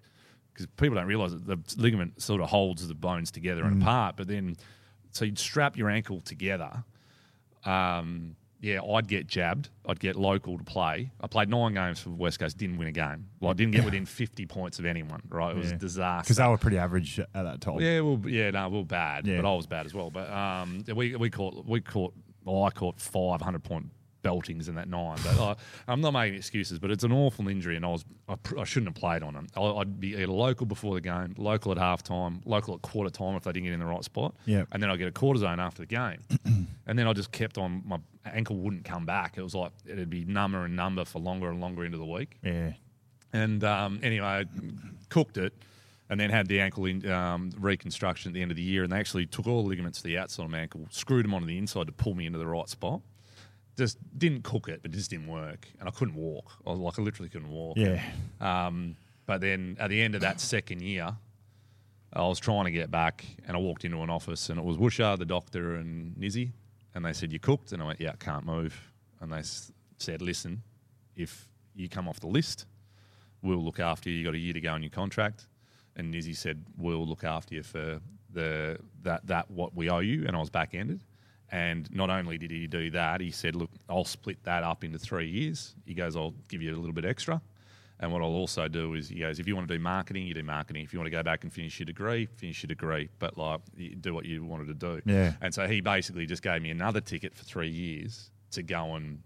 [0.52, 4.16] Because people don't realise that the ligament sort of holds the bones together and apart.
[4.18, 4.56] But then,
[5.12, 6.84] so you'd strap your ankle together.
[7.66, 9.68] Um, yeah, I'd get jabbed.
[9.86, 11.12] I'd get local to play.
[11.20, 13.28] I played nine games for West Coast, didn't win a game.
[13.42, 15.52] Well, I didn't get within 50 points of anyone, right?
[15.52, 15.76] It was Yeah.
[15.76, 16.24] a disaster.
[16.24, 17.82] Because they were pretty average at that time.
[17.82, 19.42] Yeah, well, yeah, no, we were bad, Yeah.
[19.42, 20.10] but I was bad as well.
[20.10, 22.14] But um, we we caught we caught
[22.46, 23.90] well, I caught five hundred point
[24.24, 25.18] beltings in that nine.
[25.24, 25.56] But I,
[25.88, 28.64] I'm not making excuses, but it's an awful injury, and I was I, pr- I
[28.64, 29.46] shouldn't have played on it.
[29.56, 33.10] I, I'd be either local before the game, local at half time, local at quarter
[33.12, 34.64] time if they didn't get in the right spot, Yeah.
[34.72, 36.20] and then I get a cortisone after the game,
[36.88, 37.84] and then I just kept on.
[37.86, 39.38] My ankle wouldn't come back.
[39.38, 42.38] It was like it'd be number and number for longer and longer into the week.
[42.42, 42.72] Yeah.
[43.34, 44.46] And um, anyway, I
[45.10, 45.54] cooked it
[46.10, 48.84] and then had the ankle in, um, reconstruction at the end of the year.
[48.84, 51.34] And they actually took all the ligaments to the outside of my ankle, screwed them
[51.34, 53.02] onto the inside to pull me into the right spot.
[53.78, 55.68] Just didn't cook it, but it just didn't work.
[55.80, 56.52] And I couldn't walk.
[56.66, 57.78] I was like, I literally couldn't walk.
[57.78, 58.02] Yeah.
[58.40, 58.96] Um,
[59.26, 61.16] but then at the end of that second year,
[62.12, 64.78] I was trying to get back and I walked into an office and it was
[64.78, 66.52] Woosha, the doctor, and Nizzy.
[66.94, 67.72] And they said, You cooked?
[67.72, 68.80] And I went, Yeah, I can't move.
[69.20, 70.62] And they s- said, Listen,
[71.16, 72.68] if you come off the list,
[73.42, 74.18] we'll look after you.
[74.18, 75.48] You got a year to go on your contract.
[75.96, 78.00] And Nizzy said, We'll look after you for
[78.32, 80.26] the that that what we owe you.
[80.28, 81.02] And I was back ended.
[81.54, 84.98] And not only did he do that, he said, Look, I'll split that up into
[84.98, 85.76] three years.
[85.86, 87.44] He goes, I'll give you a little bit extra.
[88.00, 90.34] And what I'll also do is, he goes, if you want to do marketing, you
[90.34, 90.84] do marketing.
[90.84, 93.08] If you want to go back and finish your degree, finish your degree.
[93.20, 93.62] But like,
[94.02, 95.02] do what you wanted to do.
[95.06, 95.34] Yeah.
[95.42, 99.22] And so he basically just gave me another ticket for three years to go and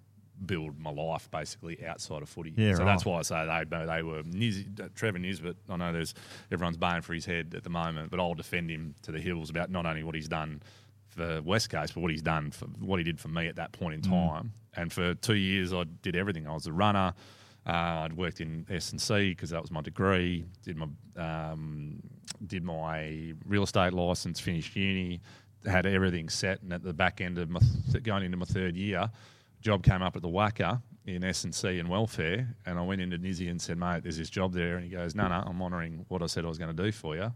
[0.45, 2.53] build my life basically outside of footy.
[2.55, 2.85] Yeah, so right.
[2.85, 4.63] that's why I say they they were Nis,
[4.95, 5.55] Trevor Nisbett.
[5.69, 6.13] I know there's
[6.51, 9.49] everyone's baying for his head at the moment, but I'll defend him to the hills
[9.49, 10.61] about not only what he's done
[11.17, 13.71] for West Coast, but what he's done for what he did for me at that
[13.73, 14.09] point in Mm.
[14.29, 14.53] time.
[14.75, 16.47] And for two years, I did everything.
[16.47, 17.13] I was a runner.
[17.65, 20.45] Uh, I'd worked in S and C because that was my degree.
[20.63, 20.87] Did my
[21.17, 21.99] um,
[22.45, 24.39] did my real estate license.
[24.39, 25.19] Finished uni.
[25.65, 27.59] Had everything set, and at the back end of my
[27.91, 29.09] th- going into my third year,
[29.59, 33.01] job came up at the WACA in S and C and welfare, and I went
[33.01, 35.61] into Nizzy and said, "Mate, there's this job there," and he goes, "No, no, I'm
[35.61, 37.33] honouring what I said I was going to do for you,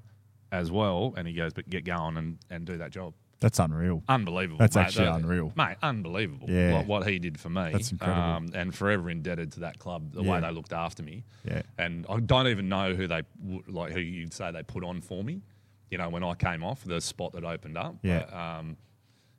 [0.52, 4.04] as well." And he goes, "But get going and, and do that job." That's unreal.
[4.08, 4.60] Unbelievable.
[4.60, 4.84] That's mate.
[4.84, 5.52] actually That- unreal.
[5.58, 5.76] mate.
[5.84, 6.50] Unbelievable.
[6.50, 6.74] Yeah.
[6.76, 7.72] What, what he did for me.
[7.74, 8.22] That's incredible.
[8.22, 10.32] Um, and forever indebted to that club, the Yeah.
[10.32, 11.26] way they looked after me.
[11.44, 11.64] Yeah.
[11.78, 13.24] And I don't even know who they
[13.68, 15.42] like who you'd say they put on for me.
[15.89, 17.96] You know, when I came off the spot that opened up.
[18.04, 18.20] Yeah.
[18.30, 18.78] But, um,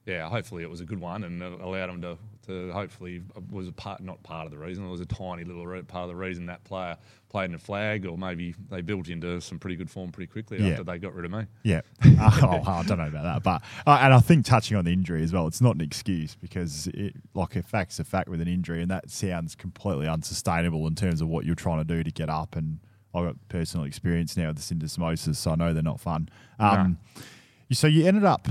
[0.05, 3.69] yeah, hopefully it was a good one and it allowed him to, to hopefully was
[3.69, 4.87] a part not part of the reason.
[4.87, 6.97] It was a tiny little part of the reason that player
[7.29, 10.59] played in a flag, or maybe they built into some pretty good form pretty quickly
[10.61, 10.71] Yeah.
[10.73, 11.47] after they got rid of me.
[11.63, 11.81] Yeah.
[12.05, 13.43] oh, I don't know about that.
[13.43, 16.35] But, uh, and I think touching on the injury as well, it's not an excuse
[16.35, 20.87] because, it, like, a fact's a fact with an injury, and that sounds completely unsustainable
[20.87, 22.55] in terms of what you're trying to do to get up.
[22.57, 22.81] And
[23.15, 26.29] I've got personal experience now with the syndesmosis, so I know they're not fun.
[26.59, 26.99] Um,
[27.71, 28.49] So you ended up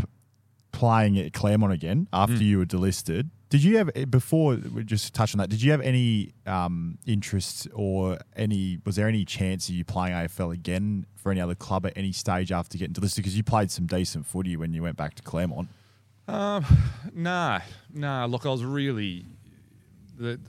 [0.72, 2.42] playing at Claremont again after Hmm.
[2.42, 3.30] you were delisted.
[3.52, 5.50] Did you have before we just touch on that?
[5.50, 8.80] Did you have any um, interest or any?
[8.86, 12.14] Was there any chance of you playing AFL again for any other club at any
[12.14, 13.18] stage after getting delisted?
[13.18, 15.68] Because you played some decent footy when you went back to Claremont.
[16.30, 16.66] Um,
[17.14, 17.60] nah,
[17.94, 18.24] nah.
[18.24, 19.26] Look, I was really.
[20.18, 20.40] The,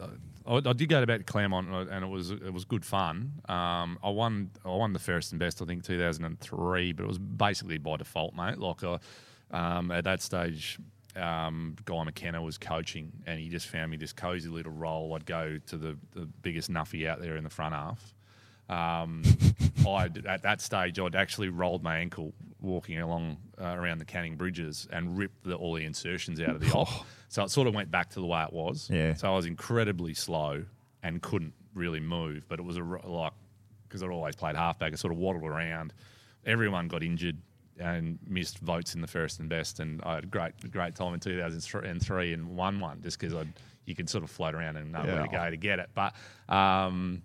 [0.47, 3.33] I, I did go to back to Claremont, and it was it was good fun.
[3.49, 6.93] Um, I won I won the fairest and best, I think, two thousand and three,
[6.93, 8.59] but it was basically by default, mate.
[8.59, 8.85] Like
[9.51, 10.79] um, at that stage,
[11.17, 15.15] um, Guy McKenna was coaching, and he just found me this cozy little role.
[15.15, 18.15] I'd go to the the biggest nuffy out there in the front half.
[18.69, 19.23] Um,
[19.87, 24.37] I at that stage I'd actually rolled my ankle walking along uh, around the Canning
[24.37, 27.07] bridges and ripped the, all the insertions out of the off.
[27.33, 28.91] So it sort of went back to the way it was.
[28.93, 29.15] Yeah.
[29.15, 30.67] So I was incredibly slow
[31.03, 33.33] and couldn't really move, but it was a like
[33.89, 34.93] because I'd always played halfback.
[34.93, 35.95] I sort of waddled around.
[36.45, 37.39] Everyone got injured
[37.79, 41.15] and missed votes in the first and best, and I had a great great time
[41.15, 43.47] in 2003 and won one just because I
[43.87, 46.15] you could sort of float around and know where to go to get it, but.
[46.49, 47.23] Um,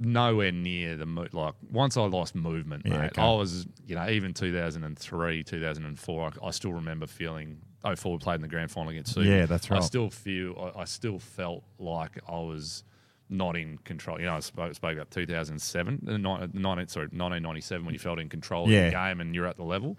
[0.00, 3.12] nowhere near the mo- like once I lost movement, Yeah, mate.
[3.12, 3.22] okay.
[3.22, 6.32] I was you know even 2003, 2004.
[6.42, 7.58] I, I still remember feeling.
[7.84, 9.26] Oh, four we played in the grand final against Subi.
[9.26, 9.80] Yeah, that's right.
[9.80, 10.72] I still feel.
[10.76, 12.82] I, I still felt like I was
[13.30, 14.18] not in control.
[14.20, 18.28] You know, I spoke, spoke about 2007, uh, 19, sorry, 1997 when you felt in
[18.28, 18.78] control Yeah.
[18.80, 19.98] of the game and you're at the level.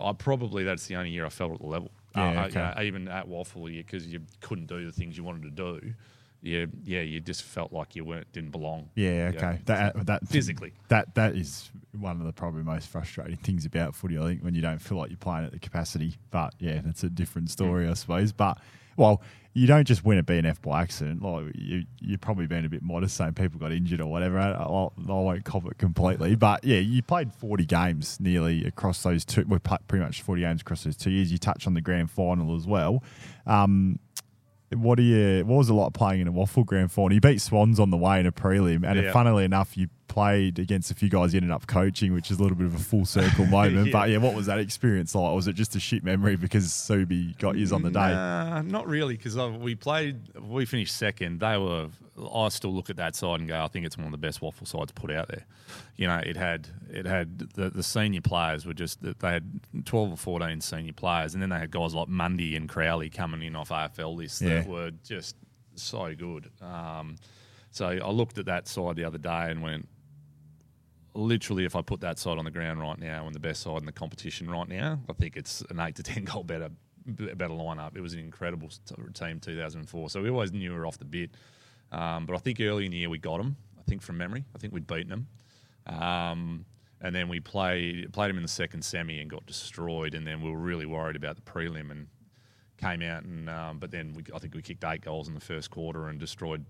[0.00, 1.90] I probably that's the only year I felt at the level.
[2.14, 2.60] Yeah, Uh, okay.
[2.60, 5.50] you know, even at WAFL, because you couldn't do the things you wanted to
[5.80, 5.94] do.
[6.40, 8.90] Yeah, yeah, you just felt like you weren't didn't belong.
[8.94, 9.58] Yeah, okay.
[9.64, 10.72] That that Physically.
[10.86, 14.16] that that is one of the probably most frustrating things about footy.
[14.18, 16.14] I think when you don't feel like you're playing at the capacity.
[16.30, 18.30] But yeah, that's a different story, I suppose.
[18.30, 18.58] But
[18.96, 19.20] well,
[19.58, 21.22] you don't just win a BNF by accident.
[21.22, 24.38] Like you, you're probably being a bit modest, saying people got injured or whatever.
[24.38, 29.02] I, I, I won't cop it completely, but yeah, you played 40 games nearly across
[29.02, 29.44] those two.
[29.48, 31.32] Well, pla- pretty much 40 games across those two years.
[31.32, 33.02] You touch on the grand final as well.
[33.46, 33.98] Um,
[34.74, 35.44] what do you?
[35.46, 37.12] What was it like playing in a WAFL grand final?
[37.14, 39.12] You beat Swans on the way in a prelim, and Yeah.
[39.12, 42.42] funnily enough, you played against a few guys you ended up coaching, which is a
[42.42, 43.86] little bit of a full circle moment.
[43.88, 43.92] Yeah.
[43.92, 45.34] But yeah, what was that experience like?
[45.34, 47.98] Was it just a shit memory because Subi got yous on the day?
[48.12, 50.36] Nah, not really, because we played.
[50.38, 51.40] We finished second.
[51.40, 51.88] They were.
[52.34, 54.40] I still look at that side and go, I think it's one of the best
[54.40, 55.46] WAFL sides put out there.
[55.94, 60.10] You know, it had it had the, the senior players were just they had twelve
[60.12, 63.54] or fourteen senior players, and then they had guys like Mundy and Crowley coming in
[63.54, 64.62] off AFL lists Yeah.
[64.62, 65.36] that were just
[65.76, 66.50] so good.
[66.60, 67.16] Um,
[67.70, 69.86] so I looked at that side the other day and went,
[71.14, 73.78] literally, if I put that side on the ground right now and the best side
[73.78, 76.70] in the competition right now, I think it's an eight to ten goal better
[77.06, 77.96] better lineup.
[77.96, 78.70] It was an incredible
[79.14, 80.10] team 2004.
[80.10, 81.30] So we always knew we were off the bit.
[81.90, 83.56] Um, but I think early in the year we got them.
[83.78, 85.26] I think from memory, I think we'd beaten them.
[85.86, 86.66] Um,
[87.00, 90.14] and then we played played them in the second semi and got destroyed.
[90.14, 92.08] And then we were really worried about the prelim and
[92.76, 95.40] came out and um, but then we, I think we kicked eight goals in the
[95.40, 96.64] first quarter and destroyed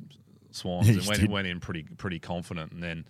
[0.50, 1.30] Swans and went, did.
[1.30, 3.04] went in pretty pretty confident and then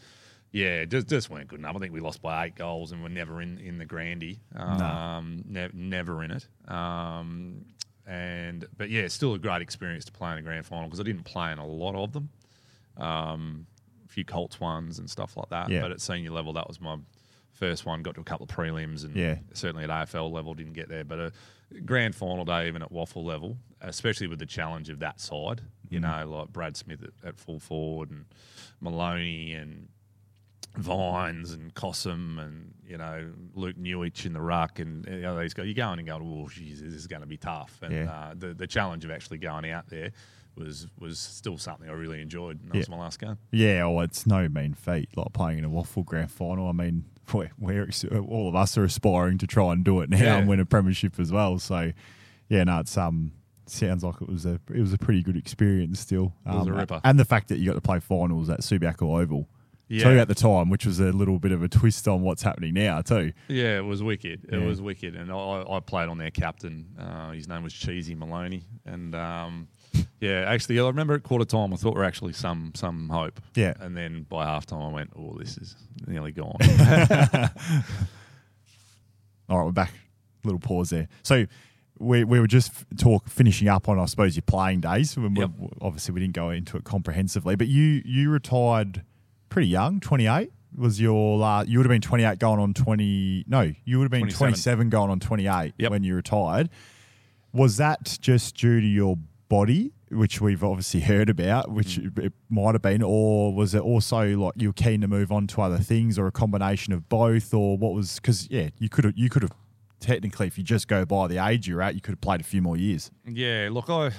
[0.53, 1.76] yeah just just weren't good enough.
[1.76, 5.42] I think we lost by eight goals and we're never in in the Grandy, um,
[5.46, 6.46] ne- never in it.
[6.70, 7.64] Um,
[8.07, 11.03] and but yeah, still a great experience to play in a grand final because I
[11.05, 12.30] didn't play in a lot of them.
[12.96, 13.66] Um,
[14.07, 15.68] a few Colts ones and stuff like that.
[15.70, 15.82] Yeah.
[15.82, 16.96] But at senior level, that was my
[17.53, 18.03] first one.
[18.03, 19.36] Got to a couple of prelims and Yeah.
[19.53, 21.05] certainly at AFL level didn't get there.
[21.05, 21.32] But a
[21.84, 26.01] grand final day, even at WAFL level, especially with the challenge of that side, you
[26.01, 28.24] know, like Brad Smith at, at full forward and
[28.80, 29.88] Maloney and
[30.77, 35.55] Vines and Cossum and you know Luke Newich in the ruck and you know, these
[35.55, 35.66] guys.
[35.66, 37.79] You're going and going, oh, geez, this is going to be tough.
[37.83, 38.11] And Yeah.
[38.11, 40.12] uh, the the challenge of actually going out there
[40.57, 42.61] was was still something I really enjoyed.
[42.61, 42.81] And that Yeah.
[42.81, 43.39] was my last game.
[43.51, 46.69] Yeah, well, it's no mean feat, like playing in a WAFL grand final.
[46.69, 47.89] I mean, we're, we're
[48.21, 50.39] all of us are aspiring to try and do it now Yeah.
[50.39, 51.59] and win a premiership as well.
[51.59, 51.93] So,
[52.49, 53.33] yeah, no, it's um
[53.66, 56.33] sounds like it was a it was a pretty good experience still.
[56.47, 57.01] It was a Um, ripper.
[57.05, 59.47] and the fact that you got to play finals at Subiaco Oval.
[59.89, 60.05] Yeah.
[60.05, 62.74] Too at the time, which was a little bit of a twist on what's happening
[62.74, 63.32] now too.
[63.49, 64.45] Yeah, it was wicked.
[64.53, 64.66] It Yeah.
[64.66, 66.86] was wicked, and I, I played on their captain.
[66.99, 69.68] Uh, his name was Cheesy Maloney, and um,
[70.20, 73.41] yeah, actually, I remember at quarter time, I thought we are actually some some hope.
[73.55, 73.74] Yeah.
[73.80, 75.74] and then by half time, I went, "Oh, this is
[76.07, 76.57] nearly gone."
[79.49, 79.93] All right, we're back.
[80.45, 81.09] Little pause there.
[81.22, 81.47] So,
[81.99, 85.16] we, we were just talk finishing up on I suppose your playing days.
[85.16, 85.51] We- Yep.
[85.80, 89.03] obviously, we didn't go into it comprehensively, but you you retired
[89.49, 90.51] pretty young, twenty eight.
[90.76, 91.68] Was your last?
[91.68, 93.44] You would have been twenty eight going on twenty.
[93.49, 94.38] No, you would have been 27.
[94.38, 95.90] twenty seven going on twenty eight Yep.
[95.90, 96.68] when you retired.
[97.53, 99.16] Was that just due to your
[99.49, 102.18] body, which we've obviously heard about, which Mm.
[102.26, 105.46] it might have been, or was it also like you were keen to move on
[105.49, 108.16] to other things, or a combination of both, or what was?
[108.16, 109.53] Because yeah, you could have you could have
[110.01, 112.44] technically, if you just go by the age you're at, you could have played a
[112.44, 113.11] few more years.
[113.26, 114.12] Yeah, look, I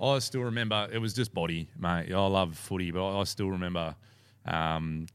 [0.00, 2.12] I still remember it was just body, mate.
[2.14, 3.96] I love footy, but I, I still remember
[4.46, 5.06] um,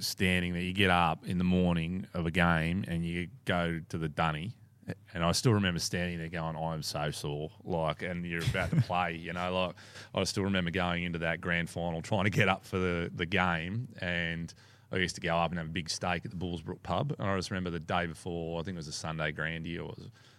[0.00, 0.62] standing there.
[0.62, 4.52] You get up in the morning of a game and you go to the dunny.
[5.14, 7.50] And I still remember standing there going, I'm so sore.
[7.64, 9.76] Like, and you're about to play, you know, like
[10.14, 13.24] I still remember going into that grand final trying to get up for the, the
[13.24, 13.88] game.
[13.98, 14.52] And
[14.92, 17.14] I used to go up and have a big steak at the Bullsbrook pub.
[17.18, 19.94] And I just remember the day before, I think it was a Sunday grandy, or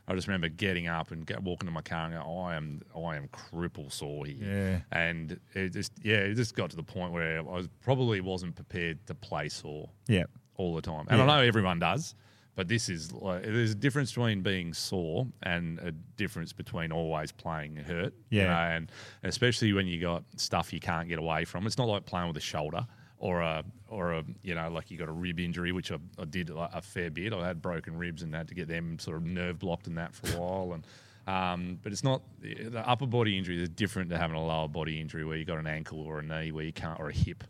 [0.07, 2.81] I just remember getting up and get, walking to my car and going, I am,
[2.95, 4.81] I am cripple sore here.
[4.91, 4.97] Yeah.
[4.97, 8.55] And it just, yeah, it just got to the point where I was probably wasn't
[8.55, 10.25] prepared to play sore Yeah,
[10.57, 11.07] all the time.
[11.09, 11.23] And Yeah.
[11.23, 12.13] I know everyone does,
[12.55, 17.31] but this is like there's a difference between being sore and a difference between always
[17.31, 18.13] playing hurt.
[18.29, 18.47] you Yeah.
[18.47, 18.91] know, and
[19.23, 21.65] especially when you got stuff you can't get away from.
[21.65, 22.85] It's not like playing with a shoulder
[23.17, 26.25] or a or a you know like you got a rib injury, which I, I
[26.25, 27.33] did a, a fair bit.
[27.33, 30.13] I had broken ribs and had to get them sort of nerve blocked and that
[30.13, 30.86] for a while and.
[31.27, 35.01] Um, but it's not the upper body injury is different to having a lower body
[35.01, 37.43] injury where you got an ankle or a knee where you can't or a hip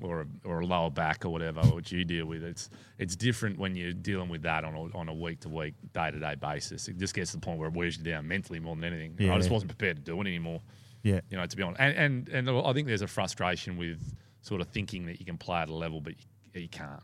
[0.00, 2.42] or a, or a lower back or whatever which you deal with.
[2.42, 5.74] It's it's different when you're dealing with that on a, on a week to week,
[5.92, 6.88] day to day basis.
[6.88, 9.16] It just gets to the point where it wears you down mentally more than anything.
[9.18, 10.62] And I just wasn't prepared to do it anymore.
[11.02, 14.00] yeah, You know, to be honest, and, and and I think there's a frustration with
[14.42, 16.14] sort of thinking that you can play at a level, but
[16.54, 17.02] you, you can't.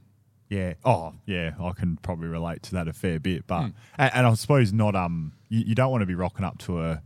[0.49, 0.75] yeah.
[0.85, 1.53] Oh, yeah.
[1.61, 3.47] I can probably relate to that a fair bit, Hmm.
[3.47, 3.63] but
[3.99, 4.95] and, and I suppose not.
[4.97, 7.03] Um, you, you don't want to be rocking up to a.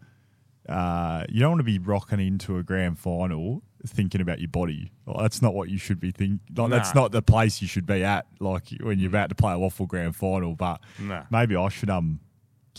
[0.69, 4.93] Uh, you don't want to be rocking into a grand final thinking about your body.
[5.07, 6.39] Like, that's not what you should be thinking.
[6.55, 8.27] Like, That's not the place you should be at.
[8.41, 10.55] Like when you're about to play a WAFL grand final.
[10.55, 11.23] But Nah.
[11.31, 12.21] maybe I should um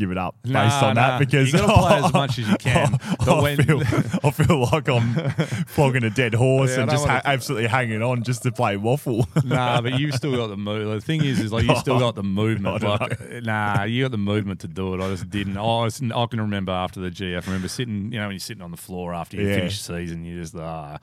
[0.01, 1.17] give it up based Nah, on nah.
[1.17, 3.79] that because You play as much as you can, but I, when- feel,
[4.23, 5.13] I feel like I'm
[5.67, 9.45] flogging a dead horse Yeah, and just ha- absolutely hanging on just to play WAFL.
[9.45, 10.87] nah, but you've still got the move.
[10.93, 12.81] The thing is, is like you still got the movement.
[12.83, 15.01] Like, nah, you got the movement to do it.
[15.01, 15.57] I just didn't.
[15.57, 17.43] I, was, I can remember after the GF.
[17.43, 19.55] I remember sitting, you know, when you're sitting on the floor after you Yeah.
[19.55, 20.97] finish the season, you just ah,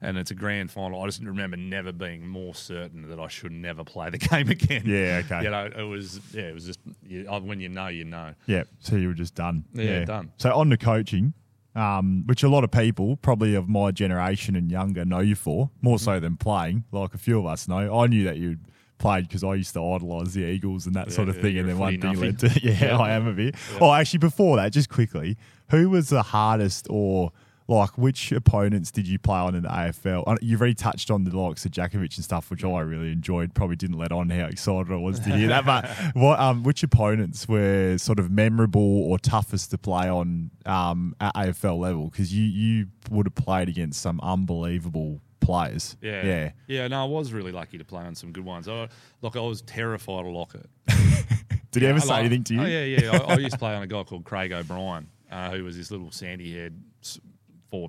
[0.00, 1.02] and it's a grand final.
[1.02, 4.82] I just remember never being more certain that I should never play the game again.
[4.86, 5.42] Yeah, okay.
[5.44, 8.34] You know, it was yeah, it was just you, when you know, you know.
[8.46, 9.64] Yeah, so you were just done.
[9.74, 10.32] Yeah, done.
[10.36, 11.34] So on to coaching,
[11.74, 15.70] um, which a lot of people, probably of my generation and younger, know you for
[15.82, 16.84] more so than playing.
[16.92, 17.98] Like a few of us know.
[17.98, 18.58] I knew that you
[18.98, 21.60] played because I used to idolise the Eagles and that sort of yeah, thing, you're
[21.64, 22.98] and a then one footy thing led to yeah, Yeah.
[22.98, 23.56] I am a bit.
[23.80, 25.36] Oh, actually, before that, just quickly,
[25.70, 27.32] who was the hardest or
[27.66, 30.36] like which opponents did you play on in the AFL?
[30.42, 33.54] You've already touched on the likes of Jakovich and stuff, which I really enjoyed.
[33.54, 35.64] Probably didn't let on how excited I was to hear that.
[35.64, 41.16] But what, um, which opponents were sort of memorable or toughest to play on um,
[41.20, 42.10] at AFL level?
[42.10, 45.96] Because you you would have played against some unbelievable players.
[46.02, 46.50] Yeah, yeah.
[46.66, 46.88] yeah.
[46.88, 48.68] No, I was really lucky to play on some good ones.
[48.68, 48.88] I,
[49.22, 50.68] look, I was terrified of Lockett.
[51.70, 52.60] Did he ever say like- anything to you?
[52.60, 53.10] Oh, yeah, yeah.
[53.26, 55.90] I, I used to play on a guy called Craig O'Brien, uh, who was this
[55.90, 56.74] little sandy haired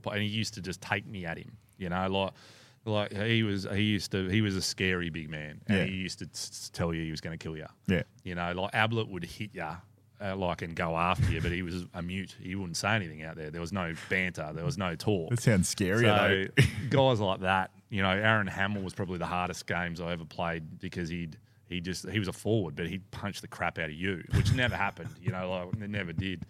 [0.01, 1.57] forward and he used to just take me at him.
[1.77, 2.33] You know, like
[2.85, 5.85] like he was he used to he was a scary big man, and Yeah.
[5.85, 7.65] he used to tell you he was going to kill you.
[7.87, 8.03] Yeah.
[8.23, 9.67] You know, like Ablett would hit you.
[10.21, 12.35] Uh, like and go after you, but he was a mute.
[12.41, 13.51] He wouldn't say anything out there.
[13.51, 14.49] There was no banter.
[14.55, 15.29] There was no talk.
[15.29, 16.03] That sounds scary.
[16.05, 16.63] So though.
[16.89, 20.79] guys like that, you know, Aaron Hamill was probably the hardest games I ever played
[20.79, 23.95] because he'd he just he was a forward, but he'd punch the crap out of
[23.95, 25.09] you, which never happened.
[25.21, 26.45] You know, like it never did.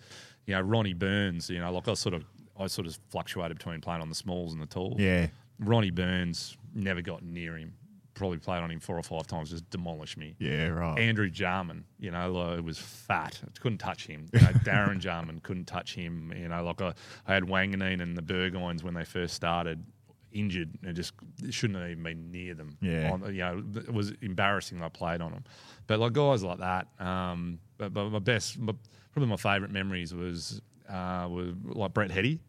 [0.46, 1.50] You know, Ronnie Burns.
[1.50, 2.24] You know, like I sort of
[2.60, 4.99] I sort of fluctuated between playing on the smalls and the talls.
[4.99, 5.28] Yeah.
[5.60, 7.74] Ronnie Burns never got near him.
[8.14, 10.36] Probably played on him four or five times, just demolished me.
[10.39, 10.97] Yeah, right.
[10.97, 13.41] Andrew Jarman, you know, like, was fat.
[13.60, 14.28] Couldn't touch him.
[14.34, 16.34] You know, Darren Jarman couldn't touch him.
[16.36, 16.93] You know, like I,
[17.28, 19.84] I had Wanganeen and the Burgoynes when they first started
[20.32, 21.14] injured and just
[21.49, 22.78] shouldn't have even been near them.
[22.82, 23.12] Yeah.
[23.12, 25.43] On, you know, it was embarrassing that I played on them.
[25.88, 28.74] But like guys like that, um, but, but my best, my,
[29.12, 32.40] probably my favourite memories was uh, was like Brett Heady.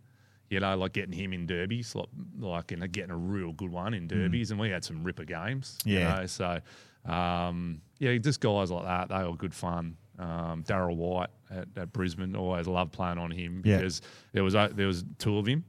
[0.49, 2.07] You know, like getting him in derbies, like
[2.39, 5.77] like and getting a real good one in derbies, and we had some ripper games.
[5.85, 6.01] you Mm.
[6.01, 6.15] Yeah.
[6.21, 6.61] know, so,
[7.05, 9.09] um, yeah, just guys like that.
[9.09, 9.97] They were good fun.
[10.19, 13.79] Um, Darryl White at, at Brisbane, always loved playing on him Yeah.
[13.79, 15.65] because there was uh, there was two of him.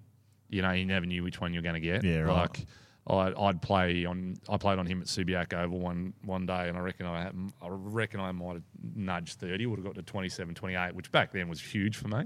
[0.49, 2.03] You know, you never knew which one you were going to get.
[2.03, 2.41] Yeah, right.
[2.41, 2.65] Like,
[3.09, 4.36] I, I'd play on.
[4.47, 7.36] I played on him at Subiac Oval one one day, and I reckon I had,
[7.61, 8.63] I reckon I might have
[8.95, 9.65] nudged thirty.
[9.65, 12.26] Would have got to 27, 28, which back then was huge for me.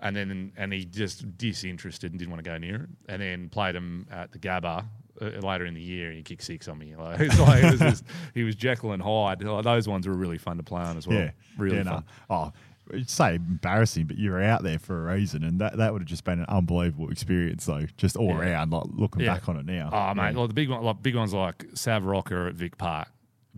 [0.00, 2.88] And then and he just disinterested and didn't want to go near it.
[3.08, 4.84] And then played him at the Gabba
[5.20, 6.94] uh, later in the year, and he kicked six on me.
[6.98, 9.42] Like, like, it was just, he was Jekyll and Hyde.
[9.42, 11.18] Like, those ones were really fun to play on as well.
[11.18, 12.04] Yeah, really yeah, fun.
[12.30, 12.36] no.
[12.36, 12.52] Oh,
[12.96, 16.02] you'd say embarrassing, but you were out there for a reason, and that, that would
[16.02, 17.86] have just been an unbelievable experience, though.
[17.96, 18.38] Just all Yeah.
[18.38, 19.34] around, like looking Yeah.
[19.34, 19.90] back on it now.
[19.92, 23.08] Oh mate, like the big one, like big ones like Sav Rocca at Vic Park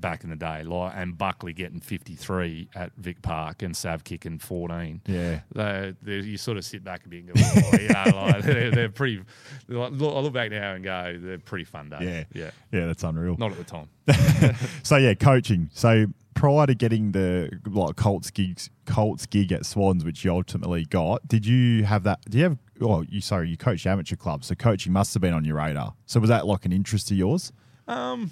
[0.00, 4.04] back in the day, like and Buckley getting fifty three at Vic Park and Sav
[4.04, 5.00] kicking fourteen.
[5.06, 5.40] Yeah.
[5.54, 8.42] they they you sort of sit back a bit and go, oh, you know, like
[8.44, 9.22] they're, they're pretty.
[9.68, 12.02] Like, look, I look back now and go, they're pretty fun days.
[12.02, 12.24] Yeah.
[12.32, 13.36] yeah, yeah, that's unreal.
[13.38, 13.88] not at the time.
[14.82, 15.70] So yeah, coaching.
[15.72, 20.84] So prior to getting the like Colts gigs, Colts gig at Swans, which you ultimately
[20.84, 22.20] got, did you have that?
[22.28, 22.58] Do you have?
[22.80, 25.94] Oh, you sorry, you coached amateur clubs, so coaching must have been on your radar.
[26.06, 27.52] So was that like an interest of yours?
[27.86, 28.30] Um,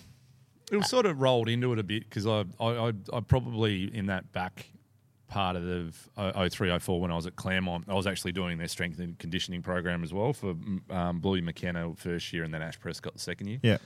[0.71, 3.95] it was sort of rolled into it a bit because I, I, I, I probably
[3.95, 4.71] in that back
[5.29, 5.93] part of the
[6.51, 9.63] 03, 04 when I was at Claremont, I was actually doing their strength and conditioning
[9.63, 10.55] program as well for
[10.91, 13.61] um, Bluey McKenna first year and then Ash Prescott the second year.
[13.63, 13.79] Yeah.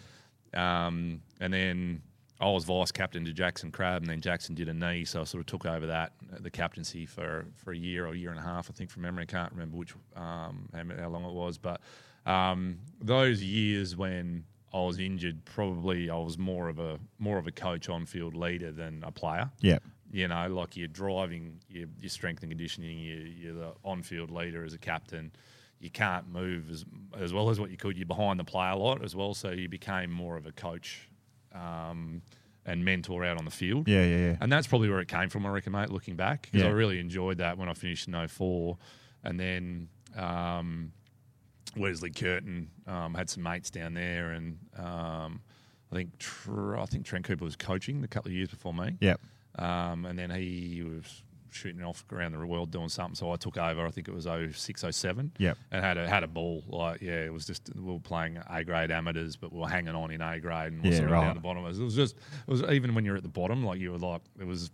[0.54, 2.02] Um, and then
[2.40, 5.24] I was vice captain to Jackson Crab, and then Jackson did a knee, so I
[5.24, 8.38] sort of took over that the captaincy for for a year or a year and
[8.38, 9.22] a half, I think, from memory.
[9.22, 11.80] I can't remember which um, how, how long it was, but
[12.26, 14.44] um, those years when
[14.74, 18.34] I was injured, probably I was more of a more of a coach on field
[18.34, 19.50] leader than a player.
[19.60, 19.78] Yeah.
[20.10, 24.30] You know, like you're driving, your, your strength and conditioning, you're, you're the on field
[24.30, 25.32] leader as a captain.
[25.80, 26.84] You can't move as
[27.18, 27.96] as well as what you could.
[27.96, 31.08] You're behind the player a lot as well, so you became more of a coach
[31.54, 32.22] um,
[32.64, 33.88] and mentor out on the field.
[33.88, 34.36] Yeah, yeah, yeah.
[34.40, 36.42] And that's probably where it came from, I reckon, mate, looking back.
[36.50, 36.68] Because Yeah.
[36.68, 38.78] I really enjoyed that when I finished in 04.
[39.24, 40.92] And then um,
[41.76, 44.32] Wesley Curtin um, had some mates down there.
[44.32, 45.40] And um,
[45.90, 48.96] I think Tr- I think Trent Cooper was coaching a couple of years before me.
[49.00, 49.16] Yeah.
[49.58, 53.14] Um, and then he was shooting off around the world doing something.
[53.14, 53.86] So I took over.
[53.86, 55.32] I think it was 06, 07.
[55.38, 55.58] Yep.
[55.70, 56.62] And had a had a ball.
[56.66, 59.94] Like yeah, it was just we were playing A grade amateurs, but we were hanging
[59.94, 61.24] on in A grade and we we're Yeah, sort of right.
[61.26, 61.64] down the bottom.
[61.66, 64.22] It was just it was even when you're at the bottom, like you were like
[64.40, 64.70] it was.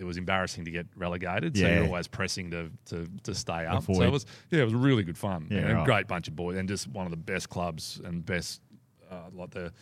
[0.00, 1.74] It was embarrassing to get relegated, so Yeah.
[1.76, 3.84] you're always pressing to, to, to stay up.
[3.84, 5.46] So it was yeah, it was really good fun.
[5.50, 8.24] Yeah, and a great bunch of boys, and just one of the best clubs and
[8.24, 8.62] best
[9.10, 9.72] uh, like the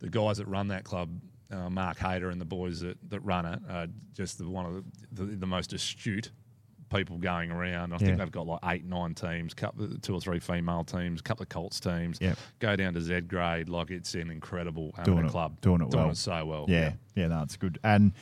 [0.00, 1.08] the guys that run that club,
[1.50, 4.84] uh, Mark Hayter and the boys that, that run it, are just the, one of
[5.12, 6.30] the, the, the most astute
[6.90, 7.92] people going around.
[7.92, 8.06] I Yeah.
[8.06, 11.48] think they've got like eight, nine teams, couple, two or three female teams, couple of
[11.48, 12.18] Colts teams.
[12.20, 12.36] Yep.
[12.58, 15.58] Go down to Z grade, like it's an incredible Doing it- club.
[15.62, 16.14] doing it well.
[16.14, 16.66] so well.
[16.68, 17.78] Yeah, yeah, no, it's good.
[17.82, 18.12] And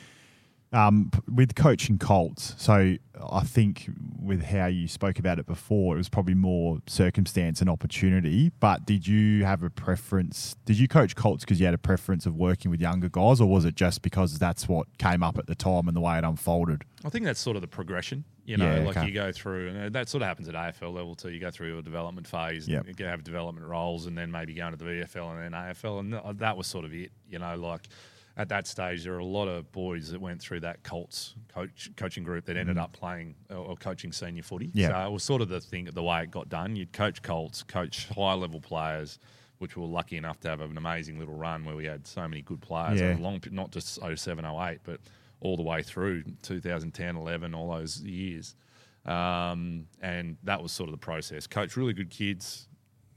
[0.73, 2.95] um, with coaching Colts, so
[3.31, 7.69] I think with how you spoke about it before, it was probably more circumstance and
[7.69, 8.51] opportunity.
[8.59, 10.55] But did you have a preference?
[10.65, 13.47] Did you coach Colts because you had a preference of working with younger guys, or
[13.47, 16.23] was it just because that's what came up at the time and the way it
[16.23, 16.83] unfolded?
[17.05, 18.23] I think that's sort of the progression.
[18.45, 19.07] You know, Yeah, like okay.
[19.07, 21.29] you go through, and that sort of happens at AFL level too.
[21.29, 22.87] You go through a development phase, Yep.
[22.87, 25.99] and you have development roles, and then maybe go into the VFL and then AFL,
[26.29, 27.11] and that was sort of it.
[27.29, 27.87] You know, like
[28.35, 31.89] at that stage, there were a lot of boys that went through that Colts coach,
[31.95, 34.67] coaching group that ended up playing or, or coaching senior footy.
[34.67, 34.71] Mm.
[34.73, 34.87] Yeah.
[34.89, 36.75] So it was sort of the thing, the way it got done.
[36.75, 39.19] You'd coach Colts, coach high level players.
[39.59, 42.27] Which we were lucky enough to have an amazing little run where we had so
[42.27, 43.15] many good players Yeah.
[43.17, 44.99] long, not just 07, 08, but
[45.39, 48.55] all the way through 2010, 11, all those years.
[49.05, 51.47] Um, and that was sort of the process.
[51.47, 52.67] Coach really good kids,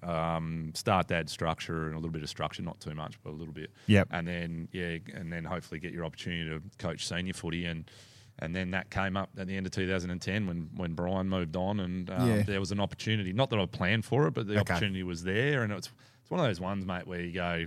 [0.07, 3.37] um, start add structure and a little bit of structure, not too much, but a
[3.37, 3.71] little bit.
[3.87, 4.09] Yep.
[4.11, 7.65] And then, yeah, and then hopefully get your opportunity to coach senior footy.
[7.67, 7.91] And
[8.39, 11.81] and then that came up at the end of 2010 when, when Brian moved on
[11.81, 12.43] and um, Yeah.
[12.43, 13.33] there was an opportunity.
[13.33, 14.75] Not that I planned for it, but the Okay.
[14.75, 15.63] opportunity was there.
[15.63, 15.91] And it's,
[16.21, 17.65] it's one of those ones, mate, where you go,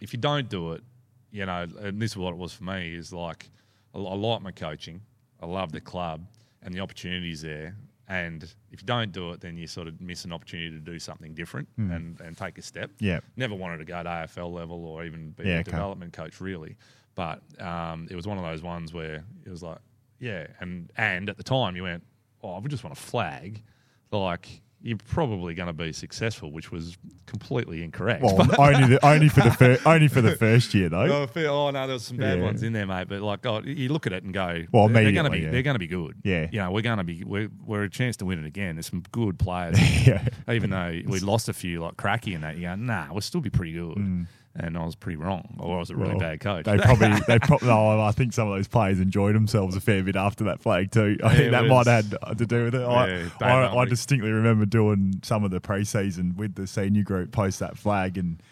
[0.00, 0.84] if you don't do it,
[1.32, 3.50] you know, and this is what it was for me is like,
[3.92, 5.00] I, I like my coaching,
[5.40, 6.24] I love the club,
[6.62, 7.74] and the opportunities there.
[8.10, 8.42] And
[8.72, 11.32] if you don't do it, then you sort of miss an opportunity to do something
[11.32, 12.90] different and, and take a step.
[12.98, 13.20] Yeah.
[13.36, 15.70] Never wanted to go to AFL level or even be Yeah, a okay.
[15.70, 16.76] development coach, really.
[17.14, 19.78] But um, it was one of those ones where it was like,
[20.18, 20.48] yeah.
[20.58, 22.02] And, and at the time, you went,
[22.42, 23.62] oh, I would just want to flag.
[24.10, 28.22] Like, you're probably going to be successful, which was completely incorrect.
[28.22, 31.02] Well, only the, only for the fir- only for the first year though.
[31.22, 32.44] Oh, fair- oh no, there was some bad Yeah.
[32.44, 33.08] ones in there, mate.
[33.08, 35.50] But like, God, you look at it and go, Well, they're going to be, yeah.
[35.50, 36.16] they're going to be good.
[36.24, 36.48] Yeah.
[36.50, 38.76] you know, we're going to be, we're, we're a chance to win it again.
[38.76, 39.78] There's some good players.
[40.06, 40.26] yeah.
[40.50, 43.40] Even though we lost a few, like Cracky and that, you go, nah, we'll still
[43.42, 43.96] be pretty good.
[43.96, 44.26] Mm.
[44.56, 46.10] And I was pretty wrong, or I was a really.
[46.10, 46.64] Well, bad coach.
[46.64, 47.68] They probably, they probably.
[47.68, 50.90] No, I think some of those players enjoyed themselves a fair bit after that flag
[50.90, 51.16] too.
[51.24, 52.80] I Yeah, think that was- might have had to do with it.
[52.80, 57.30] Yeah, I, I, I distinctly remember doing some of the pre-season with the senior group
[57.30, 58.42] post that flag, and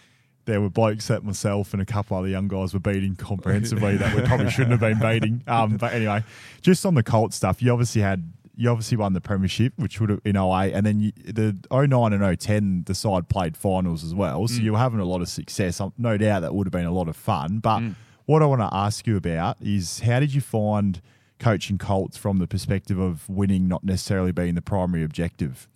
[0.45, 4.15] there were blokes that myself and a couple other young guys were beating comprehensively that
[4.15, 5.43] we probably shouldn't have been beating.
[5.49, 6.23] Um, but anyway,
[6.63, 10.11] just on the Colt stuff, you obviously had you obviously won the premiership, which would
[10.11, 14.15] have in 08, and then you, the 09 and 010, the side played finals as
[14.15, 14.49] well.
[14.49, 15.81] So you were having a lot of success.
[15.81, 17.61] Um, No doubt that would have been a lot of fun.
[17.61, 17.83] But
[18.27, 21.01] what I want to ask you about is how did you find
[21.39, 25.69] coaching Colts from the perspective of winning not necessarily being the primary objective?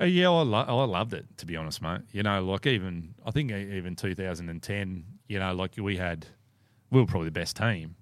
[0.00, 2.00] Uh, yeah, I, lo- I loved it to be honest, mate.
[2.12, 6.26] You know, like even I think even 2010, you know, like we had,
[6.90, 7.96] we were probably the best team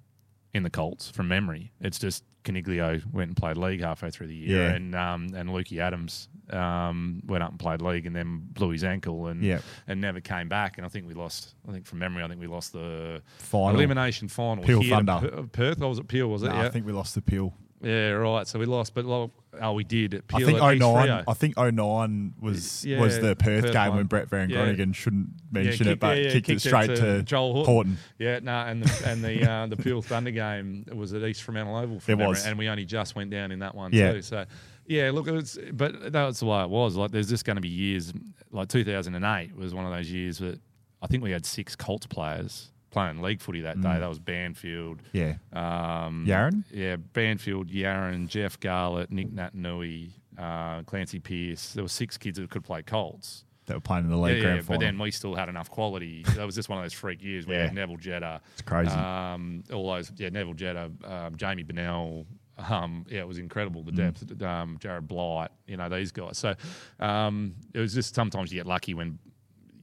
[0.54, 1.72] in the Colts from memory.
[1.80, 4.74] It's just Coniglio went and played league halfway through the year, Yeah.
[4.74, 8.82] and um, and Lukey Adams um, went up and played league, and then blew his
[8.84, 9.60] ankle, and Yeah.
[9.86, 10.76] and never came back.
[10.78, 11.54] And I think we lost.
[11.68, 13.76] I think from memory, I think we lost the Final.
[13.76, 14.64] elimination final.
[14.64, 15.18] Peel Thunder.
[15.20, 16.28] Per- Perth, or was it Peel?
[16.28, 16.48] Was it?
[16.48, 16.66] No, yeah.
[16.66, 17.54] I think we lost the Peel.
[17.82, 18.46] Yeah, right.
[18.46, 19.30] So we lost, but like,
[19.62, 20.14] oh, we did.
[20.14, 23.88] At I think at 09, I think 09 was Yeah, was the Perth, Perth game
[23.88, 23.96] one.
[23.98, 24.56] when Brett Van Yeah.
[24.56, 27.96] Groningen shouldn't mention it, but yeah, yeah, kicked, it straight to, Joel Horton.
[28.18, 31.76] Yeah, no, and the, and the uh, the Peel Thunder game was at East Fremantle
[31.76, 32.00] Oval.
[32.00, 32.46] From It memory, was.
[32.46, 34.12] and we only just went down in that one Yeah.
[34.12, 34.22] too.
[34.22, 34.44] So,
[34.86, 36.96] yeah, look, it was, but that's the way it was.
[36.96, 38.12] Like, there's just going to be years.
[38.50, 40.60] Like 2008 was one of those years that
[41.00, 43.98] I think we had six Colts players playing league footy that day.
[43.98, 45.00] That was Banfield.
[45.12, 45.34] Yeah.
[45.52, 46.64] Um, Yaron?
[46.72, 51.72] Yeah, Banfield, Yaron, Jeff Garlett, Nick Naitanui, uh, Clancy Pierce.
[51.74, 53.44] There were six kids that could play Colts.
[53.66, 54.78] That were playing in the league Yeah, grand yeah, final.
[54.80, 56.24] but then we still had enough quality.
[56.34, 57.46] That was just one of those freak years.
[57.46, 57.64] We Yeah.
[57.66, 58.40] had Neville Jetta.
[58.54, 58.90] It's crazy.
[58.90, 62.26] Um, all those, yeah, Neville Jetta, um, Jamie Bennell.
[62.58, 63.86] Um, yeah, it was incredible Mm.
[63.86, 64.42] the depth.
[64.42, 66.36] Um, Jared Blight, you know these guys.
[66.38, 66.54] So
[66.98, 69.18] um, it was just sometimes you get lucky when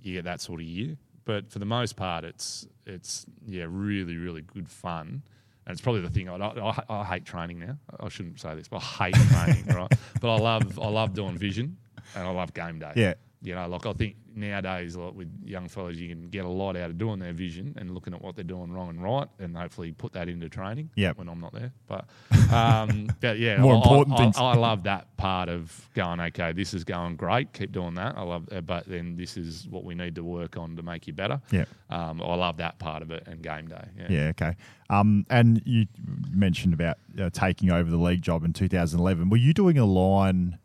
[0.02, 0.98] you get that sort of year.
[1.26, 5.22] But for the most part, it's it's yeah, really really good fun.
[5.66, 7.78] And it's probably the thing I, I, I hate training now.
[8.00, 9.92] I shouldn't say this, but I hate training, right?
[10.22, 11.78] But I love I love doing vision,
[12.16, 12.94] and I love game day.
[12.96, 13.14] Yeah.
[13.42, 16.76] You know, like I think nowadays, like with young fellas, you can get a lot
[16.76, 19.56] out of doing their vision and looking at what they're doing wrong and right, and
[19.56, 20.90] hopefully put that into training.
[20.96, 21.18] Yep.
[21.20, 22.06] When I'm not there, but
[22.52, 24.38] um, but yeah, More I- important I, things.
[24.38, 26.20] I, I love that part of going.
[26.20, 27.54] Okay, this is going great.
[27.54, 28.18] Keep doing that.
[28.18, 31.06] I love, uh, but then this is what we need to work on to make
[31.06, 31.40] you better.
[31.52, 31.66] Yeah.
[31.90, 33.86] Um, I love that part of it and game day.
[33.98, 34.08] Yeah.
[34.10, 34.56] Yeah, okay.
[34.90, 35.86] Um, and you
[36.32, 39.30] mentioned about uh, taking over the league job in 2011.
[39.30, 40.58] Were you doing a line,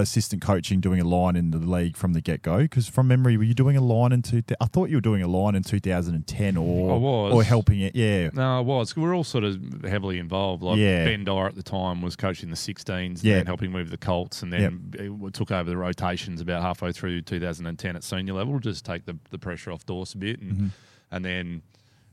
[0.00, 2.58] assistant coaching, doing a line in the league from the get go?
[2.58, 4.42] Because from memory, were you doing a line in two?
[4.60, 7.32] I thought you were doing a line in 2010, or I was.
[7.32, 7.94] or helping it.
[7.96, 8.96] Yeah, No, it was.
[8.96, 10.62] We're all sort of heavily involved.
[10.62, 11.04] Like Yeah.
[11.04, 13.32] Ben Dyer at the time was coaching the 16s, Yeah.
[13.32, 14.92] and then helping move the Colts, and then
[15.32, 19.38] took over the rotations about halfway through 2010 at senior level, just take the, the
[19.38, 20.66] pressure off Dorse a bit, and Mm-hmm.
[21.12, 21.62] and then.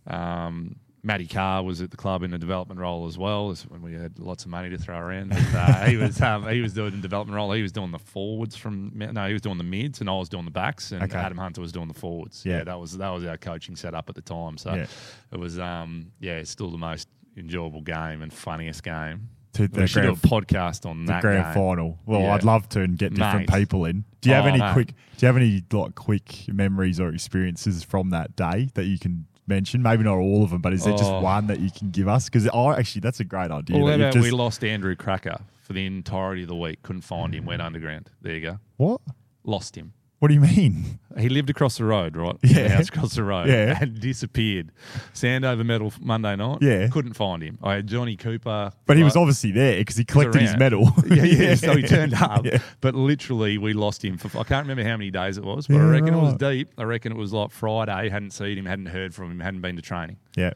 [0.06, 0.76] Um,
[1.06, 3.52] Matty Carr was at the club in a development role as well.
[3.52, 5.30] Is when we had lots of money to throw around.
[5.32, 7.52] But, uh, he was um, he was doing a development role.
[7.52, 10.30] He was doing the forwards from no, he was doing the mids, and I was
[10.30, 11.18] doing the backs, and Okay.
[11.18, 12.44] Adam Hunter was doing the forwards.
[12.46, 12.60] Yeah.
[12.60, 14.58] Yeah, that was that was our coaching setup at the time.
[14.58, 14.86] So Yeah.
[15.32, 19.28] it was um yeah, it's still the most enjoyable game and funniest game.
[19.54, 21.54] To the we should grand- do a podcast on the that grand game.
[21.54, 22.00] final.
[22.06, 22.34] Well, Yeah.
[22.36, 23.60] I'd love to and get different Mate.
[23.60, 24.06] people in.
[24.22, 24.74] Do you have Oh, any mate.
[24.74, 24.88] quick?
[24.88, 29.26] Do you have any like quick memories or experiences from that day that you can?
[29.46, 31.20] Mention maybe not all of them, but is there just Oh.
[31.22, 32.26] one that you can give us?
[32.26, 33.78] Because I actually that's a great idea.
[33.78, 36.56] Well, that how you've about just- we lost Andrew Cracker for the entirety of the
[36.56, 36.82] week.
[36.82, 37.46] Couldn't find him.
[37.46, 38.10] Went underground.
[38.22, 38.60] There you go.
[38.78, 39.02] what?
[39.44, 39.92] Lost him.
[40.24, 41.00] What do you mean?
[41.18, 42.38] He lived across the road, right?
[42.44, 42.64] Yeah.
[42.64, 43.50] The house across the road.
[43.50, 43.78] Yeah.
[43.82, 44.72] And disappeared.
[45.14, 46.60] Sandover medal Monday night.
[46.62, 46.88] Yeah.
[46.88, 47.58] Couldn't find him.
[47.62, 48.72] I had Johnny Cooper.
[48.86, 50.90] But he was obviously there because he collected his medal.
[51.10, 51.56] yeah, yeah.
[51.56, 52.60] So he turned up, Yeah.
[52.80, 54.30] but literally we lost him for.
[54.40, 56.70] I can't remember how many days it was, but I Yeah, reckon it was deep.
[56.78, 58.08] I reckon it was like Friday.
[58.08, 60.20] Hadn't seen him, hadn't heard from him, hadn't been to training.
[60.38, 60.54] Yeah.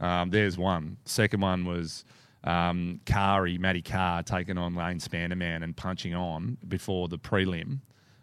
[0.00, 0.96] Um, there's one.
[1.04, 2.06] Second one was
[2.42, 7.80] um, Kari, Matty Carr, taking on Lane Spanderman and punching on before the prelim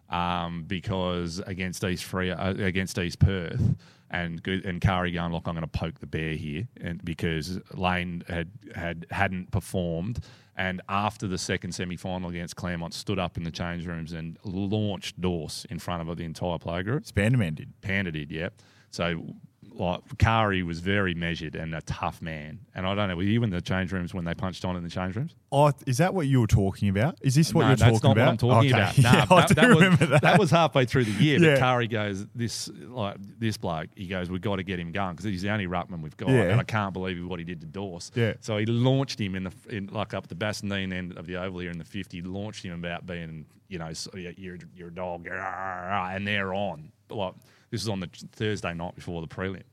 [0.10, 3.76] um, because against East Freo, uh, against East Perth.
[4.10, 8.24] And and Kari going, look, I'm going to poke the bear here, and because Lane
[8.30, 10.24] had had hadn't performed,
[10.58, 14.38] and after the second semi final against Claremont, stood up in the change rooms and
[14.44, 17.12] launched Dorse in front of the entire playgroup.
[17.12, 17.74] Spanderman did.
[17.82, 18.50] Panda did, yeah.
[18.90, 19.36] So,
[19.74, 22.60] like, Kari was very measured and a tough man.
[22.76, 24.84] And I don't know, were you in the change rooms when they punched on in
[24.84, 25.36] the change rooms?
[25.52, 27.18] Oh, is that what you were talking about?
[27.22, 28.44] Is this what no, you're that's talking not about?
[28.44, 28.82] what I'm talking Okay.
[28.82, 28.98] about.
[28.98, 30.22] Nah, Yeah, I that, that was, that.
[30.22, 31.40] that was halfway through the year.
[31.40, 31.54] Yeah.
[31.54, 35.12] But Kari goes, this like this bloke, he goes, we've got to get him going
[35.12, 36.30] because he's the only ruckman we've got.
[36.30, 36.44] Yeah.
[36.44, 38.12] And I can't believe what he did to Dorse.
[38.16, 38.34] Yeah.
[38.42, 41.60] So he launched him in the in, like up the Bassendean end of the oval
[41.60, 46.28] here in the 50, launched him about being, you know, you're, you're a dog, and
[46.28, 46.92] they're on.
[47.10, 47.34] Like,
[47.70, 49.64] this was on the Thursday night before the prelim.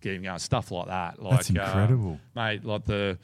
[0.00, 1.20] Get him going, stuff like that.
[1.20, 2.20] Like, That's uh, incredible.
[2.34, 2.64] mate.
[2.64, 3.18] Like the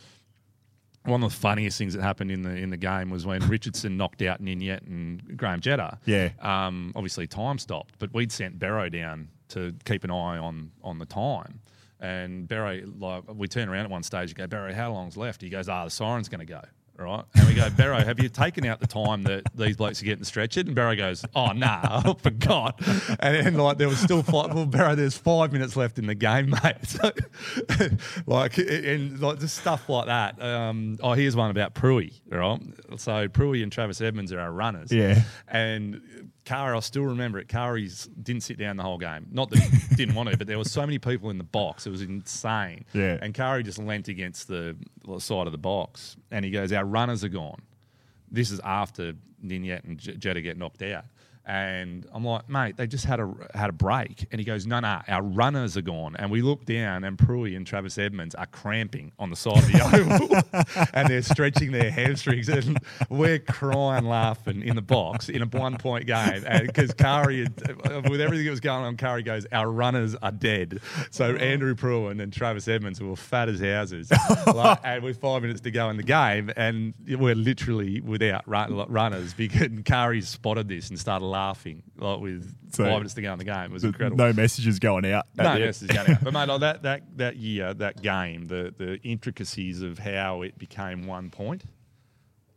[1.05, 3.97] one of the funniest things that happened in the in the game was when Richardson
[3.99, 5.99] knocked out Ninette and Graham Jetta.
[6.07, 6.31] Yeah.
[6.41, 10.99] Um, obviously, time stopped, but we'd sent Barrow down to keep an eye on on
[10.99, 11.61] the time.
[12.01, 15.41] And Barrow, like, we turn around at one stage and go, Barrow, how long's left?
[15.41, 16.61] He goes, ah, the siren's going to go.
[16.97, 17.25] Right.
[17.35, 20.25] And we go, Barrow, have you taken out the time that these blokes are getting
[20.25, 20.67] stretchered?
[20.67, 22.81] And Barrow goes, oh, nah, I forgot.
[23.19, 26.15] And then, like, there was still five, well, Barrow, there's five minutes left in the
[26.15, 26.77] game, mate.
[26.85, 27.11] So,
[28.27, 30.41] like, and like, just stuff like that.
[30.41, 32.61] Um, oh, here's one about Pruey, right?
[32.97, 34.93] So, Pruey and Travis Edmonds are our runners.
[34.93, 35.23] Yeah.
[35.49, 37.49] And Kari, I still remember it.
[37.49, 39.27] Kari's didn't sit down the whole game.
[39.31, 41.87] Not that he didn't want to, but there were so many people in the box.
[41.87, 42.85] It was insane.
[42.93, 43.19] Yeah.
[43.23, 44.77] And Kari just leant against the
[45.19, 47.63] side of the box, and he goes, "Our runners are gone."
[48.31, 51.05] This is after Ninette and J- Jetta get knocked out.
[51.47, 54.27] And I'm like, mate, they just had a had a break.
[54.31, 56.17] And he goes, no, no, our runners are gone.
[56.17, 59.67] And we look down, and Pruey and Travis Edmonds are cramping on the side of
[59.67, 62.49] the oval, and they're stretching their hamstrings.
[62.49, 62.79] And
[63.11, 66.45] we're crying, laughing in the box in a one point game.
[66.67, 70.81] Because Kari, had- with everything that was going on, Kari goes, our runners are dead.
[71.11, 71.37] So oh.
[71.37, 74.11] Andrew Pruin and then Travis Edmonds were fat as houses,
[74.47, 78.75] like, and with five minutes to go in the game, and we're literally without run,
[78.89, 79.35] runners.
[79.35, 83.39] Because Kari spotted this and started laughing like with So- five minutes to go in
[83.39, 83.65] the game.
[83.65, 84.17] It was incredible.
[84.17, 85.27] No messages going out.
[85.37, 86.23] No, messages going out.
[86.25, 90.57] But mate, like that that that year, that game, the the intricacies of how it
[90.59, 91.65] became one point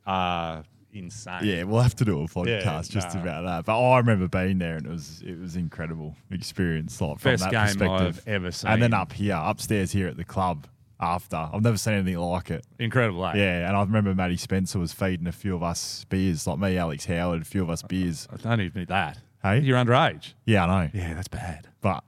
[0.06, 0.64] are
[0.94, 1.44] insane.
[1.44, 3.22] Yeah, we'll have to do a podcast Yeah, just nah.
[3.22, 3.66] about that.
[3.66, 7.00] But oh, I remember being there, and it was it was incredible experience.
[7.02, 8.22] Like from Best that game perspective.
[8.26, 8.72] I've ever seen.
[8.72, 10.68] And then up here, upstairs here at the club.
[11.00, 12.66] After I've never seen anything like it.
[12.80, 13.26] incredible.
[13.28, 13.34] Eh?
[13.36, 16.78] Yeah, and I remember Matty Spencer was feeding a few of us beers, like me,
[16.78, 18.28] Alex Howard, a few of us beers.
[18.34, 19.20] I don't even need that.
[19.44, 19.60] Hey?
[19.60, 20.34] you're underage.
[20.46, 20.90] Yeah, I know.
[20.94, 21.68] Yeah, that's bad.
[21.82, 22.04] but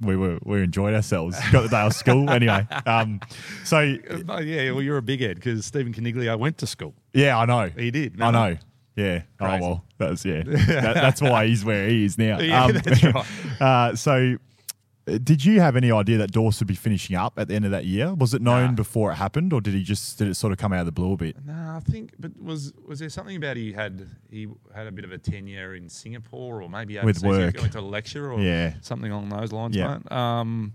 [0.00, 1.36] we were we enjoyed ourselves.
[1.50, 2.64] Got the day off school anyway.
[2.86, 3.18] Um,
[3.64, 3.96] so
[4.28, 6.94] Oh, yeah, well, you're a big head because Stephen Coniglio went to school.
[7.12, 7.70] yeah, I know.
[7.76, 8.20] He did.
[8.20, 8.50] I remember?
[8.52, 8.58] know.
[8.94, 9.22] Yeah.
[9.40, 9.64] Crazy.
[9.64, 10.42] Oh well, that's yeah.
[10.46, 12.38] that, that's why he's where he is now.
[12.40, 13.60] Yeah, that's right.
[13.60, 14.38] Uh, so, uh,
[15.24, 17.70] did you have any idea that Dorse would be finishing up at the end of
[17.70, 18.14] that year?
[18.14, 18.72] Was it known Nah.
[18.72, 20.92] before it happened, or did he just did it sort of come out of the
[20.92, 21.36] blue a bit?
[21.44, 22.12] No, I think.
[22.18, 25.74] But was was there something about he had he had a bit of a tenure
[25.74, 27.56] in Singapore or maybe With work.
[27.58, 28.74] went to a lecture or Yeah.
[28.82, 29.74] something along those lines.
[29.76, 29.98] Yeah.
[29.98, 30.12] mate.
[30.12, 30.72] Um,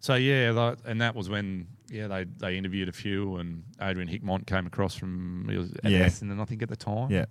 [0.00, 4.08] so yeah, like, and that was when yeah they they interviewed a few and Adrian
[4.08, 6.06] Hickmott came across from he was at Yeah.
[6.06, 7.10] Essendon I think at the time.
[7.10, 7.26] Yeah.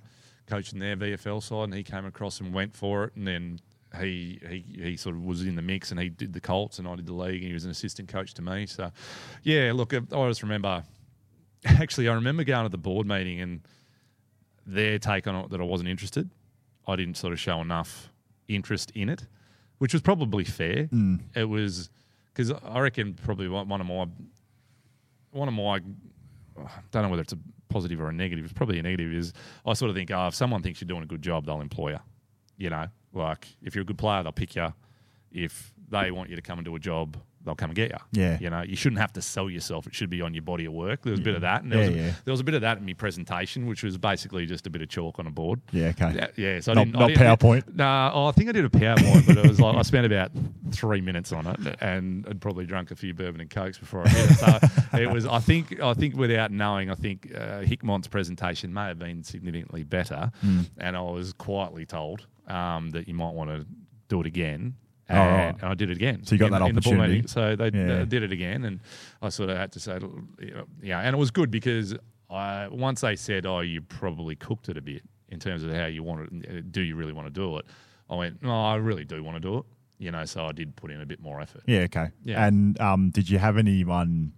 [0.48, 3.60] coaching their VFL side, and he came across and went for it, and then.
[4.00, 6.88] He, he he sort of was in the mix and he did the Colts and
[6.88, 8.66] I did the league and he was an assistant coach to me.
[8.66, 8.92] So,
[9.44, 10.84] yeah, look, I just remember
[11.66, 13.62] actually, I remember going to the board meeting and
[14.66, 16.30] their take on it that I wasn't interested.
[16.88, 18.12] I didn't sort of show enough
[18.48, 19.26] interest in it,
[19.78, 20.86] which was probably fair.
[20.86, 21.16] Hmm.
[21.36, 21.90] It was
[22.34, 24.06] because I reckon probably one one of my
[25.32, 25.76] one of my
[26.58, 27.40] I don't know whether it's a
[27.70, 28.46] positive or a negative.
[28.46, 29.14] It's probably a negative.
[29.14, 29.34] Is
[29.66, 31.92] I sort of think, oh, if someone thinks you're doing a good job, they'll employ
[31.92, 32.00] you.
[32.58, 34.74] You know, like if you're a good player, they'll pick you.
[35.32, 37.98] If they want you to come and do a job, they'll come and get you.
[38.12, 38.38] Yeah.
[38.40, 39.86] You know, you shouldn't have to sell yourself.
[39.88, 41.02] It should be on your body of work.
[41.04, 42.12] There was a bit of that, and there, Yeah, was a, yeah.
[42.26, 44.82] there was a bit of that in my presentation, which was basically just a bit
[44.82, 45.62] of chalk on a board.
[45.72, 45.88] Yeah.
[45.88, 46.14] Okay.
[46.16, 46.60] Yeah, yeah.
[46.62, 47.76] So I Not- not PowerPoint?
[47.76, 50.32] Nah, oh, I think I did a PowerPoint, but it was like I spent about
[50.72, 54.12] three minutes on it, and I'd probably drunk a few bourbon and cokes before I
[54.14, 54.34] did it.
[54.38, 55.26] So it was.
[55.26, 55.80] I think.
[55.82, 60.62] I think without knowing, I think uh, Hickmott's presentation may have been significantly better, Hmm.
[60.78, 63.66] and I was quietly told um, that you might want to
[64.10, 64.76] do it again.
[65.10, 65.56] Oh, And, right.
[65.62, 66.24] and I did it again.
[66.26, 67.14] So you got in, that the opportunity.
[67.14, 67.28] meeting.
[67.28, 68.02] So they Yeah.
[68.02, 68.80] uh, did it again, and
[69.22, 70.00] I sort of had to say,
[70.82, 71.96] yeah, and it was good because
[72.30, 75.86] I once they said, "Oh, you probably cooked it a bit in terms of how
[75.86, 76.72] you want it.
[76.74, 77.66] Do you really want to do it?"
[78.10, 79.66] I went, "No, I really do want to do it."
[80.00, 81.64] You know, so I did put in a bit more effort.
[81.68, 81.80] Yeah.
[81.82, 82.10] Okay.
[82.24, 82.46] Yeah.
[82.46, 84.34] And um, did you have anyone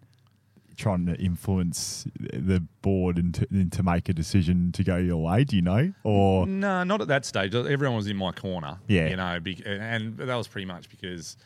[0.79, 5.43] trying to influence the board into, into make a decision to go your way?
[5.43, 5.93] Do you know?
[6.03, 7.53] Or No, not at that stage.
[7.53, 8.79] Everyone was in my corner.
[8.87, 9.09] Yeah.
[9.09, 11.37] you know, and that was pretty much because.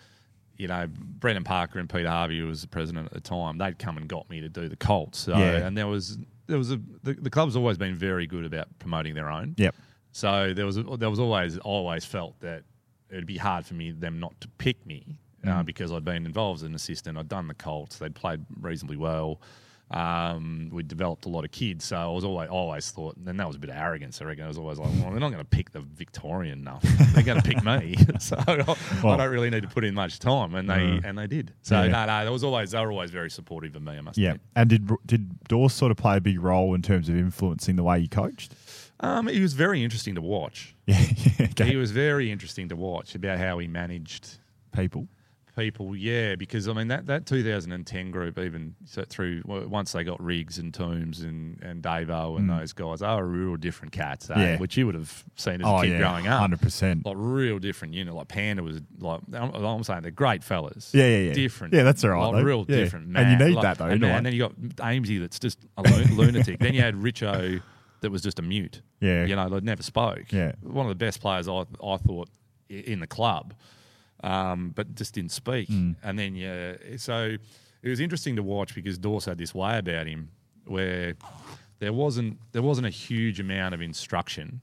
[0.56, 3.80] You know, Brendan Parker and Peter Harvey, who was the president at the time, they'd
[3.80, 5.18] come and got me to do the Colts.
[5.18, 5.66] So, Yeah.
[5.66, 9.16] and there was there was a the, the club's always been very good about promoting
[9.16, 9.56] their own.
[9.58, 9.76] yep.
[10.12, 12.64] So there was there was always always felt that
[13.10, 15.60] it'd be hard for me them not to pick me Mm.
[15.60, 17.18] uh, because I'd been involved as an assistant.
[17.18, 17.98] I'd done the Colts.
[17.98, 19.42] They'd played reasonably well.
[19.92, 23.46] Um, we developed a lot of kids, so I was always always thought, and that
[23.46, 24.20] was a bit of arrogance.
[24.22, 26.82] I reckon I was always like, well, they're not going to pick the Victorian enough.
[27.14, 28.56] they're going to pick me, so I,
[29.04, 31.04] Well- I don't really need to put in much time, and they Mm.
[31.06, 31.54] and they did.
[31.62, 31.90] So Yeah.
[31.92, 33.92] no, no, there was always they were always very supportive of me.
[33.98, 34.30] I must Yeah.
[34.30, 34.42] admit.
[34.56, 37.84] And did did Dawes sort of play a big role in terms of influencing the
[37.84, 38.56] way you coached?
[39.02, 40.74] Um, he was very interesting to watch.
[40.88, 41.00] Yeah.
[41.40, 41.66] yeah, okay.
[41.70, 44.38] He was very interesting to watch about how he managed
[44.76, 45.08] People.
[45.56, 50.22] People, yeah, because I mean that, that 2010 group, even so through once they got
[50.22, 54.34] Riggs and Toombs and and Davo and those guys, they were real different cats, eh?
[54.34, 54.38] Mm.
[54.40, 54.58] Yeah.
[54.58, 56.50] which you would have seen as Oh, a kid yeah, growing up.
[56.50, 57.06] 100%.
[57.06, 60.92] Like real different You know, Like Panda was like I'm, I'm saying they're great fellas.
[60.94, 61.34] Yeah, yeah, yeah.
[61.34, 61.74] Different.
[61.74, 62.42] Yeah, that's all right, Like, though.
[62.44, 62.76] real Yeah.
[62.78, 63.16] different.
[63.18, 65.60] And you need Like- that, though, And, don't and then you got Amesy that's just
[65.78, 66.60] a lu- lunatic.
[66.60, 67.62] then you had Richo
[68.02, 68.82] that was just a mute.
[69.00, 69.26] Yeah.
[69.26, 70.32] You know, that never spoke.
[70.32, 70.54] Yeah.
[70.62, 72.30] One of the best players I I thought
[72.70, 73.54] in the club,
[74.24, 75.70] um, but just didn't speak.
[75.70, 75.96] Mm.
[76.04, 77.36] And then yeah, so
[77.82, 80.30] it was interesting to watch because Dawes had this way about him
[80.66, 81.14] where
[81.80, 84.62] there wasn't there wasn't a huge amount of instruction,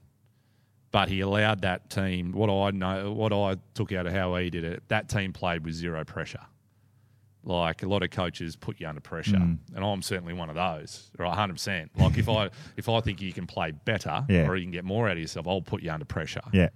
[0.91, 2.31] but he allowed that team.
[2.31, 5.63] What I know, what I took out of how he did it, that team played
[5.63, 6.41] with zero pressure.
[7.43, 9.57] Like a lot of coaches put you under pressure, Mm.
[9.75, 11.09] and I'm certainly one of those.
[11.17, 11.89] Right, hundred percent.
[11.97, 14.47] Like if I if I think you can play better Yeah.
[14.47, 16.69] or you can get more out of yourself, I'll put you under pressure Yeah.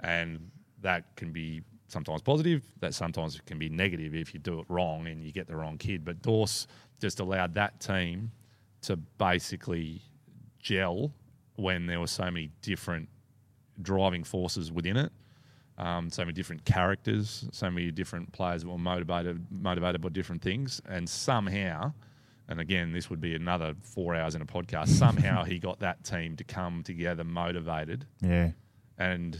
[0.00, 0.50] and
[0.80, 1.62] that can be
[1.92, 2.62] sometimes positive.
[2.80, 5.78] That sometimes can be negative if you do it wrong and you get the wrong
[5.78, 6.04] kid.
[6.04, 6.66] But Dorse
[7.00, 8.32] just allowed that team
[8.82, 10.02] to basically
[10.58, 11.12] gel
[11.56, 13.08] when there were so many different
[13.80, 15.12] driving forces within it.
[15.78, 20.42] Um, so many different characters, so many different players that were motivated motivated by different
[20.42, 21.92] things, and somehow,
[22.48, 24.88] and again, this would be another four hours in a podcast.
[24.88, 28.50] Somehow, he got that team to come together motivated Yeah.
[28.98, 29.38] and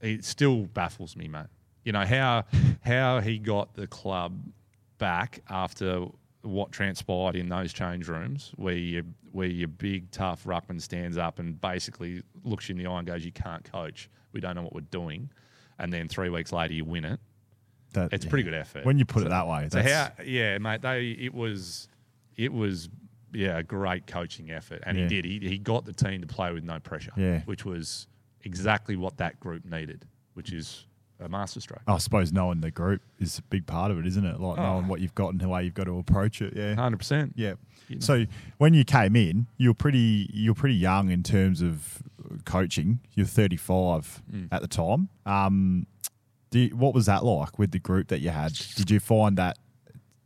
[0.00, 1.46] it still baffles me, mate.
[1.84, 2.44] You know how
[2.82, 4.38] how he got the club
[4.98, 6.06] back after
[6.42, 11.38] what transpired in those change rooms, where you where your big tough ruckman stands up
[11.38, 14.10] and basically looks you in the eye and goes, "You can't coach.
[14.32, 15.30] We don't know what we're doing,"
[15.78, 17.20] and then three weeks later you win it.
[17.92, 18.30] That, It's yeah.
[18.30, 18.84] pretty good effort.
[18.84, 19.68] When you put it that way.
[19.70, 20.12] So how?
[20.24, 20.82] Yeah, mate.
[20.82, 21.88] They it was
[22.36, 22.88] it was
[23.32, 25.04] yeah a great coaching effort, and Yeah.
[25.08, 25.24] he did.
[25.24, 27.12] He he got the team to play with no pressure.
[27.16, 27.40] Yeah.
[27.46, 28.06] which was
[28.44, 30.86] exactly what that group needed, which is
[31.18, 31.82] a masterstroke.
[31.86, 34.40] I suppose knowing the group is a big part of it, isn't it?
[34.40, 34.62] Like Oh.
[34.62, 36.54] knowing what you've got and the way you've got to approach it.
[36.56, 36.74] Yeah.
[36.74, 37.34] Hundred percent.
[37.36, 37.54] Yeah.
[37.88, 38.00] You know.
[38.00, 38.24] So
[38.58, 42.02] when you came in, you're pretty you're pretty young in terms of
[42.46, 43.00] coaching.
[43.14, 44.48] You're 35 Mm.
[44.50, 45.08] at the time.
[45.26, 45.86] Um,
[46.50, 48.52] do you- what was that like with the group that you had?
[48.76, 49.58] Did you find that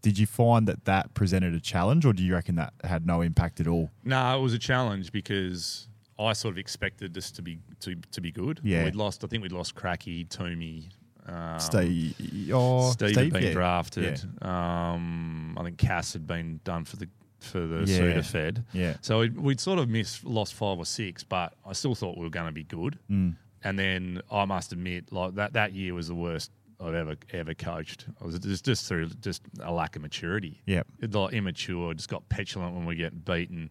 [0.03, 3.23] did you find that that presented a challenge, or do you reckon that had no
[3.23, 3.91] impact at all?
[4.05, 5.89] No, it was a challenge because
[6.19, 8.61] I sort of expected this to be to, to be good.
[8.63, 8.85] Yeah.
[8.85, 9.25] we'd lost.
[9.25, 10.91] I think we'd lost Cracky, Toomey.
[11.27, 13.53] Um, Steve, oh, Steve, had been yeah.
[13.53, 14.23] drafted.
[14.43, 17.09] Um, I think Cass had been done for the
[17.41, 17.99] for the Yeah.
[17.99, 18.65] Sudafed.
[18.73, 18.97] Yeah.
[19.01, 22.25] So we'd, we'd sort of missed lost five or six, but I still thought we
[22.25, 22.99] were going to be good.
[23.11, 23.37] Mm.
[23.63, 26.51] And then I must admit, like that that year was the worst
[26.81, 28.07] I've ever ever coached.
[28.21, 30.61] I was just just through just a lack of maturity.
[30.67, 30.83] Yeah.
[31.01, 33.71] It, like immature, just got petulant when we get beaten.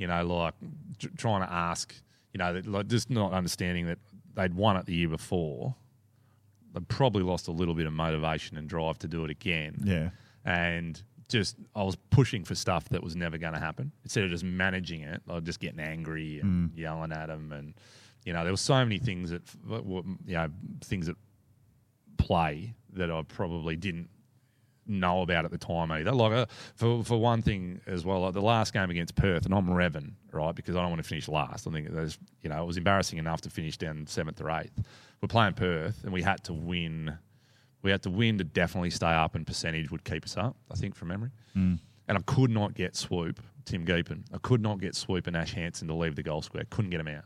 [0.00, 0.54] You know, like
[0.98, 1.94] tr- trying to ask.
[2.32, 3.98] You know, like just not understanding that
[4.34, 5.74] they'd won it the year before.
[6.72, 10.10] They probably lost a little bit of motivation and drive to do it again Yeah.
[10.44, 14.30] and just I was pushing for stuff that was never going to happen instead of
[14.30, 15.22] just managing it.
[15.28, 16.78] I was just getting angry and mm.
[16.78, 17.74] yelling at them, and
[18.24, 20.48] you know there were so many things that were, you know
[20.82, 21.16] things that
[22.18, 24.08] play that I probably didn't
[24.90, 26.12] know about at the time either.
[26.12, 29.54] Like uh, for for one thing as well, like the last game against Perth, and
[29.54, 31.66] I'm revving right because I don't want to finish last.
[31.66, 34.82] I think there's you know it was embarrassing enough to finish down seventh or eighth.
[35.20, 37.16] We're playing Perth, and we had to win.
[37.82, 40.56] We had to win to definitely stay up, and percentage would keep us up.
[40.70, 41.30] I think from memory.
[42.08, 44.24] And I could not get Swoop, Tim Geepan.
[44.34, 46.64] I could not get Swoop and Ash Hansen to leave the goal square.
[46.68, 47.24] Couldn't get them out.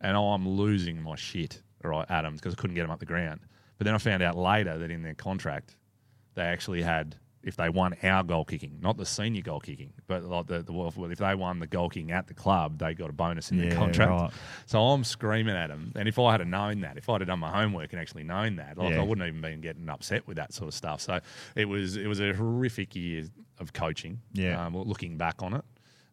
[0.00, 3.40] And I'm losing my shit, right, Adams, because I couldn't get them up the ground.
[3.78, 5.76] But then I found out later that in their contract,
[6.38, 10.22] they actually had, if they won our goal kicking, not the senior goal kicking, but
[10.24, 10.72] like the, the
[11.10, 13.68] if they won the goal kicking at the club, they got a bonus in Yeah,
[13.70, 14.10] their contract.
[14.10, 14.30] right.
[14.66, 15.92] So I'm screaming at them.
[15.96, 18.56] And if I had known that, if I'd have done my homework and actually known
[18.56, 19.00] that, like Yeah.
[19.00, 21.00] I wouldn't even been getting upset with that sort of stuff.
[21.00, 21.20] So
[21.56, 23.24] it was it was a horrific year
[23.58, 24.20] of coaching.
[24.32, 24.64] Yeah.
[24.64, 25.64] Um, looking back on it.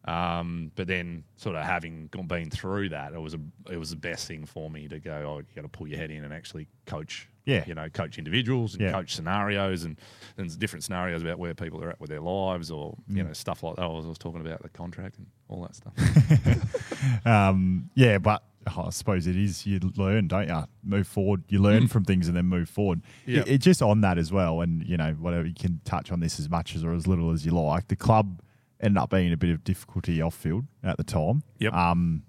[0.06, 3.90] Um, but then, sort of having gone, been through that, it was a it was
[3.90, 5.12] the best thing for me to go.
[5.26, 7.28] Oh, you got to pull your head in and actually coach.
[7.44, 7.62] Yeah.
[7.64, 8.90] you know, coach individuals and Yeah.
[8.90, 10.00] coach scenarios and
[10.36, 13.28] and different scenarios about where people are at with their lives or you Mm.
[13.28, 13.82] know stuff like that.
[13.82, 15.92] I was, I was talking about the contract and all that stuff.
[17.24, 20.64] Um, yeah, but I suppose it is you learn, don't you?
[20.82, 21.44] Move forward.
[21.48, 21.90] You learn Mm.
[21.90, 23.00] from things and then move forward.
[23.26, 23.40] Yeah.
[23.42, 26.20] It, it just on that as well, and you know whatever you can touch on
[26.20, 27.88] this as much as or as little as you like.
[27.88, 28.40] The club
[28.80, 31.42] ended up being a bit of difficulty off field at the time.
[31.58, 31.72] Yep.
[31.72, 32.24] Um,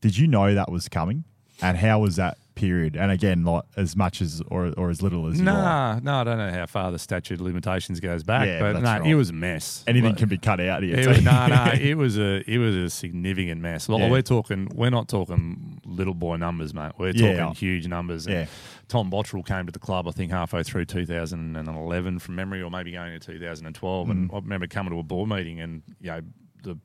[0.00, 1.24] did you know that was coming?
[1.62, 2.96] And how was that period?
[2.96, 5.40] And again, like as much as or or as little as.
[5.40, 8.72] Nah, no, I don't know how far the statute of limitations goes back, Yeah, but
[8.74, 9.06] that's no, right.
[9.06, 9.84] it was a mess.
[9.86, 10.98] anything Like, can be cut out here.
[10.98, 13.88] It was, no, no, it was a it was a significant mess.
[13.88, 14.10] Well, Yeah.
[14.10, 16.92] we're talking, we're not talking little boy numbers, mate.
[16.98, 17.36] We're Yeah.
[17.38, 18.26] talking huge numbers.
[18.26, 18.46] And Yeah.
[18.88, 22.92] Tom Bottrell came to the club, I think, halfway through 2011 from memory, or maybe
[22.92, 24.10] going into 2012.
[24.10, 24.34] And Mm.
[24.34, 26.20] I remember coming to a board meeting, and you know
[26.62, 26.78] the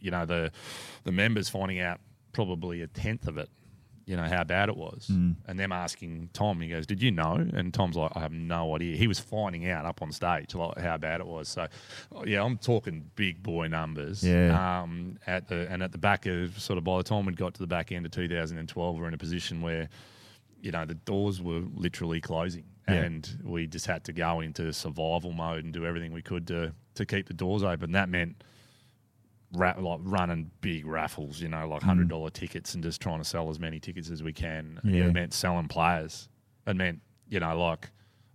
[0.00, 0.52] you know the
[1.04, 2.00] the members finding out
[2.32, 3.48] probably a tenth of it.
[4.06, 5.36] You know how bad it was, Mm.
[5.48, 6.60] and them asking Tom.
[6.60, 9.66] He goes, "Did you know?" And Tom's like, "I have no idea." He was finding
[9.70, 11.48] out up on stage like how bad it was.
[11.48, 11.68] So,
[12.26, 14.22] yeah, I'm talking big boy numbers.
[14.22, 14.82] Yeah.
[14.82, 17.54] Um, at the and at the back of sort of by the time we'd got
[17.54, 19.88] to the back end of 2012, we're in a position where,
[20.60, 22.94] you know, the doors were literally closing, Yeah.
[23.04, 26.74] and we just had to go into survival mode and do everything we could to
[26.96, 27.92] to keep the doors open.
[27.92, 28.44] That meant.
[29.54, 31.88] Ra- like running big raffles, you know, like hmm.
[31.88, 34.80] hundred dollar tickets, and just trying to sell as many tickets as we can.
[34.84, 35.04] Yeah.
[35.04, 36.28] It meant selling players.
[36.66, 37.90] It meant, you know, like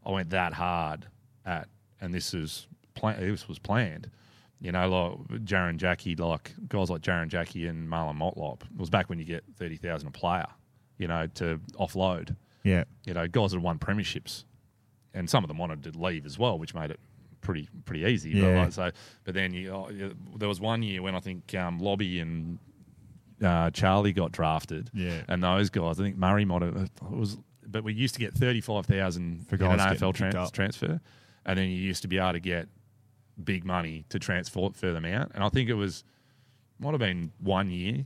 [0.05, 1.07] I went that hard
[1.45, 1.67] at,
[2.01, 4.09] and this is plan- this was planned.
[4.61, 4.89] You know,
[5.29, 8.63] like Jaron Jackie, like guys like Jaron Jackie and Marlon Motlop.
[8.63, 10.47] It was back when you get thirty thousand a player,
[10.97, 12.35] you know, to offload.
[12.63, 14.43] yeah, You know, guys that won premierships,
[15.13, 16.99] and some of them wanted to leave as well, which made it
[17.41, 18.33] pretty pretty easy.
[18.33, 18.61] But Yeah.
[18.63, 18.91] like, so,
[19.23, 22.59] but then you, oh, you- there was one year when I think um, Lobby and
[23.43, 24.89] uh, Charlie got drafted.
[24.93, 25.21] Yeah.
[25.27, 28.33] and those guys, I think Murray might have it was, but we used to get
[28.33, 30.99] thirty five thousand For in an AFL trans- transfer,
[31.45, 32.67] and then you used to be able to get
[33.41, 35.31] big money to transfer them out.
[35.33, 36.03] And I think it was
[36.79, 38.05] might have been one year,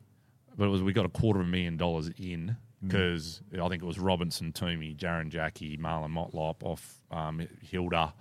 [0.57, 2.89] but it was we got a quarter of a million dollars in Mm.
[2.89, 8.13] because I think it was Robinson, Toomey, Jaron Jackie, Marlon Motlop, off um, Hilda.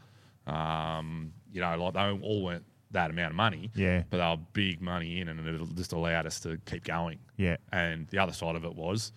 [0.46, 4.02] Um, you know, like they all weren't that amount of money, Yeah.
[4.10, 7.18] but they were big money in, and it just allowed us to keep going.
[7.36, 9.12] yeah, And the other side of it was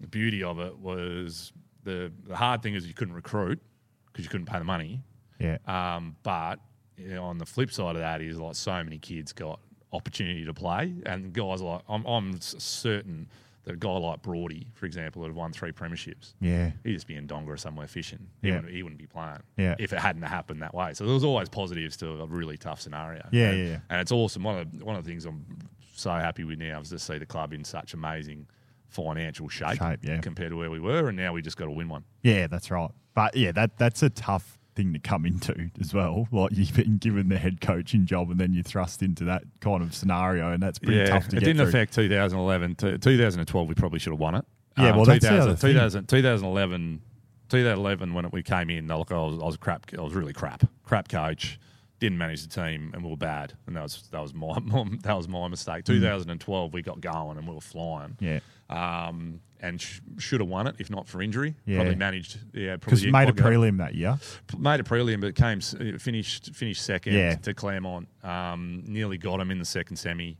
[0.00, 1.52] the beauty of it was
[1.84, 3.60] the the hard thing is you couldn't recruit
[4.06, 5.00] because you couldn't pay the money.
[5.38, 6.60] yeah, Um, but
[6.96, 9.60] you know, on the flip side of that is like so many kids got
[9.92, 13.28] opportunity to play, and guys like I'm, I'm certain
[13.68, 17.06] that a guy like Brody, for example, that had won three premierships, yeah, he'd just
[17.06, 18.26] be in Donga somewhere fishing.
[18.42, 18.56] He, Yeah.
[18.56, 19.76] wouldn't, he wouldn't be playing Yeah.
[19.78, 20.92] if it hadn't happened that way.
[20.94, 23.28] So there was always positives to a really tough scenario.
[23.30, 23.78] Yeah, and, yeah.
[23.90, 24.42] And it's awesome.
[24.42, 25.44] One of the, one of the things I'm
[25.94, 28.46] so happy with now is to see the club in such amazing
[28.88, 30.18] financial shape, Shape, yeah.
[30.20, 32.04] compared to where we were, and now we just got to win one.
[32.22, 32.46] yeah.
[32.46, 32.90] That's right.
[33.14, 36.26] But yeah, that that's a tough thing to come into as well.
[36.32, 39.82] Like you've been given the head coaching job, and then you're thrust into that kind
[39.82, 41.68] of scenario, and that's pretty yeah, tough to it get didn't through.
[41.68, 42.74] affect 2011.
[42.76, 44.44] T- 2012, we probably should have won it.
[44.76, 45.72] Um, Yeah, well, that's the 2000, other thing.
[45.74, 47.02] 2000 2011,
[47.48, 49.86] 2011 when it, we came in, look, I was, I was crap.
[49.96, 50.64] I was really crap.
[50.84, 51.58] Crap coach.
[52.00, 53.54] Didn't manage the team, and we were bad.
[53.66, 54.56] And that was that was my
[55.02, 55.84] that was my mistake.
[55.84, 58.16] 2012, we got going and we were flying.
[58.22, 58.40] Mm.
[58.70, 61.54] Yeah, Um, and sh- should have won it if not for injury.
[61.66, 61.76] Yeah.
[61.78, 62.38] Probably managed.
[62.52, 64.18] Yeah, because probably made a prelim that year.
[64.56, 65.60] made a prelim, but came
[65.98, 67.34] finished finished second Yeah.
[67.36, 68.08] to Claremont.
[68.22, 70.36] Um, nearly got him in the second semi,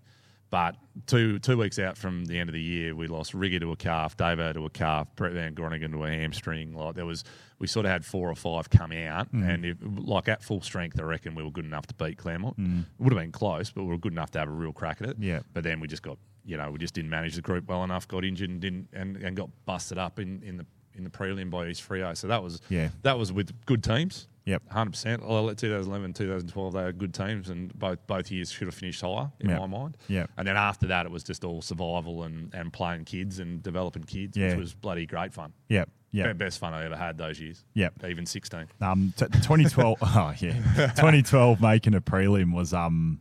[0.51, 0.77] but
[1.07, 3.77] two two weeks out from the end of the year, we lost Rigger to a
[3.77, 6.75] calf, Davo to a calf, Brett Van Groningen to a hamstring.
[6.75, 7.25] Like there was,
[7.59, 9.49] we sort of had four or five come out, Mm.
[9.49, 12.57] and if, like at full strength, I reckon we were good enough to beat Claremont.
[12.59, 12.81] Mm.
[12.83, 15.01] It would have been close, but we were good enough to have a real crack
[15.03, 15.17] at it.
[15.19, 15.41] Yeah.
[15.55, 18.07] But then we just got, you know, we just didn't manage the group well enough,
[18.07, 21.49] got injured, and didn't, and, and got busted up in, in the in the prelim
[21.49, 22.17] by East Freo.
[22.17, 22.89] So that was Yeah.
[23.03, 24.27] that was with good teams.
[24.47, 24.63] Yep.
[24.71, 25.25] Hundred percent.
[25.29, 29.31] Well, 2011, 2012, they were good teams, and both both years should have finished higher
[29.39, 29.61] in Yep.
[29.61, 29.97] my mind.
[30.09, 30.31] Yep.
[30.37, 34.03] And then after that, it was just all survival and, and playing kids and developing
[34.05, 34.49] kids, Yeah.
[34.49, 35.53] which was bloody great fun.
[35.69, 37.65] Yep, Be- Best fun I ever had those years.
[37.75, 38.05] Yep.
[38.09, 38.67] Even 16.
[38.81, 39.99] Um, t- 2012.
[40.03, 40.53] oh yeah,
[40.97, 43.21] 2012 making a prelim was um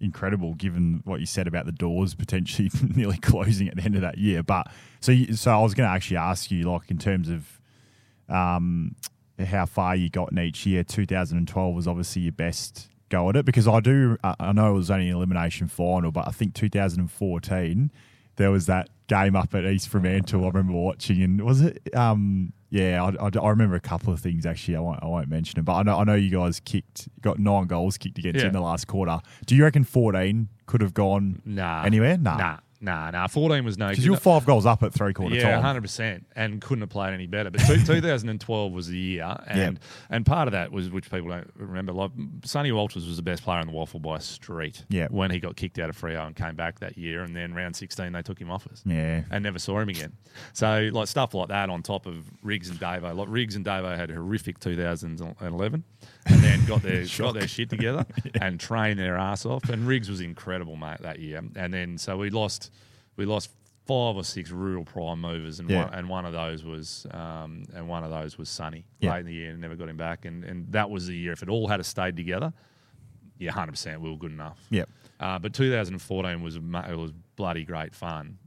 [0.00, 4.02] incredible, given what you said about the doors potentially nearly closing at the end of
[4.02, 4.42] that year.
[4.42, 4.66] But
[5.00, 7.60] so, you, so I was going to actually ask you, like, in terms of
[8.28, 8.94] um
[9.42, 10.84] how far you got in each year.
[10.84, 14.16] 2012 was obviously your best go at it because I do.
[14.22, 17.90] I I know it was only an elimination final, but I think 2014
[18.36, 20.44] there was that game up at East Fremantle.
[20.44, 21.80] I remember watching, and was it?
[21.94, 24.76] Um, yeah, I, I, I remember a couple of things actually.
[24.76, 27.38] I won't, I won't mention them, but I know I know you guys kicked, got
[27.38, 28.46] nine goals kicked against you Yeah.
[28.48, 29.20] in the last quarter.
[29.44, 31.82] Do you reckon 14 could have gone Nah.
[31.84, 32.16] anywhere?
[32.16, 32.56] Nah, Nah.
[32.82, 33.28] Nah, nah.
[33.28, 34.04] 14 was no because good.
[34.06, 35.44] you were five goals up at three quarter time.
[35.46, 35.62] Yeah, time.
[35.62, 37.50] hundred percent, and couldn't have played any better.
[37.50, 39.78] But two, 2012 was the year, and
[40.10, 41.92] and part of that was which people don't remember.
[41.92, 42.10] Like
[42.44, 44.84] Sonny Walters was the best player in the WAFL by a street.
[44.88, 45.06] Yeah.
[45.10, 47.76] when he got kicked out of Freo and came back that year, and then round
[47.76, 48.82] 16 they took him off us.
[48.84, 49.22] Yeah.
[49.30, 50.12] and never saw him again.
[50.52, 53.14] So like stuff like that on top of Riggs and Davo.
[53.16, 55.84] Like Riggs and Davo had a horrific 2011,
[56.26, 58.06] and then got their got their shit together
[58.40, 59.68] and trained their ass off.
[59.68, 61.42] And Riggs was incredible, mate, that year.
[61.56, 62.70] And then so we lost
[63.16, 63.50] we lost
[63.86, 65.84] five or six real prime movers, and Yeah.
[65.86, 69.12] one, and one of those was um, and one of those was Sonny Yeah.
[69.12, 71.32] late in the year and never got him back, and and that was the year
[71.32, 72.52] if it all had stayed together,
[73.38, 74.58] yeah, hundred percent we were good enough.
[74.70, 74.88] Yep.
[75.18, 78.38] Uh, but 2014 was it was bloody great fun.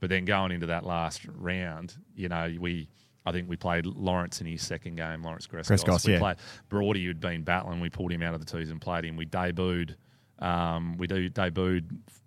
[0.00, 2.88] But then going into that last round, you know, we
[3.26, 5.82] I think we played Lawrence in his second game, Lawrence Greskos.
[5.84, 6.18] Greskos, we yeah.
[6.18, 6.36] played
[6.68, 7.80] Brody who'd been battling.
[7.80, 9.16] We pulled him out of the twos and played him.
[9.16, 9.94] We debuted,
[10.40, 11.84] um, we do debuted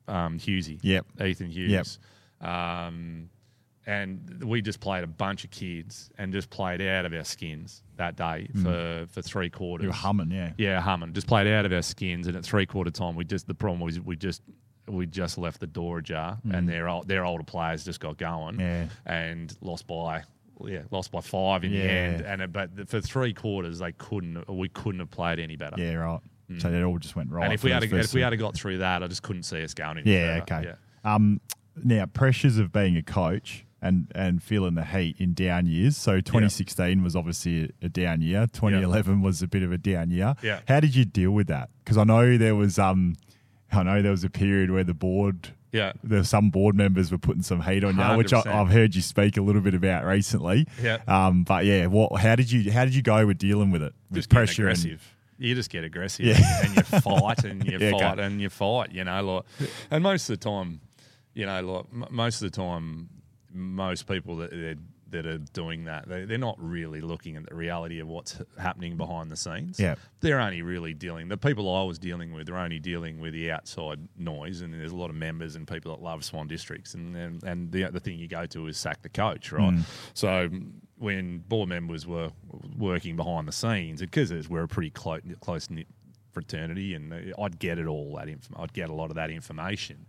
[0.07, 1.05] um, Hughesy, Yep.
[1.23, 1.99] Ethan Hughes,
[2.41, 3.29] um,
[3.85, 7.83] and we just played a bunch of kids and just played out of our skins
[7.95, 9.83] that day for for three quarters.
[9.83, 9.85] Mm.
[9.85, 10.51] You were humming, yeah.
[10.57, 11.13] Yeah, humming.
[11.13, 13.79] Just played out of our skins, and at three quarter time, we just the problem
[13.81, 14.41] was we just
[14.87, 18.59] we just left the door ajar, and their their older players just got going, Mm.
[18.59, 18.85] Yeah.
[19.05, 20.23] and lost by
[20.65, 24.47] yeah lost by five in the end, and it- but for three quarters they couldn't
[24.49, 25.75] we couldn't have played any better.
[25.81, 26.19] Yeah, right.
[26.59, 27.41] So it all just went right.
[27.41, 27.45] Mm.
[27.45, 29.61] And if we had those if we had got through that, I just couldn't see
[29.63, 30.55] us going any Yeah, further.
[30.61, 30.75] okay.
[31.03, 31.13] Yeah.
[31.15, 31.41] Um,
[31.83, 35.97] now pressures of being a coach and and feeling the heat in down years.
[35.97, 38.47] So 2016 was obviously a, a down year.
[38.47, 40.35] 2011 was a bit of a down year.
[40.41, 40.61] Yeah.
[40.67, 41.69] How did you deal with that?
[41.83, 43.15] Because I know there was um,
[43.71, 45.49] I know there was a period where the board.
[45.77, 46.21] Yeah.
[46.23, 48.47] Some board members were putting some heat on you, which I, 100%.
[48.47, 50.67] I've heard you speak a little bit about recently.
[50.81, 50.97] Yeah.
[51.07, 52.19] Um, but yeah, what?
[52.21, 52.71] How did you?
[52.71, 53.93] How did you go with dealing with it?
[54.09, 54.99] With just pressure and-
[55.39, 56.41] you just get aggressive Yeah.
[56.65, 57.99] and you fight and you Yeah, okay.
[57.99, 58.91] fight and you fight.
[58.91, 60.81] You know, like, and most of the time,
[61.35, 63.07] you know, like m- most of the time,
[63.53, 64.51] most people that
[65.11, 68.97] that, are doing that, they, they're not really looking at the reality of what's happening
[68.97, 69.79] behind the scenes.
[69.79, 69.95] Yeah.
[70.21, 71.27] they're only really dealing.
[71.27, 74.91] The people I was dealing with are only dealing with the outside noise, and there's
[74.91, 77.99] a lot of members and people that love Swan Districts, and and, and the the
[77.99, 79.73] thing you go to is sack the coach, right?
[79.73, 79.81] Mm.
[80.13, 80.49] So
[80.97, 82.31] when board members were
[82.77, 85.87] working behind the scenes, because we're a pretty close close knit
[86.31, 90.07] fraternity, and I'd get it all that inf- I'd get a lot of that information.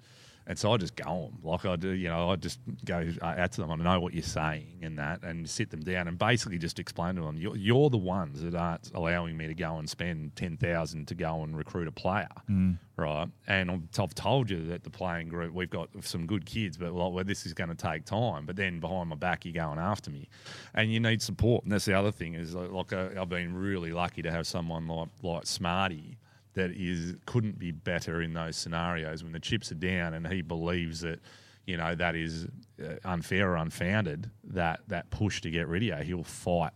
[0.48, 3.26] And so I just go them, like I do, you know, I just go uh,
[3.26, 3.70] out to them.
[3.70, 7.16] I know what you're saying and that, and sit them down and basically just explain
[7.16, 10.56] to them, you're, you're the ones that aren't allowing me to go and spend ten
[10.56, 12.78] thousand to go and recruit a player, mm.
[12.96, 13.28] right?
[13.46, 17.12] And I've told you that the playing group we've got some good kids, but like,
[17.12, 18.46] well, this is going to take time.
[18.46, 20.30] But then behind my back, you're going after me,
[20.74, 21.64] and you need support.
[21.64, 24.46] And that's the other thing is like, like I, I've been really lucky to have
[24.46, 26.16] someone like like Smarty
[26.58, 30.42] that is couldn't be better in those scenarios when the chips are down and he
[30.42, 31.20] believes that
[31.66, 32.46] you know that is
[32.82, 36.72] uh, unfair or unfounded that that push to get rid of you he'll fight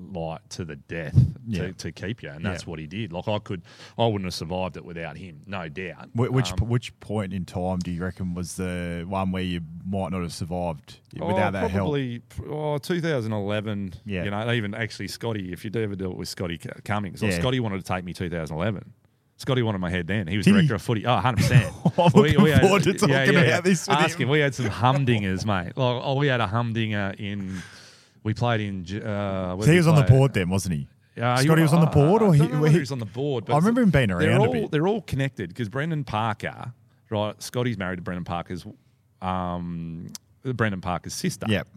[0.00, 1.66] like to the death Yeah.
[1.68, 2.70] to, to keep you and that's Yeah.
[2.70, 3.62] what he did like I could
[3.96, 7.44] I wouldn't have survived it without him no doubt Wh- Which Um, which point in
[7.44, 11.52] time do you reckon was the one where you might not have survived Oh, without
[11.52, 11.72] that help?
[11.92, 13.94] probably, Oh, 2011.
[14.04, 14.24] Yeah.
[14.24, 17.60] You know, even actually Scotty, if you do ever dealt with Scotty Cummings, or Scotty
[17.60, 18.92] wanted to take me 2011.
[19.36, 20.26] Scotty wanted my head then.
[20.28, 20.60] He was Did he?
[20.60, 21.04] director of footy.
[21.06, 21.98] Oh, 100%.
[21.98, 24.22] I'm looking forward to talking about this with Ask him.
[24.24, 24.28] him.
[24.30, 25.76] We had some humdingers, mate.
[25.76, 27.60] Like, oh, we had a humdinger in.
[28.22, 28.82] We played in.
[29.02, 30.88] Uh, So he was on the board then, wasn't he?
[31.20, 32.92] Uh, Scotty was on the board, or I he- don't know he- whether he was
[32.92, 33.44] on the board.
[33.44, 34.70] But I remember him being they're around a bit.
[34.70, 36.72] They're all connected because Brendan Parker,
[37.10, 37.40] right?
[37.42, 38.64] Scotty's married to Brendan Parker's,
[39.22, 40.08] um,
[40.42, 41.46] Brendan Parker's sister.
[41.48, 41.68] Yep.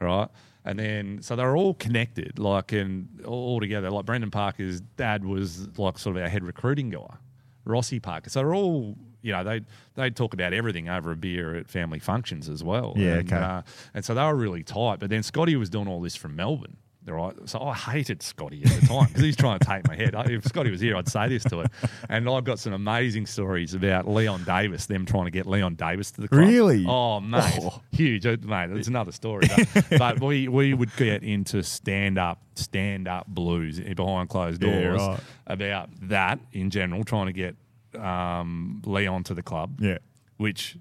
[0.00, 0.28] Right.
[0.64, 3.90] And then, so they're all connected, like, and all together.
[3.90, 7.16] Like, Brendan Parker's dad was like sort of our head recruiting guy,
[7.64, 8.30] Rossi Parker.
[8.30, 9.62] So they're all, you know, they
[9.94, 12.94] they'd talk about everything over a beer at family functions as well.
[12.96, 13.42] Yeah, and, okay.
[13.42, 13.62] uh,
[13.92, 15.00] and so they were really tight.
[15.00, 16.76] But then Scotty was doing all this from Melbourne.
[17.04, 20.14] Right, so I hated Scotty at the time because he's trying to take my head.
[20.30, 21.70] If Scotty was here, I'd say this to it.
[22.08, 26.12] And I've got some amazing stories about Leon Davis, them trying to get Leon Davis
[26.12, 26.40] to the club.
[26.42, 26.84] Really?
[26.86, 27.82] Oh, mate, Oh.
[27.90, 28.70] huge, Uh, mate.
[28.70, 29.48] It's another story.
[29.74, 34.80] But, but we we would get into stand up, stand up blues behind closed Yeah,
[34.80, 35.20] doors right.
[35.48, 37.56] about that in general, trying to get
[38.00, 39.98] um, Leon to the club Yeah.
[40.36, 40.76] which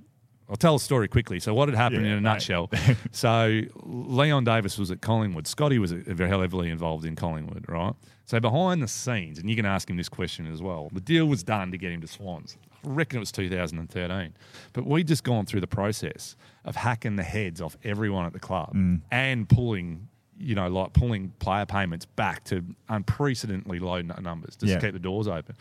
[0.51, 1.39] I'll tell a story quickly.
[1.39, 2.29] So what had happened Yeah, in a mate.
[2.33, 2.69] nutshell?
[3.11, 5.47] so Leon Davis was at Collingwood.
[5.47, 7.93] Scotty was very heavily involved in Collingwood, right?
[8.25, 10.89] So behind the scenes, and you can ask him this question as well.
[10.91, 12.57] The deal was done to get him to Swans.
[12.85, 14.33] I reckon it was 2013,
[14.73, 18.39] but we'd just gone through the process of hacking the heads off everyone at the
[18.39, 19.01] club mm.
[19.09, 20.09] and pulling.
[20.41, 24.79] You know, like pulling player payments back to unprecedentedly low n- numbers just Yeah.
[24.79, 25.55] to keep the doors open.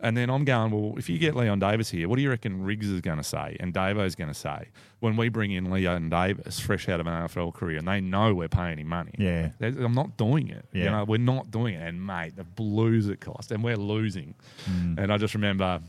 [0.00, 2.62] And then I'm going, well, if you get Leon Davis here, what do you reckon
[2.62, 4.68] Riggs is going to say and Davo's going to say
[5.00, 8.34] when we bring in Leon Davis, fresh out of an AFL career, and they know
[8.34, 9.12] we're paying him money?
[9.18, 9.50] Yeah.
[9.60, 10.64] I'm not doing it.
[10.72, 10.90] You Yeah.
[10.90, 11.82] know, we're not doing it.
[11.86, 14.34] And mate, the blues it cost, and we're losing.
[14.70, 14.98] Mm.
[14.98, 15.80] And I just remember,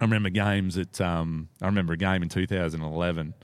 [0.00, 3.34] I remember games at, um, I remember a game in 2011,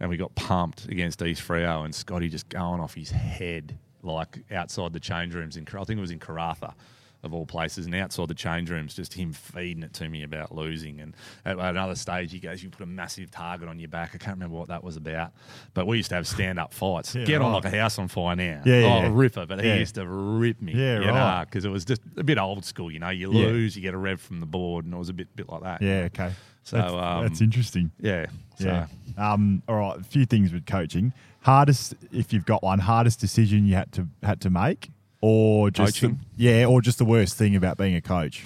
[0.00, 4.38] and we got pumped against East Freo, and Scotty just going off his head like
[4.52, 6.74] outside the change rooms in, I think it was in Karratha.
[7.22, 10.54] of all places, and outside the change rooms, just him feeding it to me about
[10.54, 11.00] losing.
[11.00, 14.18] And at, another stage, he goes, "You put a massive target on your back." I
[14.18, 15.32] can't remember what that was about,
[15.74, 17.14] but we used to have stand up fights.
[17.16, 18.62] Yeah, Get on like a house on fire now.
[18.64, 19.10] Yeah, yeah, oh, yeah.
[19.12, 20.72] ripper, but he used to rip me.
[20.74, 21.44] Yeah, you right.
[21.44, 23.10] Because it was just a bit old school, you know.
[23.10, 23.46] You Yeah.
[23.46, 25.62] lose, you get a rev from the board, and it was a bit bit like
[25.62, 25.82] that.
[25.82, 26.32] Yeah, okay.
[26.66, 27.92] So, that's, um, that's interesting.
[28.00, 28.26] yeah,
[28.58, 28.86] so, Yeah.
[29.16, 29.98] Um, all right.
[29.98, 31.12] A few things with coaching.
[31.42, 34.90] Hardest, if you've got one, hardest decision you had to had to make,
[35.20, 36.18] or just Coaching?
[36.36, 38.44] yeah, or just the worst thing about being a coach.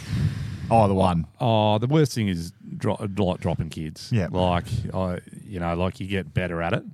[0.71, 1.27] Either one.
[1.41, 4.11] Oh, the worst thing is dro- like dropping kids.
[4.13, 4.29] Yeah.
[4.31, 6.85] like I, you know, like you get better at it.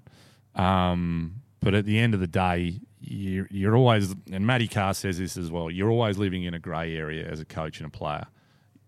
[0.54, 5.18] Um, but at the end of the day, you're, you're always, and Matty Carr says
[5.18, 5.70] this as well.
[5.70, 8.26] You're always living in a grey area as a coach and a player.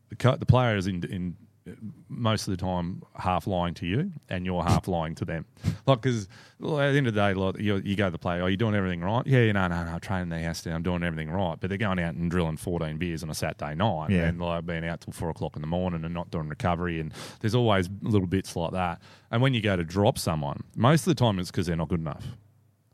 [0.09, 1.36] The, co- the player is in, in
[2.09, 5.45] most of the time half lying to you, and you're half lying to them.
[5.86, 8.40] Like, because at the end of the day, like you, you go to the player,
[8.43, 9.27] oh, are you doing everything right?
[9.27, 11.57] Yeah, you know, no, no, training their house down, I'm doing everything right.
[11.61, 14.24] But they're going out and drilling 14 beers on a Saturday night, Yeah.
[14.27, 17.01] and like being out till four o'clock in the morning and not doing recovery.
[17.01, 19.01] And there's always little bits like that.
[19.31, 21.89] And when you go to drop someone, most of the time it's because they're not
[21.89, 22.24] good enough.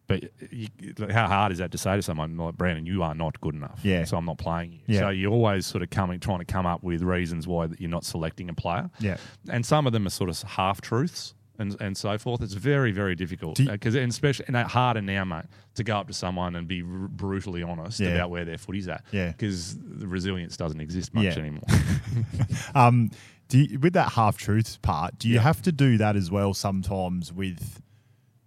[0.07, 0.69] But you,
[0.99, 2.85] like, how hard is that to say to someone like Brandon?
[2.85, 3.81] You are not good enough.
[3.83, 4.05] Yeah.
[4.05, 4.81] So I'm not playing you.
[4.87, 5.01] Yeah.
[5.01, 7.89] So you're always sort of coming, trying to come up with reasons why that you're
[7.91, 8.91] not selecting a player.
[9.01, 9.17] Yeah.
[9.49, 12.43] And some of them are sort of half truths and and so forth.
[12.43, 15.45] It's very very difficult because and especially and harder now, mate,
[15.77, 18.09] to go up to someone and be r- brutally honest Yeah.
[18.11, 19.05] about where their footy's at.
[19.13, 19.29] Yeah.
[19.29, 21.39] Because the resilience doesn't exist much Yeah.
[21.39, 21.63] anymore.
[22.75, 23.11] Um,
[23.49, 26.55] do you, with that half truths part, do you have to do that as well
[26.55, 27.81] sometimes with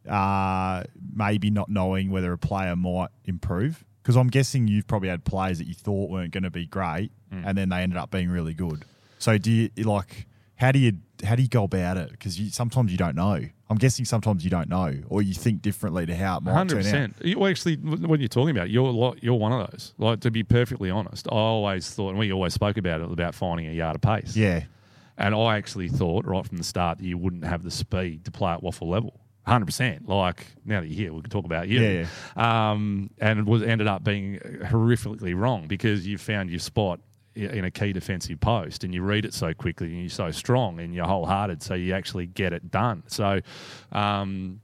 [0.08, 3.84] uh, maybe not knowing whether a player might improve?
[4.02, 7.12] Because I'm guessing you've probably had players that you thought weren't going to be great,
[7.34, 7.44] Mm.
[7.46, 8.86] and then they ended up being really good.
[9.20, 10.28] So do you like?
[10.56, 10.94] How do you
[11.26, 12.10] how do you go about it?
[12.12, 13.42] Because you, sometimes you don't know.
[13.70, 16.86] I'm guessing sometimes you don't know, or you think differently to how it might Hundred
[16.86, 17.26] turn out.
[17.26, 19.94] You actually, when you're talking about, it, you're like, you're one of those.
[19.98, 23.36] Like to be perfectly honest, I always thought, and we always spoke about it about
[23.36, 24.38] finding a yard of pace.
[24.38, 24.64] Yeah,
[25.18, 28.32] And I actually thought right from the start that you wouldn't have the speed to
[28.32, 29.20] play at WAFL level.
[29.48, 30.10] Hundred percent.
[30.10, 31.80] Like now that you're here, we can talk about you.
[31.80, 32.06] Yeah,
[32.36, 37.00] Um, and it was ended up being horrifically wrong because you found your spot
[37.34, 40.80] in a key defensive post, and you read it so quickly, and you're so strong,
[40.80, 43.04] and you're wholehearted, so you actually get it done.
[43.08, 43.42] So.
[43.92, 44.62] Um,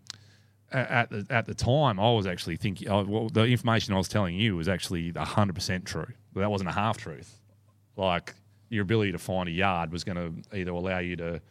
[0.72, 2.90] at the at the time, I was actually thinking.
[2.90, 6.08] Well, the information I was telling you was actually hundred percent true.
[6.36, 7.40] That wasn't a half truth.
[7.96, 8.34] Like
[8.70, 11.42] your ability to find a yard was going to either allow you to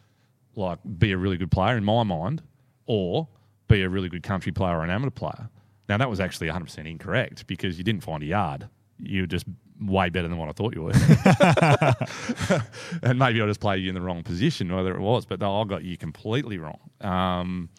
[0.55, 2.41] like be a really good player in my mind,
[2.85, 3.27] or
[3.67, 5.49] be a really good country player or an amateur player.
[5.89, 8.69] Now that was actually 100 percent incorrect because you didn't find a yard.
[8.99, 9.45] You were just
[9.81, 10.91] way better than what I thought you were.
[13.03, 15.61] and maybe I just played you in the wrong position, whether it was, but no,
[15.61, 16.79] I got you completely wrong.
[17.01, 17.69] Um,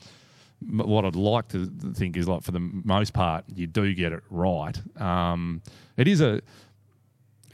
[0.70, 4.22] what I'd like to think is like for the most part, you do get it
[4.30, 4.78] right.
[5.00, 5.62] Um,
[5.96, 6.40] it is a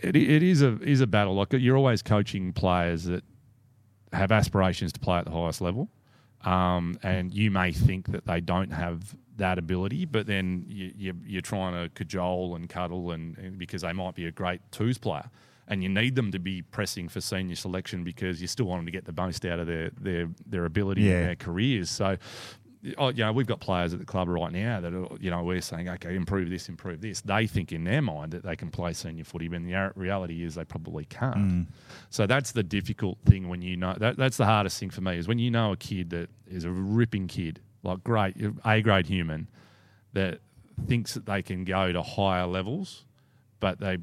[0.03, 1.35] it, it is a is a battle.
[1.35, 3.25] Like you're always coaching players that
[4.13, 5.89] have aspirations to play at the highest level,
[6.45, 11.15] um, and you may think that they don't have that ability, but then you, you,
[11.27, 14.99] you're trying to cajole and cuddle, and, and because they might be a great twos
[14.99, 15.31] player,
[15.69, 18.87] and you need them to be pressing for senior selection because you still want them
[18.87, 21.19] to get the most out of their their their ability Yeah.
[21.21, 21.91] in their careers.
[21.91, 22.17] So.
[22.97, 25.43] Oh, you know, we've got players at the club right now that are, you know,
[25.43, 27.21] we're saying, okay, improve this, improve this.
[27.21, 30.55] They think in their mind that they can play senior footy, but the reality is
[30.55, 31.37] they probably can't.
[31.37, 31.67] Mm.
[32.09, 35.19] So that's the difficult thing when you know that, that's the hardest thing for me
[35.19, 39.07] is when you know a kid that is a ripping kid, like great A grade
[39.07, 39.49] human,
[40.15, 40.41] that
[40.87, 43.05] thinks that they can go to higher levels,
[43.61, 43.99] but they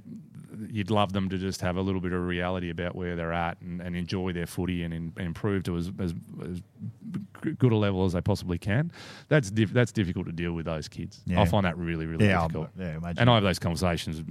[0.69, 3.59] you'd love them to just have a little bit of reality about where they're at
[3.61, 6.13] and, and enjoy their footy and, in, and improve to as, as,
[6.49, 6.61] as
[7.57, 8.91] good a level as they possibly can.
[9.27, 11.21] That's diff, that's difficult to deal with those kids.
[11.25, 11.41] Yeah.
[11.41, 12.69] I find that really really yeah, I'll- difficult.
[12.77, 12.97] yeah.
[12.97, 13.19] Imagine.
[13.19, 14.23] And I have those conversations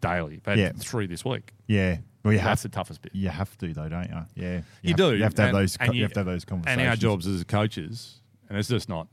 [0.00, 0.40] daily.
[0.42, 0.72] But Yeah.
[0.76, 1.52] three this week.
[1.66, 1.98] yeah.
[2.24, 3.14] Well, you That's have the toughest bit.
[3.14, 4.42] you have to though, don't you?
[4.42, 5.14] Yeah, You have, do.
[5.16, 5.76] You have to have and- those.
[5.78, 6.80] and co- you, have to have those conversations.
[6.80, 9.06] And our jobs as coaches, and it's just not,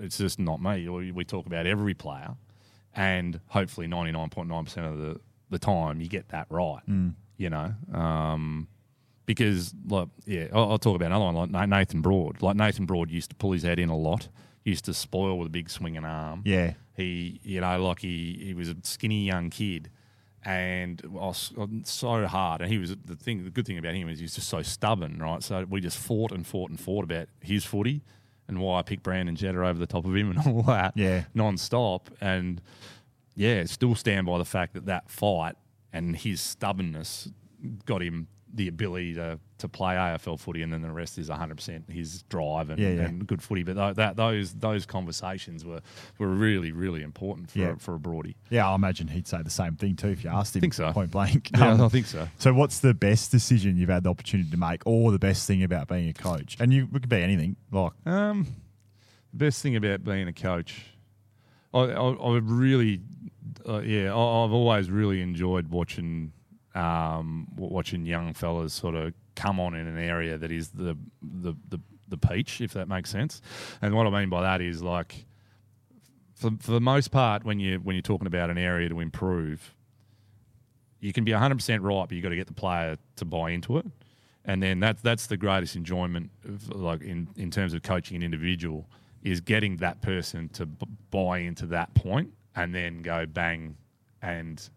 [0.00, 0.88] it's just not me.
[0.88, 2.34] We, we talk about every player,
[2.92, 5.20] and hopefully ninety nine point nine percent of the
[5.50, 6.80] the time you get that right.
[6.88, 7.14] Mm.
[7.38, 8.68] You know, um,
[9.26, 12.40] because like yeah, I'll, I'll talk about another one like Nathan Broad.
[12.42, 14.28] Like Nathan Broad used to pull his head in a lot.
[14.64, 16.42] Used to spoil with a big swinging arm.
[16.44, 19.90] Yeah, He, you know, like he, he was a skinny young kid,
[20.44, 21.52] and I was
[21.84, 22.62] so hard.
[22.62, 23.44] And he was the thing.
[23.44, 25.42] The good thing about him is he's just so stubborn, right?
[25.42, 28.02] So we just fought and fought and fought about his footy
[28.48, 31.24] and why I picked Brandon Jetta over the top of him and all that, Yeah.
[31.34, 32.10] non-stop.
[32.20, 32.60] And
[33.36, 35.54] yeah, still stand by the fact that that fight
[35.92, 37.28] and his stubbornness
[37.84, 41.56] got him the ability to to play AFL footy, and then the rest is 100
[41.56, 43.02] percent his drive and, Yeah, yeah.
[43.02, 43.62] and good footy.
[43.62, 45.80] But tho- that those those conversations were
[46.18, 47.74] were really really important for Yeah.
[47.78, 48.36] for a Broady.
[48.50, 50.60] Yeah, I imagine he'd say the same thing too if you asked him.
[50.60, 50.90] Think so.
[50.92, 51.50] Point blank.
[51.56, 52.28] Yeah, Um, I think so.
[52.38, 55.62] So, what's the best decision you've had the opportunity to make, or the best thing
[55.62, 56.56] about being a coach?
[56.60, 57.56] And you it could be anything.
[57.72, 58.46] Like, Um,
[59.32, 60.82] the best thing about being a coach,
[61.76, 63.00] I, I, I really,
[63.68, 66.32] uh, yeah, I, I've always really enjoyed watching,
[66.74, 71.54] um, watching young fellas sort of come on in an area that is the the
[71.68, 71.78] the,
[72.08, 73.42] the peach, if that makes sense.
[73.82, 75.26] And what I mean by that is like,
[76.34, 79.74] for for the most part, when you when you're talking about an area to improve,
[81.00, 83.78] you can be 100% right, but you've got to get the player to buy into
[83.78, 83.86] it.
[84.44, 88.22] And then that's that's the greatest enjoyment, of, like in, in terms of coaching an
[88.22, 88.88] individual,
[89.22, 93.76] is getting that person to b- buy into that point and then go bang
[94.22, 94.68] and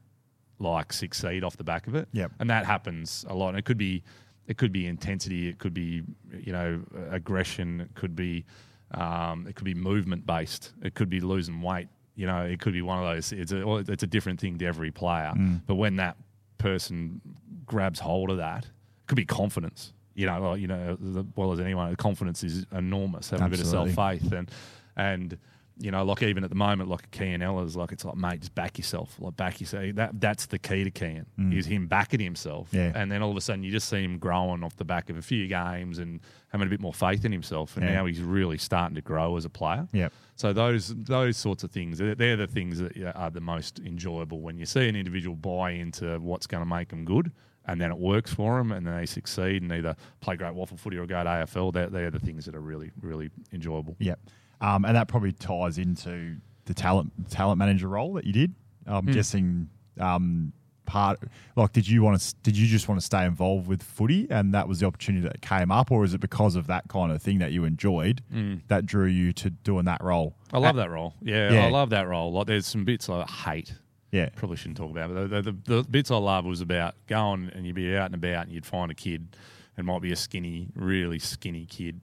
[0.60, 2.08] like succeed off the back of it.
[2.14, 2.32] Yep.
[2.40, 3.50] And that happens a lot.
[3.50, 4.04] And it could be
[4.48, 6.04] it could be intensity, it could be
[6.34, 8.46] you know aggression, it could be
[8.92, 11.88] um, it could be movement based, it could be losing weight.
[12.16, 13.32] You know, it could be one of those.
[13.32, 15.32] It's a it's a different thing to every player.
[15.68, 16.18] But when that
[16.58, 17.22] person
[17.66, 19.94] grabs hold of that, it could be confidence.
[20.20, 23.30] You know, like, you know, as well as anyone, confidence is enormous.
[23.30, 23.92] Having Absolutely.
[23.92, 24.52] a bit of self faith and
[24.96, 25.38] and
[25.82, 28.54] you know, like even at the moment, like Kean Eller's, like it's like, mate, just
[28.54, 29.96] back yourself, like back yourself.
[29.96, 31.58] That that's the key to Kean mm.
[31.58, 32.68] is him backing himself.
[32.72, 32.92] Yeah.
[32.94, 35.18] And then all of a sudden, you just see him growing off the back of
[35.18, 36.20] a few games and
[36.50, 37.78] having a bit more faith in himself.
[37.78, 37.94] And Yeah.
[37.94, 39.88] now he's really starting to grow as a player.
[39.94, 40.12] Yep.
[40.36, 44.42] So those those sorts of things, they're, they're the things that are the most enjoyable
[44.42, 47.32] when you see an individual buy into what's going to make them good,
[47.72, 50.80] and then it works for them, and then they succeed and either play great WAFL
[50.80, 51.72] footy or go to AFL.
[51.74, 53.96] They're, they're the things that are really really enjoyable.
[54.00, 54.20] Yep.
[54.62, 58.54] Um, and that probably ties into the talent talent manager role that you did.
[58.86, 59.12] I'm Hmm.
[59.12, 59.70] guessing
[60.00, 60.54] um,
[60.86, 61.20] part
[61.56, 64.56] like did you want to did you just want to stay involved with footy and
[64.56, 67.22] that was the opportunity that came up, or is it because of that kind of
[67.22, 68.22] thing that you enjoyed
[68.70, 70.36] that drew you to doing that role?
[70.52, 71.14] I love that role.
[71.22, 71.66] Yeah, Yeah.
[71.66, 72.32] I love that role.
[72.32, 73.76] Like, there's some bits I hate.
[74.12, 74.30] Yeah.
[74.36, 77.66] Probably shouldn't talk about, it, the, the, the bits I love was about going and
[77.66, 79.36] you'd be out and about and you'd find a kid,
[79.78, 82.02] and might be a skinny, really skinny kid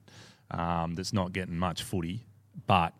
[0.49, 2.25] um, that's not getting much footy,
[2.65, 2.93] but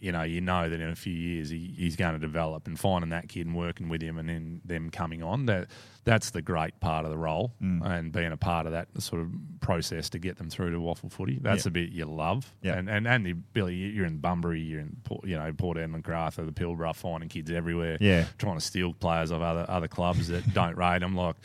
[0.00, 2.78] you know, you know that in a few years he, he's going to develop and
[2.78, 5.46] finding that kid and working with him and then them coming on.
[5.46, 5.68] That
[6.04, 9.30] that's the great part of the role and being a part of that sort of
[9.60, 11.38] process to get them through to WAFL footy.
[11.40, 11.64] That's Yeah.
[11.64, 12.54] the bit you love.
[12.62, 12.76] Yeah.
[12.78, 16.02] And, and and the ability you're in Bunbury, you're in Port, you know Port Hedland,
[16.02, 17.96] Karratha, the Pilbara, finding kids everywhere.
[18.00, 18.26] Yeah.
[18.38, 21.16] trying to steal players of other other clubs that don't rate them.
[21.16, 21.36] Like,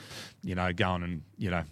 [0.43, 1.63] you know, going and you know,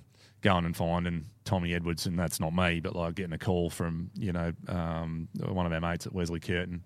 [0.41, 4.11] going and finding Tommy Edwards, and that's not me, but like getting a call from
[4.15, 6.83] you know um, one of our mates at Wesley Curtin,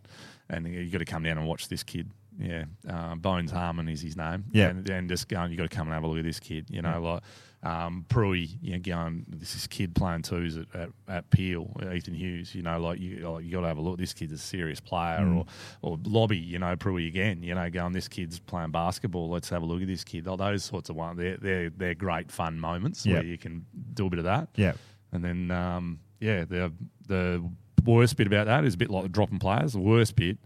[0.50, 2.10] and you got to come down and watch this kid.
[2.40, 4.46] Yeah, uh, Bones Harmon is his name.
[4.52, 4.70] Yeah.
[4.70, 6.68] and, and just going, you got to come and have a look at this kid.
[6.70, 7.24] You know, like
[7.70, 12.14] um, Pruy, you know, going this is kid playing twos at, at, at Peel, Ethan
[12.16, 12.56] Hughes.
[12.56, 14.00] You know, like you like, you got to have a look.
[14.00, 15.38] This kid's a serious player, Mm.
[15.38, 15.46] or
[15.82, 16.38] or Lobby.
[16.38, 17.44] You know, Pruy again.
[17.44, 19.30] You know, going this kid's playing basketball.
[19.30, 20.26] Let's have a look at this kid.
[20.26, 21.18] Like, those sorts of ones.
[21.20, 23.16] They're they're they're great fun moments Yeah.
[23.16, 24.48] where you can do a bit of that.
[24.56, 24.74] Yeah.
[25.12, 26.72] And then, um, yeah, the
[27.08, 27.44] the
[27.86, 29.74] worst bit about that is a bit like dropping players.
[29.74, 30.38] The worst bit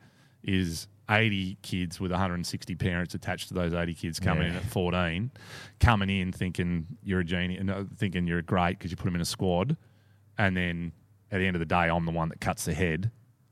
[0.44, 5.32] is 80 kids with 160 parents attached to those 80 kids coming in at 14,
[5.80, 9.16] coming in thinking you're a genie and uh, thinking you're great because you put them
[9.16, 9.78] in a squad,
[10.38, 10.92] and then
[11.32, 13.12] at the end of the day, I'm the one that cuts the head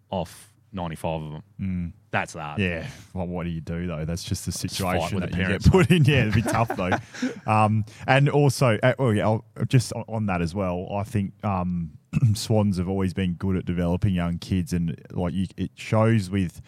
[0.09, 1.93] off 95 of them.
[2.11, 2.59] That's that.
[2.59, 2.87] Yeah.
[3.13, 4.05] Well, what do you do though?
[4.05, 6.03] That's just the situation with that you get put in.
[6.03, 6.91] Yeah, it'd be tough though.
[7.45, 10.87] Um, and also, uh, oh yeah, I'll, just on, on that as well.
[10.93, 11.91] I think um,
[12.35, 16.61] Swans have always been good at developing young kids, and like you, it shows with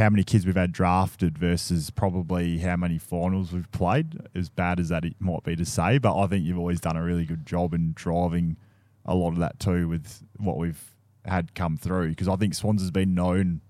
[0.00, 4.18] how many kids we've had drafted versus probably how many finals we've played.
[4.34, 6.96] As bad as that it might be to say, but I think you've always done
[6.96, 8.56] a really good job in driving
[9.04, 10.82] a lot of that too with what we've
[11.24, 12.08] had come through.
[12.10, 13.60] Because I think Swans has been known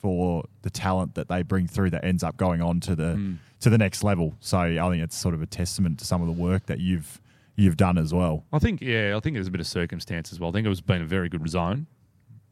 [0.00, 3.34] for the talent that they bring through that ends up going on to the hmm.
[3.60, 4.34] to the next level.
[4.40, 7.20] So I think it's sort of a testament to some of the work that you've
[7.56, 8.44] you've done as well.
[8.52, 10.50] I think, yeah, I think there's a bit of circumstance as well.
[10.50, 11.86] I think it was been a very good zone,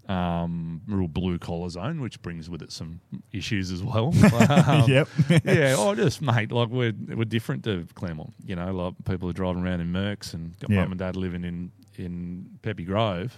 [0.08, 3.00] um, real blue collar zone, which brings with it some
[3.32, 4.12] issues as well.
[4.24, 5.08] Um, yep.
[5.44, 8.34] yeah, oh, just mate, like we're we're different to Claremont.
[8.44, 10.80] You know, like people are driving around in Mercs and got Yeah.
[10.82, 13.36] mum and dad living in in Peppy Grove,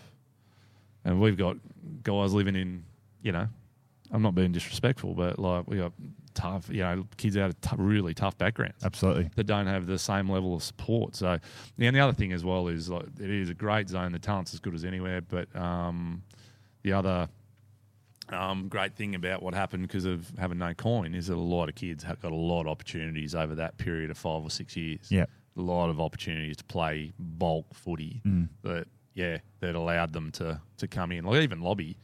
[1.05, 1.57] and we've got
[2.03, 2.85] guys living in,
[3.23, 3.47] you know,
[4.11, 5.93] I'm not being disrespectful, but like we got
[6.35, 9.31] tough, you know, kids out of t- really tough backgrounds Absolutely.
[9.37, 11.17] that don't have the same level of support.
[11.17, 11.39] So,
[11.79, 14.13] and the other thing as well is like it is a great zone.
[14.13, 16.23] The talent's as good as anywhere, but um,
[16.87, 17.29] the other
[18.31, 21.69] um, great thing about what happened because of having no coin is that a lot
[21.69, 24.77] of kids have got a lot of opportunities over that period of five or six
[24.77, 25.11] years.
[25.11, 25.27] Yeah.
[25.57, 28.49] a lot of opportunities to play bulk footy Mm.
[28.63, 31.25] that yeah that allowed them to to come in.
[31.25, 31.99] Like even Lobby,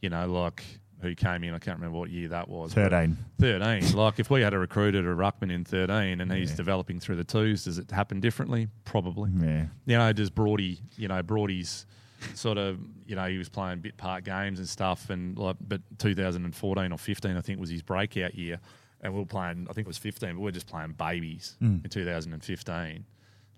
[0.00, 0.62] you know, like
[1.00, 1.52] who came in.
[1.52, 2.72] I can't remember what year that was.
[2.74, 3.16] 13.
[3.40, 3.96] 13.
[3.96, 6.56] like if we had a recruited a ruckman in 13 and he's Yeah.
[6.56, 8.68] developing through the twos, does it happen differently?
[8.84, 9.30] Probably.
[9.36, 9.66] Yeah.
[9.86, 11.86] You know, does Broady, you know, Broady's
[12.34, 15.80] sort of, you know, he was playing bit part games and stuff, and like, but
[15.98, 18.58] 2014 or 15, I think, was his breakout year,
[19.00, 21.56] and we were playing, I think it was 15, but we are just playing babies
[21.62, 21.84] Mm.
[21.84, 23.04] in 2015,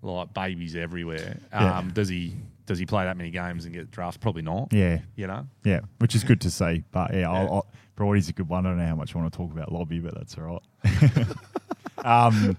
[0.01, 1.37] like babies everywhere.
[1.51, 1.77] Yeah.
[1.79, 2.35] Um, does he
[2.67, 4.21] does he play that many games and get drafted?
[4.21, 4.73] Probably not.
[4.73, 4.99] Yeah.
[5.15, 5.81] You know, Yeah.
[5.99, 6.83] Which is good to see.
[6.91, 7.31] But yeah, Yeah.
[7.31, 8.65] I'll, I'll, Broady's a good one.
[8.65, 11.27] I don't know how much I want to talk about Lobby, but that's all right.
[12.05, 12.57] um,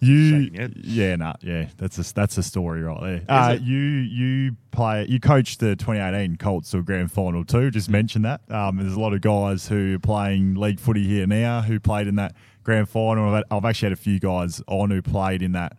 [0.00, 0.74] you, Shaking your head.
[0.76, 3.22] yeah, nah, yeah, that's a that's a story right there.
[3.28, 7.70] Uh, you you play you coached the 2018 Colts to a grand final too.
[7.70, 8.40] Just mention that.
[8.50, 12.06] Um, there's a lot of guys who are playing league footy here now who played
[12.06, 13.34] in that grand final.
[13.34, 15.76] I've, I've actually had a few guys on who played in that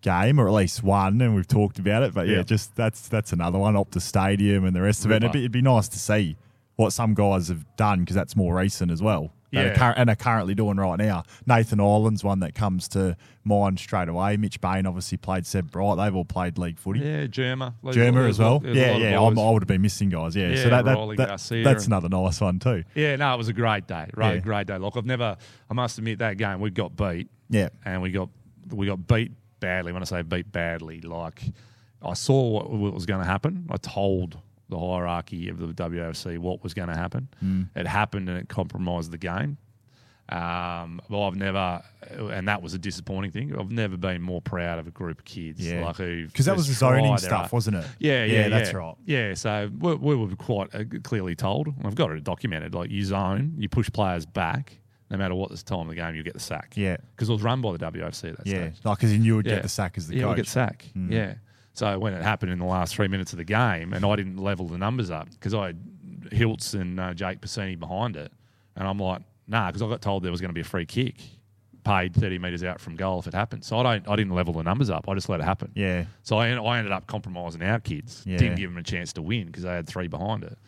[0.00, 2.14] game, or at least one, and we've talked about it.
[2.14, 2.42] But yeah, Yeah.
[2.44, 3.76] just that's that's another one.
[3.76, 5.16] up Optus Stadium and the rest of it.
[5.16, 6.36] It'd, be, it'd be nice to see
[6.76, 9.32] what some guys have done because that's more recent as well.
[9.54, 9.74] Are Yeah.
[9.74, 11.22] cur- and are currently doing right now.
[11.46, 14.36] Nathan Ireland's one that comes to mind straight away.
[14.36, 15.96] Mitch Bain obviously played Seb Bright.
[15.96, 17.00] They've all played league footy.
[17.00, 18.54] yeah, Germa, Germa as well.
[18.54, 19.20] lot- there's a Yeah, yeah.
[19.20, 20.36] I would have been missing guys.
[20.36, 22.84] Yeah, so Yeah, that, that, that- that's another nice one too.
[22.94, 24.06] Yeah, no, it was a great day.
[24.14, 24.40] Right, Yeah.
[24.40, 24.76] great day.
[24.78, 25.36] Look, I've never.
[25.70, 28.28] I must admit that game we got beat, Yeah, and we got
[28.70, 29.92] we got beat badly.
[29.92, 31.42] When I say beat badly, like
[32.02, 33.66] I saw what, what was going to happen.
[33.70, 34.38] I told
[34.68, 37.28] the hierarchy of the WFC what was going to happen.
[37.44, 37.68] Mm.
[37.74, 39.56] It happened, and it compromised the game.
[40.30, 43.58] Um, well, I've never, and that was a disappointing thing.
[43.58, 45.86] I've never been more proud of a group of kids, Yeah.
[45.86, 47.86] like who because that was the zoning stuff, Was wasn't it?
[47.98, 48.94] yeah, yeah, yeah, that's right.
[49.06, 51.68] Yeah, so we, we were quite uh, clearly told.
[51.68, 52.74] and I've got it documented.
[52.74, 54.78] Like you zone, you push players back,
[55.10, 56.74] no matter what the time of the game, you get the sack.
[56.76, 58.70] Yeah, because it was run by the WFC at that yeah.
[58.70, 58.84] stage.
[58.84, 59.54] Like, because you would Yeah.
[59.54, 60.36] get the sack as the yeah, coach.
[60.36, 60.84] get sack.
[60.94, 61.10] Mm.
[61.10, 61.34] Yeah.
[61.78, 64.38] So when it happened in the last three minutes of the game, and I didn't
[64.38, 65.80] level the numbers up because I had
[66.30, 68.32] Hiltz and uh, Jake Piscini behind it,
[68.74, 70.86] and I'm like, nah, because I got told there was going to be a free
[70.86, 71.14] kick,
[71.84, 73.64] paid 30 metres out from goal if it happened.
[73.64, 75.08] So I don't, I didn't level the numbers up.
[75.08, 75.70] I just let it happen.
[75.76, 78.24] Yeah, So I, I ended up compromising our kids.
[78.26, 78.38] Yeah.
[78.38, 80.58] Didn't give them a chance to win because they had three behind it.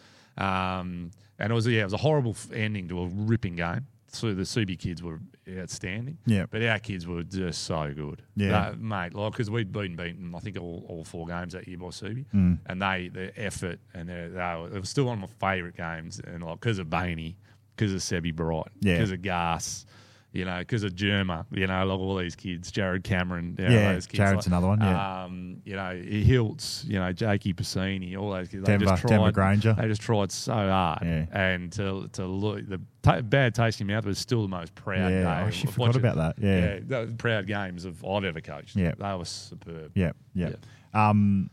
[0.40, 1.10] Um,
[1.40, 3.88] and it was yeah, it was a horrible ending to a ripping game.
[4.12, 6.18] So the Subi kids were outstanding.
[6.26, 6.46] Yeah.
[6.50, 8.22] But our kids were just so good.
[8.36, 8.70] Yeah.
[8.70, 11.78] They- mate, like because we'd been beaten, I think all, all four games that year
[11.78, 12.58] by Subi, Mm.
[12.66, 15.76] and they their effort and their, they were, it was still one of my favourite
[15.76, 17.36] games, and like because of Bainey,
[17.76, 18.94] because of Sebi Bright, Yeah.
[18.94, 19.86] because of Gas.
[20.32, 23.74] You know, because of Germa, you know, like all these kids, Jared Cameron, you know,
[23.74, 25.24] Yeah, those kids, Jared's like, another one, yeah.
[25.24, 28.62] um, you know, Hiltz, you know, Jakey Piscini, all those kids.
[28.64, 29.72] They Denver- just tried, Denver Granger.
[29.72, 31.02] They just tried so hard.
[31.02, 31.26] Yeah.
[31.32, 34.72] And to, to look, the ta bad taste in your mouth was still the most
[34.76, 35.28] proud Yeah.
[35.28, 36.34] I actually forgot watching- about that.
[36.38, 36.74] Yeah.
[36.88, 38.76] yeah the proud games of I've ever coached.
[38.76, 38.92] Yeah.
[38.96, 39.90] They were superb.
[39.96, 40.50] Yeah, yeah.
[40.94, 41.50] Um,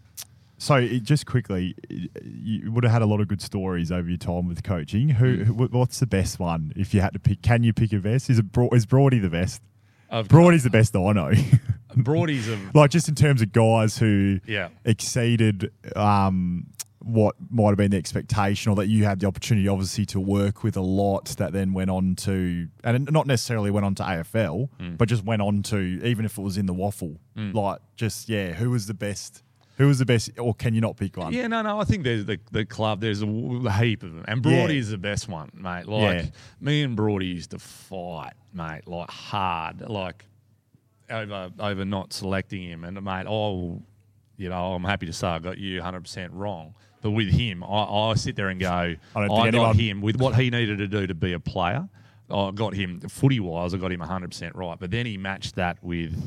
[0.57, 1.75] so just quickly,
[2.23, 5.09] you would have had a lot of good stories over your time with coaching.
[5.09, 5.43] Who, Mm.
[5.45, 6.73] who what's the best one?
[6.75, 8.29] If you had to pick, can you pick a best?
[8.29, 9.61] Is it Bro- is Broady the best?
[10.09, 11.31] Of Broady's the best I know.
[11.97, 14.69] Broadies of like just in terms of guys who yeah.
[14.85, 16.67] exceeded um,
[16.99, 20.63] what might have been the expectation, or that you had the opportunity, obviously, to work
[20.63, 24.69] with a lot that then went on to, and not necessarily went on to AFL,
[24.79, 24.97] Mm.
[24.97, 27.17] but just went on to, even if it was in the WAFL,
[27.53, 29.43] like just yeah, who was the best?
[29.77, 31.31] Who was the best, or can you not pick one?
[31.33, 31.79] Yeah, no, no.
[31.79, 32.99] I think there's the the club.
[32.99, 34.67] There's a, w- a heap of them, and Yeah.
[34.67, 35.85] is the best one, mate.
[35.87, 36.29] Like Yeah.
[36.59, 40.25] me and Broadie used to fight, mate, like hard, like
[41.09, 42.83] over over not selecting him.
[42.83, 43.81] And mate, oh,
[44.37, 46.73] you know, I'm happy to say I got you 100 percent wrong.
[47.01, 50.01] But with him, I, I sit there and go, I, don't think got anyone- him
[50.01, 51.87] with what he needed to do to be a player.
[52.29, 53.73] I got him footy wise.
[53.73, 54.77] I got him 100 percent right.
[54.79, 56.19] But then he matched that with.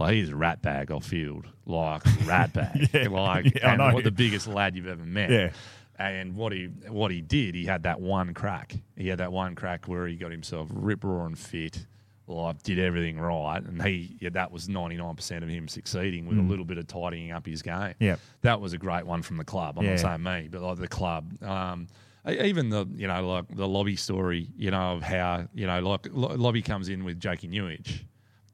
[0.00, 3.08] Like he's a rat bag off field, like rat bag, Yeah.
[3.08, 5.30] like Yeah, and what the biggest lad you've ever met.
[5.30, 5.50] Yeah.
[5.98, 8.74] And what he what he did, he had that one crack.
[8.96, 11.86] He had that one crack where he got himself rip roaring fit,
[12.26, 16.26] like did everything right, and he yeah, that was ninety nine percent of him succeeding
[16.26, 17.74] with a little bit of tidying up his game.
[17.74, 17.94] Mm.
[18.00, 18.16] Yeah.
[18.40, 19.78] that was a great one from the club.
[19.78, 19.90] I'm Yeah.
[19.90, 21.42] not saying me, but like the club.
[21.42, 21.86] Um,
[22.26, 26.06] even the you know like the lobby story, you know of how you know like
[26.10, 28.06] Lo- lobby comes in with Jakey Newich,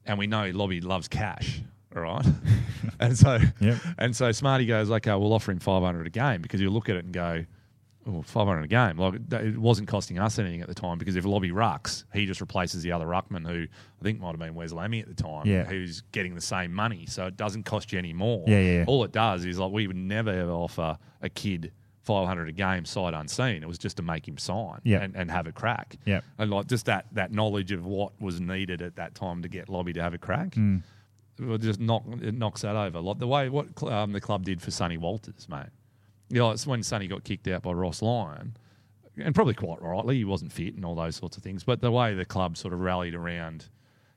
[0.07, 1.61] and we know lobby loves cash.
[1.95, 2.25] All right,
[2.99, 3.77] and so Yep.
[3.97, 6.95] and so Smarty goes, okay, we'll offer him 500 a game because you look at
[6.95, 7.45] it and go,
[8.07, 8.97] oh, 500 a game.
[8.97, 12.39] Like it wasn't costing us anything at the time because if Lobby rucks, he just
[12.41, 15.47] replaces the other ruckman who I think might have been Wes Lammy at the time,
[15.47, 15.63] Yeah.
[15.63, 17.05] who's getting the same money.
[17.07, 18.43] So it doesn't cost you any more.
[18.47, 18.83] Yeah, yeah, yeah.
[18.87, 21.71] All it does is like we would never ever offer a kid
[22.07, 23.61] 500 a game sight unseen.
[23.61, 25.01] It was just to make him sign Yeah.
[25.03, 25.97] and, and have a crack.
[26.05, 26.21] Yeah.
[26.39, 29.69] And like just that that knowledge of what was needed at that time to get
[29.69, 30.51] Lobby to have a crack.
[30.51, 30.81] Mm.
[31.39, 32.99] well, just knock it knocks that over.
[33.01, 35.67] Like the way what um, the club did for Sonny Walters, mate.
[36.29, 38.57] You know, it's when Sonny got kicked out by Ross Lyon,
[39.17, 41.63] and probably quite rightly, he wasn't fit and all those sorts of things.
[41.63, 43.65] But the way the club sort of rallied around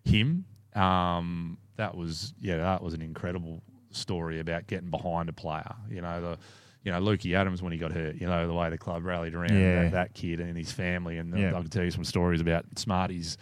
[0.05, 0.45] him,
[0.75, 3.63] um, that was yeah, that was an incredible
[3.93, 5.75] story about getting behind a player.
[5.91, 6.39] You know the.
[6.83, 8.17] You know, Lukey Adams when he got hurt.
[8.17, 9.83] You know the way the club rallied around Yeah.
[9.83, 11.51] that, that kid and his family, and Yeah.
[11.51, 13.37] I can tell you some stories about Smarty's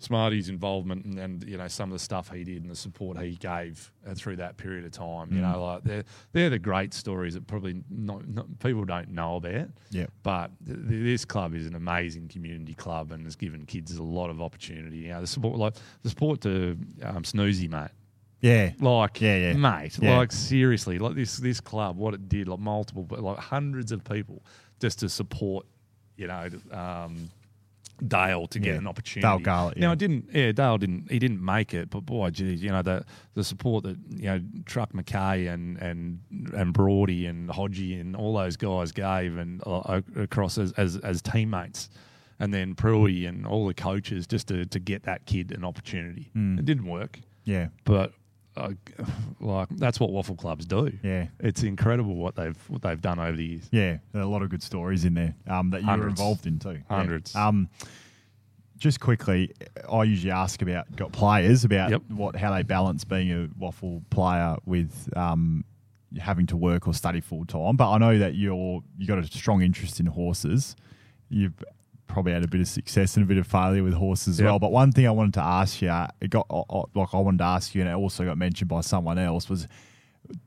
[0.00, 3.18] Smarty's involvement and, and you know some of the stuff he did and the support
[3.20, 5.30] he gave uh, through that period of time.
[5.32, 5.52] You Mm.
[5.52, 9.68] know, like they're they're the great stories that probably not, not, people don't know about.
[9.90, 10.06] Yeah.
[10.22, 14.30] But th- this club is an amazing community club and has given kids a lot
[14.30, 14.98] of opportunity.
[14.98, 17.90] You know, the support like the support to um, Snoozy, mate.
[18.40, 18.72] Yeah.
[18.80, 19.52] Like, Yeah, yeah.
[19.54, 20.16] mate, Yeah.
[20.18, 24.02] like seriously, like this this club, what it did, like multiple, but like hundreds of
[24.04, 24.42] people
[24.80, 25.66] just to support,
[26.16, 27.30] you know, um,
[28.06, 28.78] Dale to get Yeah.
[28.78, 29.20] an opportunity.
[29.28, 29.92] Dale Garlett, Now.
[29.92, 33.04] I didn't, yeah, Dale didn't, he didn't make it, but boy, geez, you know the
[33.34, 36.20] the support that you know Truck McKay and and
[36.54, 41.20] and Brody and Hodgie and all those guys gave and uh, across as, as as
[41.20, 41.90] teammates.
[42.42, 46.30] And then Pruey and all the coaches just to, to get that kid an opportunity.
[46.34, 46.58] Mm.
[46.58, 47.68] It didn't work Yeah.
[47.84, 48.14] but
[48.60, 49.04] uh,
[49.40, 50.92] like that's what WAFL clubs do.
[51.02, 51.26] Yeah.
[51.38, 53.68] it's incredible what they've what they've done over the years.
[53.72, 56.20] Yeah, there are a lot of good stories in there um, that you were Hundreds.
[56.20, 56.70] involved in too.
[56.72, 56.96] Yeah.
[56.96, 57.34] Hundreds.
[57.34, 57.68] Um,
[58.76, 59.52] just quickly,
[59.92, 62.02] I usually ask about got players about Yep.
[62.10, 65.64] what how they balance being a WAFL player with um,
[66.18, 67.76] having to work or study full time.
[67.76, 70.76] But I know that you're you got a strong interest in horses.
[71.28, 71.62] You've
[72.12, 74.46] probably had a bit of success and a bit of failure with horses as Yep.
[74.46, 74.58] well.
[74.58, 76.46] But one thing I wanted to ask you, it got
[76.94, 79.66] like I wanted to ask you, and it also got mentioned by someone else was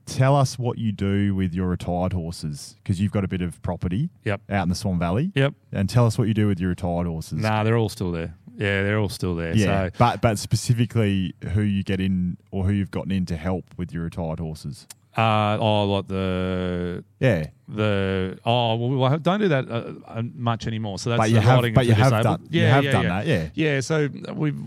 [0.06, 3.62] tell us what you do with your retired horses because you've got a bit of
[3.62, 4.42] property Yep.
[4.50, 5.32] out in the Swan Valley.
[5.36, 5.54] Yep.
[5.74, 7.40] And tell us what you do with your retired horses.
[7.40, 8.36] Nah, they're all still there.
[8.56, 9.56] Yeah, they're all still there.
[9.56, 13.36] yeah, So but but specifically who you get in or who you've gotten in to
[13.36, 14.88] help with your retired horses.
[15.16, 20.68] Uh, oh, like the Yeah, the oh well, we don't do that uh, uh, much
[20.68, 21.00] anymore.
[21.00, 22.42] So that's but you the have riding but you have disabled.
[22.42, 23.10] done you have done yeah.
[23.10, 23.28] that.
[23.28, 24.58] Yeah, Yeah, so we've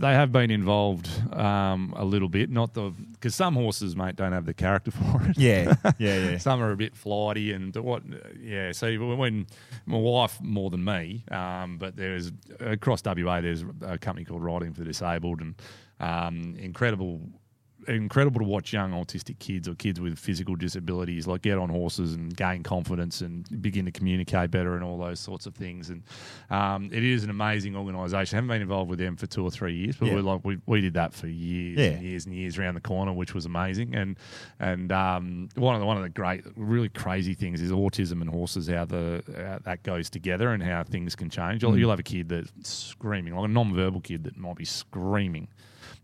[0.00, 4.32] they have been involved um, a little bit, not the because some horses, mate, don't
[4.32, 5.36] have the character for it.
[5.36, 6.38] yeah, yeah, yeah.
[6.50, 8.02] Some are a bit flighty and what,
[8.40, 8.72] yeah.
[8.72, 9.46] So when
[9.86, 14.72] my wife more than me, um, but there's across WA, there's a company called Riding
[14.72, 15.54] for the Disabled, and
[16.00, 17.20] um, incredible,
[17.88, 22.14] incredible to watch young autistic kids or kids with physical disabilities like get on horses
[22.14, 25.90] and gain confidence and begin to communicate better and all those sorts of things.
[25.90, 26.02] And
[26.50, 28.36] um, it is an amazing organisation.
[28.36, 30.14] I haven't been involved with them for two or three years, but Yeah.
[30.16, 31.86] we're like we, we did that for years Yeah.
[31.86, 33.94] and years and years around the corner, which was amazing.
[33.94, 34.16] And
[34.58, 38.30] and um, one of the one of the great, really crazy things is autism and
[38.30, 38.68] horses.
[38.68, 41.62] How the how that goes together and how things can change.
[41.62, 45.48] You'll, you'll have a kid that's screaming, like a non-verbal kid that might be screaming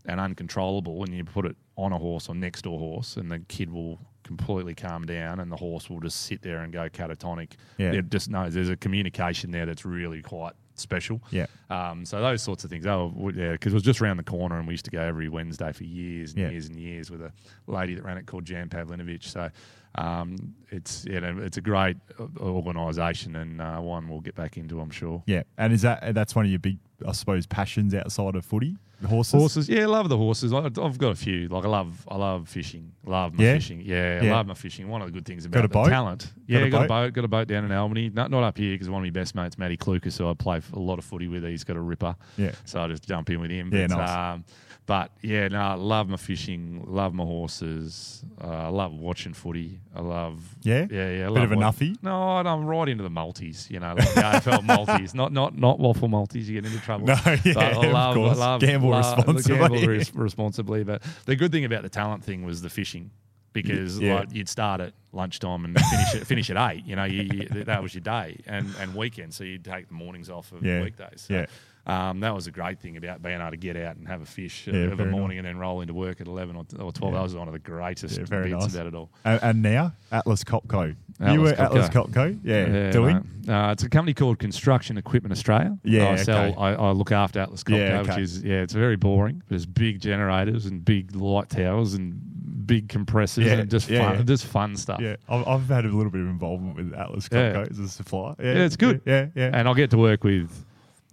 [0.07, 3.29] and uncontrollable, and you put it on a horse or next to a horse, and
[3.31, 6.89] the kid will completely calm down, and the horse will just sit there and go
[6.89, 7.51] catatonic.
[7.77, 7.91] Yeah.
[7.93, 11.21] It just knows there's a communication there that's really quite special.
[11.31, 11.47] Yeah.
[11.69, 12.85] Um, so those sorts of things.
[12.85, 15.27] Oh, yeah, because it was just around the corner, and we used to go every
[15.29, 16.49] Wednesday for years and Yeah.
[16.49, 17.31] years and years with a
[17.67, 19.23] lady that ran it called Jan Pavlinovich.
[19.25, 19.49] So
[19.95, 20.35] um,
[20.69, 21.97] it's you know it's a great
[22.39, 25.23] organisation and uh, one we'll get back into, I'm sure.
[25.25, 28.77] Yeah, and is that that's one of your big, I suppose, passions outside of footy?
[29.05, 29.33] Horses.
[29.33, 30.51] Horses, yeah, I love the horses.
[30.53, 31.47] I, I've got a few.
[31.49, 32.93] Like I love, I love fishing.
[33.05, 33.53] Love my Yeah?
[33.53, 33.81] fishing.
[33.81, 34.33] Yeah, Yeah.
[34.33, 34.87] I love my fishing.
[34.87, 35.89] One of the good things about a the boat?
[35.89, 36.33] talent.
[36.47, 37.13] Yeah, got, a boat?
[37.13, 38.09] Got a boat down in Albany.
[38.09, 40.61] Not not up here because one of my best mates, Matty Clucas, who I play
[40.73, 41.43] a lot of footy with.
[41.43, 42.15] He's got a ripper.
[42.37, 42.53] Yeah.
[42.65, 43.69] So I just jump in with him.
[43.71, 44.09] Yeah, but, nice.
[44.09, 44.45] Um,
[44.87, 46.83] but yeah, no, I love my fishing.
[46.87, 48.23] Love my horses.
[48.41, 49.79] Uh, I love watching footy.
[49.95, 50.41] I love.
[50.63, 50.87] Yeah?
[50.89, 51.29] Yeah, yeah.
[51.29, 51.95] I Bit of a nuffy?
[52.01, 53.69] No, I'm right into the multis.
[53.69, 55.13] You know, like the AFL multis.
[55.13, 56.47] Not not not WAFL multis.
[56.49, 57.07] You get into trouble.
[57.07, 58.37] No, yeah, But I of love, course.
[58.37, 59.57] I love Gamble love- responsibly.
[59.57, 60.83] Gamble res- responsibly.
[60.83, 63.11] But the good thing about the talent thing was the fishing.
[63.53, 64.15] Because Yeah.
[64.19, 67.63] like, you'd start at lunchtime and finish at, finish at eight, you know, you, you,
[67.63, 70.83] that was your day, and and weekends, so you'd take the mornings off of Yeah.
[70.83, 71.21] weekdays.
[71.27, 71.45] So, Yeah.
[71.87, 74.25] Um, that was a great thing about being able to get out and have a
[74.25, 77.13] fish Yeah, of a morning and then roll into work at 11 or, or 12.
[77.13, 77.17] Yeah.
[77.17, 78.75] That was one of the greatest Yeah, very bits nice.
[78.75, 79.09] about it all.
[79.23, 80.89] And, and now Atlas Copco.
[80.89, 80.95] you
[81.25, 82.13] Atlas were Atlas Copco.
[82.13, 82.39] Copco.
[82.43, 83.27] Yeah, Yeah, doing.
[83.47, 85.77] Uh, it's a company called Construction Equipment Australia.
[85.83, 86.45] Yeah, I sell.
[86.47, 86.55] okay.
[86.57, 88.09] I, I look after Atlas Copco, Yeah, okay.
[88.11, 89.41] which is yeah, it's very boring.
[89.47, 92.21] There's big generators and big light towers and
[92.67, 94.23] big compressors Yeah, and just yeah, fun, yeah.
[94.23, 94.99] just fun stuff.
[94.99, 97.29] Yeah, I've, I've had a little bit of involvement with Atlas.
[97.29, 98.35] Copco as a supplier.
[98.39, 98.99] Yeah, it's good.
[99.05, 99.51] Yeah, yeah.
[99.53, 100.65] And I get to work with,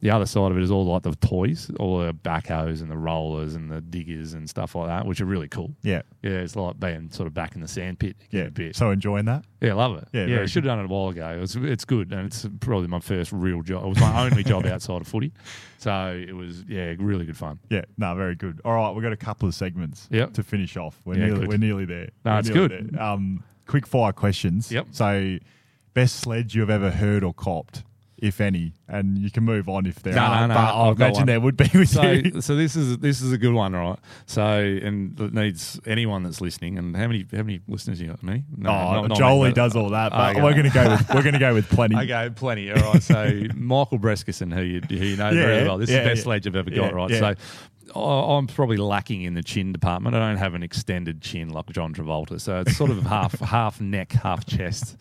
[0.05, 2.97] the other side of it is all like the toys, all the backhoes and the
[2.97, 5.75] rollers and the diggers and stuff like that, which are really cool.
[5.83, 6.03] Yeah.
[6.23, 8.17] Yeah, it's like being sort of back in the sandpit.
[8.31, 8.43] Yeah.
[8.43, 8.77] a bit.
[8.77, 9.47] So enjoying that?
[9.63, 10.07] Yeah, love it.
[10.13, 11.41] Yeah, Yeah, yeah should have done it a while ago.
[11.43, 13.83] It's it's good, and it's probably my first real job.
[13.83, 15.33] It was my only job outside of footy,
[15.79, 17.59] so it was yeah, really good fun.
[17.71, 18.61] Yeah, no, very good.
[18.63, 20.35] All right, we've got a couple of segments Yep.
[20.35, 21.01] to finish off.
[21.07, 21.49] We're Yeah, nearly good.
[21.49, 22.11] we're nearly there.
[22.27, 22.99] No, We're it's good.
[22.99, 24.71] Um, quick fire questions.
[24.71, 24.89] Yep.
[24.91, 25.39] So,
[25.95, 27.85] best sledge you've ever heard or copped,
[28.25, 30.41] if any, and you can move on if there No, are.
[30.41, 32.41] no, no, but I imagine there would be with So, you.
[32.41, 33.99] so this is this is a good one, right?
[34.27, 36.79] So, and it needs anyone that's listening.
[36.79, 38.23] And how many how many listeners you got?
[38.23, 38.43] Me?
[38.57, 40.43] No, oh, not- not Jolie but- does all that, but Okay.
[40.43, 41.97] we're going to go with we're going to go with plenty.
[42.05, 42.71] Okay, plenty.
[42.73, 43.03] All right.
[43.03, 46.19] So Michael Breskerson, who you who you know very well, this yeah, is the best
[46.19, 46.25] yeah.
[46.25, 46.95] sledge I've ever Yeah, got.
[46.95, 47.11] Right.
[47.11, 47.19] yeah.
[47.21, 47.35] So
[47.95, 50.17] I'm probably lacking in the chin department.
[50.17, 53.81] I don't have an extended chin like John Travolta, so it's sort of half half
[53.81, 54.97] neck, half chest,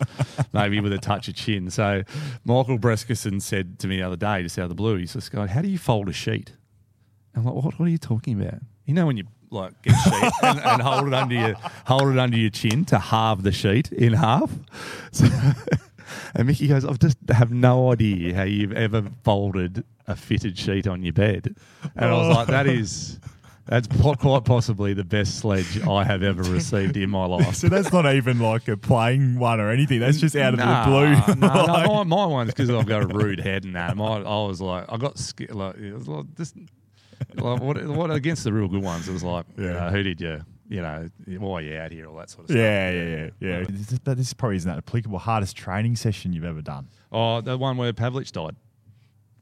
[0.54, 1.70] maybe with a touch of chin.
[1.70, 2.04] So
[2.44, 5.30] Michael Breskerson said to me the other day, just out of the blue, he says,
[5.30, 6.54] "Guy, how do you fold a sheet?"
[7.36, 7.80] I'm like, "What?
[7.80, 8.60] What are you talking about?
[8.86, 11.54] You know when you." Like get a sheet and, and hold it under your
[11.86, 14.52] hold it under your chin to halve the sheet in half.
[15.12, 15.28] So,
[16.36, 20.88] and Mickey goes, I just have no idea how you've ever folded a fitted sheet
[20.88, 21.56] on your bed.
[21.96, 23.20] And I was like, that is,
[23.66, 27.56] that's po- quite possibly the best sledge I have ever received in my life.
[27.56, 30.02] So that's not even like a playing one or anything.
[30.02, 30.92] That's just out of Nah, the
[31.36, 31.36] blue.
[31.48, 33.96] no, no, my, my one's because I've got a rude head and that.
[33.96, 35.56] My, I was like, I got scared.
[35.56, 36.54] Like, it was like this,
[37.36, 39.08] like, what, what against the real good ones?
[39.08, 39.86] It was like, Yeah.
[39.86, 40.42] uh, who did you,
[40.74, 42.58] you know, why are you out here, all that sort of stuff.
[42.58, 43.04] Yeah, yeah,
[43.40, 43.66] yeah, yeah.
[43.70, 45.20] This, but this probably isn't that applicable.
[45.20, 46.88] Hardest training session you've ever done?
[47.12, 48.56] Oh, the one where Pavlich died.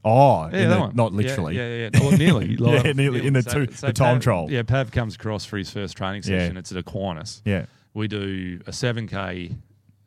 [0.04, 0.96] Oh, Yeah, that the- one.
[0.96, 1.56] not literally.
[1.56, 2.00] Yeah, yeah, yeah.
[2.02, 2.56] Well, nearly.
[2.60, 4.48] Yeah, nearly, in the two- the time Pav, trial.
[4.50, 6.40] Yeah, Pav comes across for his first training Yeah.
[6.40, 6.58] session.
[6.58, 7.42] It's at Aquinas.
[7.46, 7.66] Yeah.
[7.94, 9.56] We do a 7K,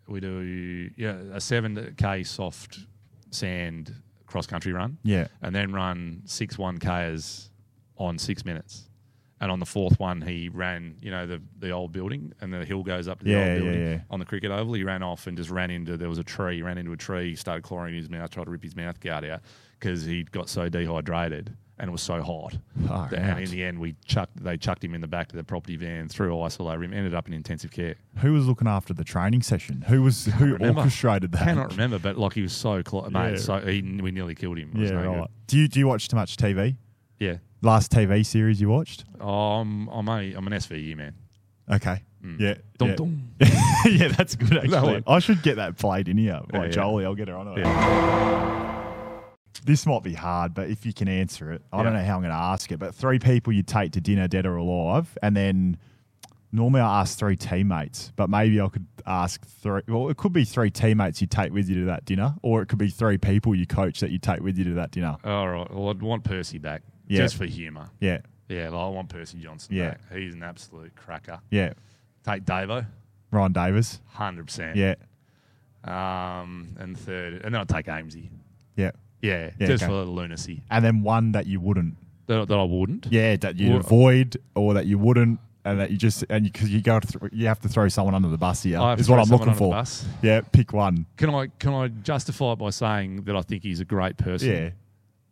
[0.09, 2.81] we do yeah a 7K soft
[3.31, 3.95] sand
[4.27, 5.29] cross country run, Yeah.
[5.41, 7.49] and then run six 1Ks
[7.97, 8.91] on six minutes.
[9.41, 12.65] And on the fourth one, he ran, you know, the, the old building, and the
[12.65, 13.99] hill goes up to the Yeah, old yeah, building yeah.
[14.09, 14.75] on the cricket oval.
[14.75, 16.57] He ran off and just ran into there was a tree.
[16.57, 19.25] He ran into a tree, started clawing his mouth, tried to rip his mouth guard
[19.25, 19.41] out
[19.79, 22.57] because he got so dehydrated and it was so hot.
[22.87, 25.43] Far and in the end, we chucked they chucked him in the back of the
[25.45, 27.97] property van, threw ice all over him, ended up in intensive care.
[28.19, 29.83] Who was looking after the training session?
[29.89, 30.79] Who was who remember.
[30.83, 31.43] orchestrated that?
[31.43, 33.31] I cannot remember, but like he was so close, Yeah.
[33.31, 33.41] mate.
[33.41, 34.71] So he, we nearly killed him.
[34.77, 35.19] Yeah, no right.
[35.23, 35.29] good.
[35.49, 36.77] Do you do you watch too much TV?
[37.19, 37.39] Yeah.
[37.65, 39.05] Last TV series you watched?
[39.19, 41.15] Um, oh, I'm I'm, only, I'm an SVU man.
[41.73, 42.03] Okay.
[42.23, 42.39] Mm.
[42.39, 42.55] Yeah.
[42.77, 42.95] Dum, yeah.
[42.95, 43.31] dum.
[43.87, 44.71] yeah, that's good actually.
[44.71, 45.05] one.
[45.07, 46.41] I should get that played in here.
[46.53, 46.75] Yeah, Like yeah.
[46.75, 47.59] Jolie, I'll get her on it.
[47.59, 49.21] Yeah.
[49.65, 52.21] This might be hard, but if you can answer it, I don't know how I'm
[52.21, 52.79] going to ask it.
[52.79, 55.79] But three people you'd take to dinner, dead or alive, and then
[56.53, 59.81] normally I ask three teammates, but maybe I could ask three.
[59.89, 62.67] Well, it could be three teammates you take with you to that dinner, or it
[62.67, 65.17] could be three people you coach that you take with you to that dinner.
[65.25, 65.73] All right.
[65.73, 67.19] Well, I'd want Percy back Yeah.
[67.19, 67.91] just for humour.
[68.01, 68.19] Yeah,
[68.49, 69.91] Yeah, like, I want Percy Johnson Yeah.
[69.91, 70.01] back.
[70.13, 71.41] He's an absolute cracker.
[71.51, 71.73] yeah.
[72.27, 72.87] Take Davo,
[73.31, 74.01] Ryan Davis.
[74.07, 74.77] hundred percent.
[74.77, 74.95] Yeah,
[75.85, 78.31] Um, and third, and then I'd take Amesy.
[78.77, 78.91] yeah.
[79.23, 79.91] Yeah, Yeah, just okay.
[79.91, 81.97] for the lunacy And then one that you wouldn't.
[82.27, 83.07] that, that I wouldn't.
[83.11, 86.83] Yeah, that you avoid, or that you wouldn't, and that you just and because you,
[86.83, 88.79] go through, you have to throw someone under the bus here.
[88.99, 89.83] Is what I'm looking for.
[90.23, 91.07] Yeah, pick one.
[91.17, 94.49] Can I can I justify it by saying that I think he's a great person?
[94.51, 94.71] Yeah,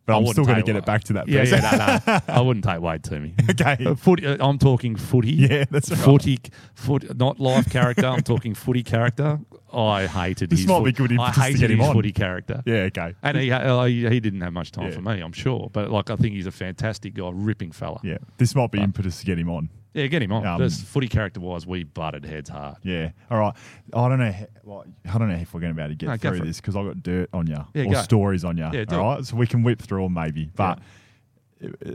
[0.05, 1.27] but I I'm still going to get it back to that.
[1.27, 1.59] Yeah, person.
[1.61, 2.19] yeah, no, no.
[2.27, 3.33] I wouldn't take Wade to me.
[3.51, 3.85] okay.
[3.85, 5.31] Uh, footy, uh, I'm talking footy.
[5.33, 5.99] Yeah, that's right.
[5.99, 6.39] Footy,
[6.73, 8.05] foot, not live character.
[8.05, 9.39] I'm talking footy character.
[9.73, 10.67] I hated This his.
[10.67, 11.93] might be good I impetus to hated get him his on.
[11.95, 12.61] footy character.
[12.65, 13.15] Yeah, okay.
[13.23, 14.91] And he, uh, he didn't have much time Yeah.
[14.95, 15.69] for me, I'm sure.
[15.73, 17.99] But like, I think he's a fantastic guy, ripping fella.
[18.03, 19.69] Yeah, this might be impetus to get him on.
[19.93, 20.45] Yeah, get him on.
[20.45, 22.77] Um, Just footy character wise, we butted heads hard.
[22.83, 23.11] Yeah.
[23.29, 23.53] All right.
[23.93, 24.33] I don't know.
[24.63, 26.37] Well, I don't know if we're going to be able to get No, go through
[26.39, 26.47] for it.
[26.47, 28.01] this because I've got dirt on you Yeah, or go.
[28.01, 28.67] stories on you.
[28.73, 29.15] Yeah, do all it.
[29.17, 29.25] right.
[29.25, 30.49] So we can whip through them maybe.
[30.55, 30.79] But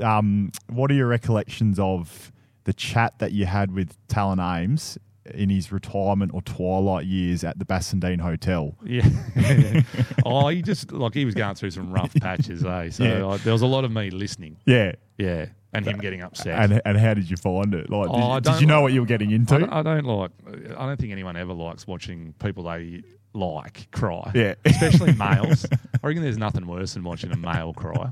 [0.01, 2.33] um, what are your recollections of
[2.65, 4.99] the chat that you had with Talon Ames
[5.35, 8.75] in his retirement or twilight years at the Bassendean Hotel?
[8.85, 9.09] Yeah.
[10.25, 12.91] oh, he just like he was going through some rough patches, eh?
[12.91, 13.27] So Yeah.
[13.27, 14.57] I, there was a lot of me listening.
[14.67, 14.93] Yeah.
[15.19, 16.59] Yeah, and him getting upset.
[16.59, 17.91] And and how did you find it?
[17.91, 19.55] Like, Oh, I did, did don't you know like- what you were getting into?
[19.55, 20.31] I, don't- I don't like.
[20.77, 23.03] I don't think anyone ever likes watching people they
[23.35, 24.31] like cry.
[24.35, 24.55] Yeah.
[24.65, 25.67] especially males.
[26.03, 28.11] I reckon there's nothing worse than watching a male cry.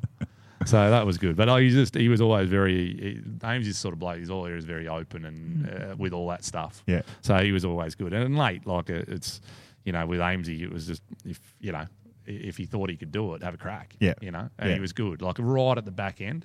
[0.64, 1.36] So that was good.
[1.36, 2.74] But oh, he just he was always very.
[2.74, 4.18] He, Ames is sort of bloke.
[4.18, 6.82] He's always very open and uh, with all that stuff.
[6.86, 7.02] Yeah.
[7.20, 8.12] So he was always good.
[8.12, 9.40] And late, like uh, it's,
[9.84, 11.86] you know, with Amesy, it was just if you know
[12.26, 13.94] if he thought he could do it, have a crack.
[14.00, 14.14] Yeah.
[14.20, 14.74] You know, and Yeah.
[14.74, 15.22] he was good.
[15.22, 16.44] Like right at the back end,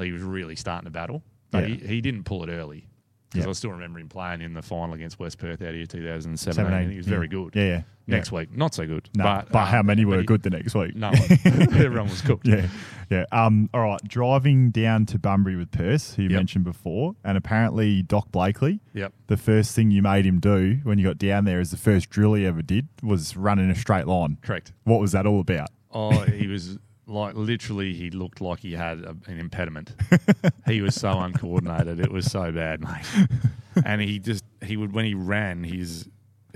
[0.00, 1.22] he was really starting to battle.
[1.50, 1.76] But Yeah.
[1.76, 2.86] he, he didn't pull it early.
[3.32, 3.50] because Yeah.
[3.50, 6.52] I still remember him playing in the final against West Perth out here 2017.
[6.52, 7.10] 17, He was yeah.
[7.10, 7.54] very good.
[7.54, 7.82] Yeah, yeah.
[8.08, 9.08] Next week, not so good.
[9.16, 10.96] No, but, but, how um, many were he- good the next week?
[10.96, 11.20] No one.
[11.44, 12.44] Everyone was cooked.
[12.48, 12.66] Yeah,
[13.08, 13.24] yeah.
[13.30, 16.36] Um, all right, driving down to Bunbury with Perth, who you Yep.
[16.36, 19.12] mentioned before, and apparently Doc Blakely, Yep.
[19.28, 22.10] the first thing you made him do when you got down there is the first
[22.10, 24.38] drill he ever did was run in a straight line.
[24.42, 24.72] Correct.
[24.82, 25.68] What was that all about?
[25.92, 26.78] Oh, he was
[27.10, 27.92] like literally.
[27.94, 29.92] He looked like he had a, an impediment.
[30.66, 32.00] he was so uncoordinated.
[32.00, 33.28] It was so bad, mate.
[33.84, 36.08] And he just he would when he ran his.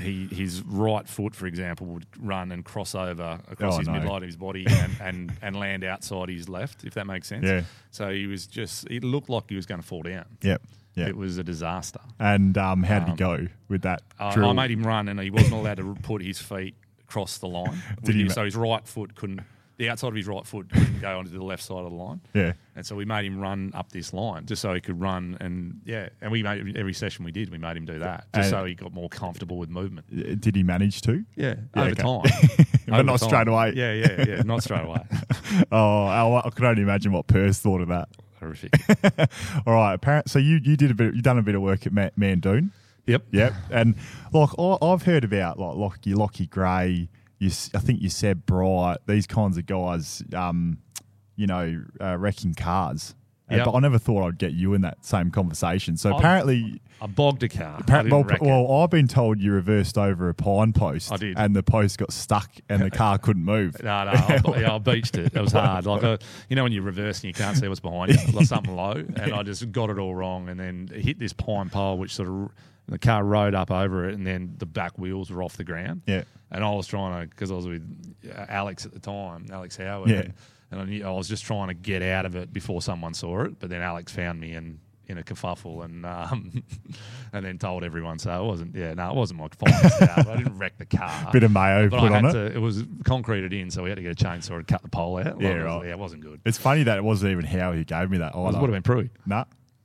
[0.02, 3.94] He, his right foot, for example, would run and cross over across Oh, his no.
[3.94, 7.44] midline of his body and, and, and land outside his left, if that makes sense.
[7.46, 7.62] Yeah.
[7.92, 10.24] So he was just, it looked like he was going to fall down.
[10.42, 10.62] Yep.
[10.96, 11.06] Yeah.
[11.06, 12.00] It was a disaster.
[12.18, 14.50] And um, how did he Um, go with that Uh, drill?
[14.50, 16.74] I made him run, and he wasn't allowed to put his feet
[17.08, 17.80] across the line.
[18.02, 19.42] Did he ma- so his right foot couldn't,
[19.76, 22.20] the outside of his right foot couldn't go onto the left side of the line.
[22.32, 22.52] yeah.
[22.76, 25.36] And so we made him run up this line just so he could run.
[25.40, 28.46] And yeah, and we made every session we did, we made him do that just
[28.46, 30.06] And- so he got more comfortable with movement.
[30.12, 31.24] Uh, Did he manage to?
[31.36, 32.02] Yeah, Yeah, over okay.
[32.02, 32.66] time.
[32.86, 33.28] But Over not time.
[33.30, 33.72] straight away.
[33.74, 35.00] Yeah, yeah, yeah, not straight away.
[35.72, 38.08] Oh, I, I could only imagine what Perth thought of that.
[38.40, 38.74] Horrific.
[39.66, 40.28] All right, apparent.
[40.28, 41.14] So you you did a bit.
[41.14, 42.72] You done a bit of work at Ma- Mandoon.
[43.06, 43.22] Yep.
[43.32, 43.54] Yep.
[43.70, 43.94] And
[44.32, 47.08] like I, I've heard about like Lockie, Lockie Gray.
[47.44, 48.98] You, I think you said Bright.
[49.06, 50.22] These kinds of guys.
[50.34, 50.78] Um,
[51.36, 53.14] you know, uh, wrecking cars.
[53.50, 53.64] Uh, Yep.
[53.66, 55.98] But I never thought I'd get you in that same conversation.
[55.98, 57.78] So I've- apparently, I bogged a car.
[58.08, 61.12] Well, well, I've been told you reversed over a pine post.
[61.12, 61.36] I did.
[61.36, 63.82] and the post got stuck, and the car couldn't move.
[63.82, 65.34] No, no, I, yeah, I beached it.
[65.36, 65.84] It was hard.
[65.84, 66.16] Like, uh,
[66.48, 68.92] you know, when you reverse and you can't see what's behind you, like something low,
[68.92, 72.28] and I just got it all wrong, and then hit this pine pole, which sort
[72.30, 72.48] of
[72.88, 76.02] the car rode up over it, and then the back wheels were off the ground.
[76.06, 76.24] Yeah.
[76.50, 77.82] and I was trying to because I was with
[78.30, 80.10] uh, Alex at the time, Alex Howard.
[80.10, 80.16] Yeah.
[80.20, 80.32] and,
[80.70, 83.42] and I, knew, I was just trying to get out of it before someone saw
[83.44, 84.78] it, but then Alex found me and.
[85.06, 86.64] In a kerfuffle and um,
[87.34, 88.18] and then told everyone.
[88.18, 88.74] So it wasn't.
[88.74, 90.00] Yeah, no, it wasn't my fault.
[90.00, 91.28] I didn't wreck the car.
[91.32, 92.32] Bit of mayo But put on it.
[92.32, 94.88] to, it was concreted in, so we had to get a chainsaw and cut the
[94.88, 95.34] pole out.
[95.34, 95.84] Like, Yeah, right.
[95.84, 96.40] Yeah, it wasn't good.
[96.46, 98.34] It's funny that it wasn't even how he gave me that.
[98.34, 99.10] It would have been Pruitt.
[99.26, 99.44] Nah.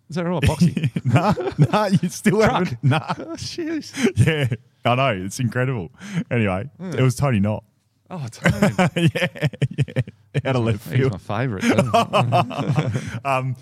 [0.09, 0.89] Is that right, Boxy?
[1.05, 1.33] nah,
[1.71, 2.51] nah, you still Truck.
[2.67, 2.83] haven't.
[2.83, 3.13] Nah.
[3.19, 3.93] oh, jeez.
[4.25, 4.47] Yeah,
[4.83, 5.23] I know.
[5.25, 5.91] It's incredible.
[6.31, 7.63] Anyway, it was Tony Knott.
[8.09, 8.73] Oh, Tony.
[9.13, 9.27] yeah,
[9.69, 10.01] yeah.
[10.45, 11.11] Out of left He's field.
[11.11, 11.63] my favourite.
[13.25, 13.55] Um,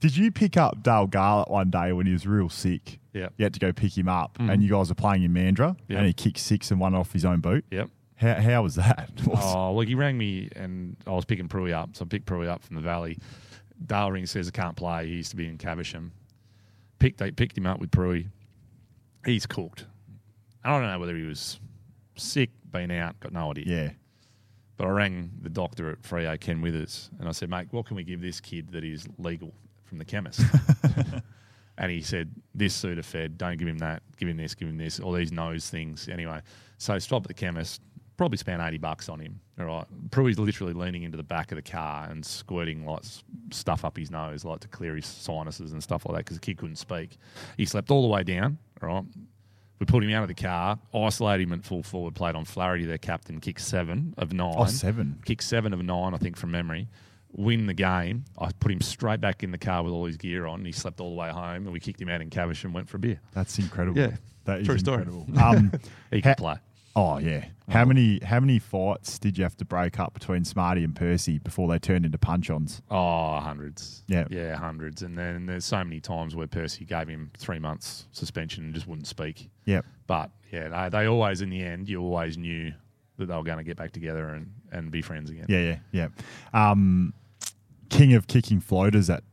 [0.00, 2.98] did you pick up Dale Garlett one day when he was real sick?
[3.12, 3.28] Yeah.
[3.38, 6.06] You had to go pick him up, and you guys were playing in Mandurah, and
[6.06, 7.64] he kicked six and one off his own boot.
[7.70, 7.88] yep.
[8.16, 9.10] How, how was that?
[9.28, 11.96] Oh, well, he rang me and I was picking Pruitt up.
[11.96, 13.18] So I picked Pruitt up from the valley.
[13.84, 15.06] Dale says, I can't play.
[15.06, 16.12] He used to be in Caversham.
[16.98, 18.26] Picked, they picked him up with Pruitt.
[19.24, 19.86] He's cooked.
[20.64, 21.60] I don't know whether he was
[22.16, 23.64] sick, been out, got no idea.
[23.66, 23.90] yeah.
[24.76, 27.96] But I rang the doctor at Freo, Ken Withers, and I said, mate, what can
[27.96, 30.40] we give this kid that is legal from the chemist?
[31.78, 34.98] and he said, this Sudafed, don't give him that, give him this, give him this,
[34.98, 36.08] all these nose things.
[36.08, 36.40] Anyway,
[36.78, 37.82] so stopped at the chemist,
[38.16, 39.40] probably spent 80 bucks on him.
[39.58, 39.86] All right.
[40.10, 43.02] Pruitt's literally leaning into the back of the car and squirting like
[43.50, 46.40] stuff up his nose, like to clear his sinuses and stuff like that, because the
[46.46, 47.16] kid couldn't speak.
[47.56, 49.04] He slept all the way down, all right.
[49.80, 52.84] We pulled him out of the car, isolated him at full forward, played on Flaherty,
[52.84, 54.54] their captain, kicked seven of nine.
[54.56, 55.20] Oh, seven.
[55.24, 56.88] Kicked seven of nine, I think, from memory.
[57.32, 58.24] Win the game.
[58.38, 60.60] I put him straight back in the car with all his gear on.
[60.60, 62.72] And he slept all the way home, and we kicked him out in Cavish and
[62.72, 63.20] went for a beer.
[63.32, 63.98] That's incredible.
[64.00, 64.12] Yeah.
[64.44, 65.02] That is True story.
[65.02, 65.26] incredible.
[65.42, 65.72] Um,
[66.12, 66.54] He ha- could play.
[66.96, 67.46] Oh yeah.
[67.68, 71.38] How many how many fights did you have to break up between Smarty and Percy
[71.38, 72.82] before they turned into punch-ons?
[72.90, 74.04] Oh, hundreds.
[74.06, 74.26] Yeah.
[74.30, 75.02] Yeah, hundreds.
[75.02, 78.86] And then there's so many times where Percy gave him three months suspension and just
[78.86, 79.48] wouldn't speak.
[79.64, 79.86] Yep.
[80.06, 82.72] But yeah, they, they always, in the end, you always knew
[83.16, 85.46] that they were going to get back together and, and be friends again.
[85.48, 86.08] Yeah, yeah,
[86.52, 86.70] yeah.
[86.70, 87.14] Um,
[87.88, 89.24] king of kicking floaters at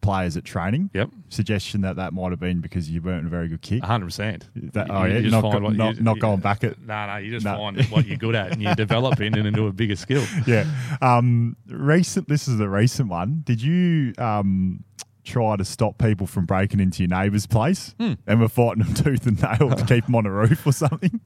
[0.00, 0.90] players at training.
[0.94, 1.10] Yep.
[1.28, 3.82] Suggestion that that might have been because you weren't a very good kick.
[3.84, 4.48] hundred percent.
[4.72, 7.56] That- oh, yeah, not go- not- not going back at- No, no, you just No.
[7.56, 10.24] find what you're good at and you develop in and into a bigger skill.
[10.46, 10.64] yeah.
[11.02, 12.28] Um, recent.
[12.28, 13.42] This is the recent one.
[13.44, 14.84] Did you um,
[15.24, 18.14] try to stop people from breaking into your neighbour's place Hmm.
[18.26, 21.20] and were fighting them tooth and nail to keep them on a roof or something?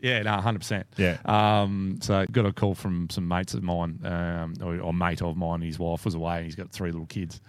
[0.00, 0.86] Yeah, no, hundred percent.
[0.96, 1.16] Yeah.
[1.24, 5.36] Um, so got a call from some mates of mine, um, or, or mate of
[5.36, 5.62] mine.
[5.62, 7.40] His wife was away, and he's got three little kids,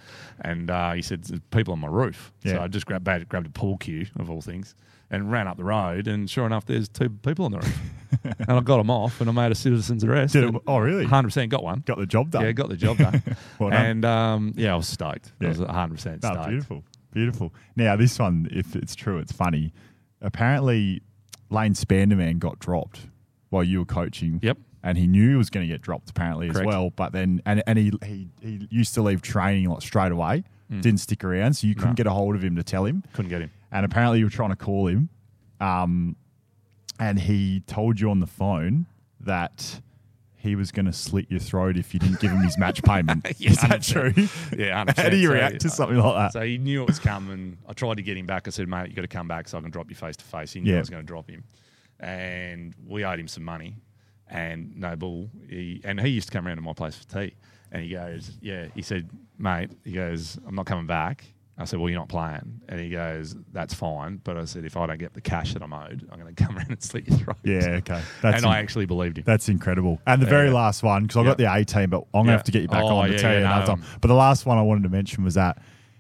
[0.42, 2.32] and uh, he said "There's people on my roof.
[2.44, 2.54] Yeah.
[2.54, 4.76] So I just grabbed grabbed a pool cue of all things,
[5.12, 7.80] and ran up the road, and sure enough, there's two people on the roof,
[8.24, 10.32] and I got them off, and I made a citizen's arrest.
[10.34, 11.04] Did it, oh, really?
[11.06, 11.84] Hundred percent got one.
[11.86, 12.44] Got the job done.
[12.44, 13.22] Yeah, got the job done.
[13.60, 13.86] Well done.
[13.86, 15.34] and um, yeah, I was stoked.
[15.42, 15.48] Yeah.
[15.48, 16.48] I was hundred percent No, stoked.
[16.50, 17.54] beautiful, beautiful.
[17.76, 19.74] Now this one, if it's true, it's funny.
[20.22, 21.02] Apparently,
[21.50, 23.08] Lane Spanderman got dropped
[23.50, 24.40] while you were coaching.
[24.44, 24.58] Yep.
[24.84, 26.92] And he knew he was going to get dropped apparently as well.
[26.92, 30.44] But then, and, and he, he he used to leave training like straight away.
[30.70, 31.94] Didn't stick around, so you couldn't Mm.
[31.94, 32.04] No.
[32.04, 33.04] get a hold of him to tell him.
[33.14, 33.52] Couldn't get him.
[33.72, 35.08] and apparently you were trying to call him,
[35.62, 36.16] um,
[37.00, 38.86] and he told you on the phone
[39.22, 39.82] that
[40.48, 43.26] he was going to slit your throat if you didn't give him his match payment.
[43.40, 43.92] Yeah, Is that 100%.
[44.50, 44.58] true?
[44.58, 45.34] Yeah, How do you 100%.
[45.34, 46.34] react to uh, something like that?
[46.34, 47.58] So he knew it was coming.
[47.68, 48.48] I tried to get him back.
[48.48, 50.24] I said, mate, you got to come back so I can drop you face to
[50.26, 50.54] face.
[50.54, 50.78] He knew Yeah.
[50.78, 51.44] I was going to drop him.
[52.00, 53.76] And we owed him some money.
[54.30, 55.30] And no bull.
[55.50, 57.36] He, and he used to come around to my place for tea.
[57.72, 58.68] And he goes, yeah.
[58.76, 61.26] He said, mate, he goes, I'm not coming back.
[61.60, 62.62] I said, well, you're not playing.
[62.70, 64.22] And he goes, that's fine.
[64.24, 66.44] But I said, if I don't get the cash that I'm owed, I'm going to
[66.44, 67.38] come around and slit your throat.
[67.44, 68.00] yeah, okay.
[68.22, 69.24] That's and I actually believed him.
[69.26, 70.00] That's incredible.
[70.06, 70.54] And the very Yeah.
[70.54, 72.38] last one, because I got the 18, but I'm going to Yeah.
[72.38, 73.86] have to get you back Oh, on to yeah, tell you yeah, another um, no,
[73.88, 73.98] time.
[74.02, 75.58] But the last one I wanted to mention was that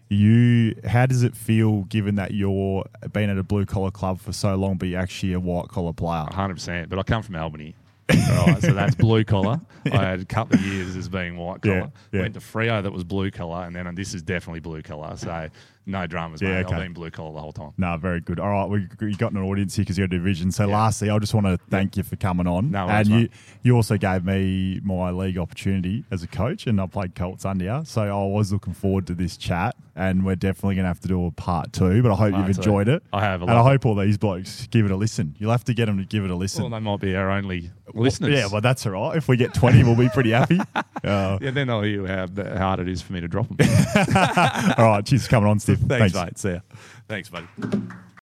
[0.09, 4.31] you, how does it feel given that you're been at a blue collar club for
[4.33, 6.25] so long, but you're actually a white collar player?
[6.31, 6.89] hundred percent.
[6.89, 7.75] But I come from Albany.
[8.09, 9.59] Right, so that's blue collar.
[9.91, 11.75] I had a couple of years as being white collar.
[11.77, 12.21] Yeah, yeah.
[12.21, 15.17] Went to Freo that was blue collar, and then this is definitely blue collar.
[15.17, 15.49] So
[15.85, 16.65] no dramas, Yeah, mate.
[16.65, 16.75] okay.
[16.75, 17.71] I've been blue collar the whole time.
[17.77, 18.39] No, very good.
[18.39, 20.51] All right, we you got an audience here because you're a division.
[20.51, 22.71] So, lastly, I just want to thank you for coming on.
[22.71, 23.29] No and you,
[23.63, 27.65] you also gave me my league opportunity as a coach, and I played Colts under
[27.65, 27.81] you.
[27.85, 31.07] So, I was looking forward to this chat, and we're definitely going to have to
[31.07, 32.01] do a part two.
[32.03, 32.61] But I hope Part you've two.
[32.61, 33.03] enjoyed it.
[33.13, 35.35] I have, and I hope all these blokes give it a listen.
[35.39, 36.63] You'll have to get them to give it a listen.
[36.63, 38.33] Well, they might be our only listeners.
[38.33, 39.17] Yeah, well, that's all right.
[39.17, 40.59] If we get 20, we'll be pretty happy.
[41.03, 41.51] Uh, yeah.
[41.51, 43.57] Then I'll hear how, how hard it is for me to drop them.
[44.77, 45.79] all right, cheers for coming on, Steve.
[45.79, 46.37] Thanks, mate.
[46.37, 46.59] See ya.
[47.07, 47.47] Thanks, buddy.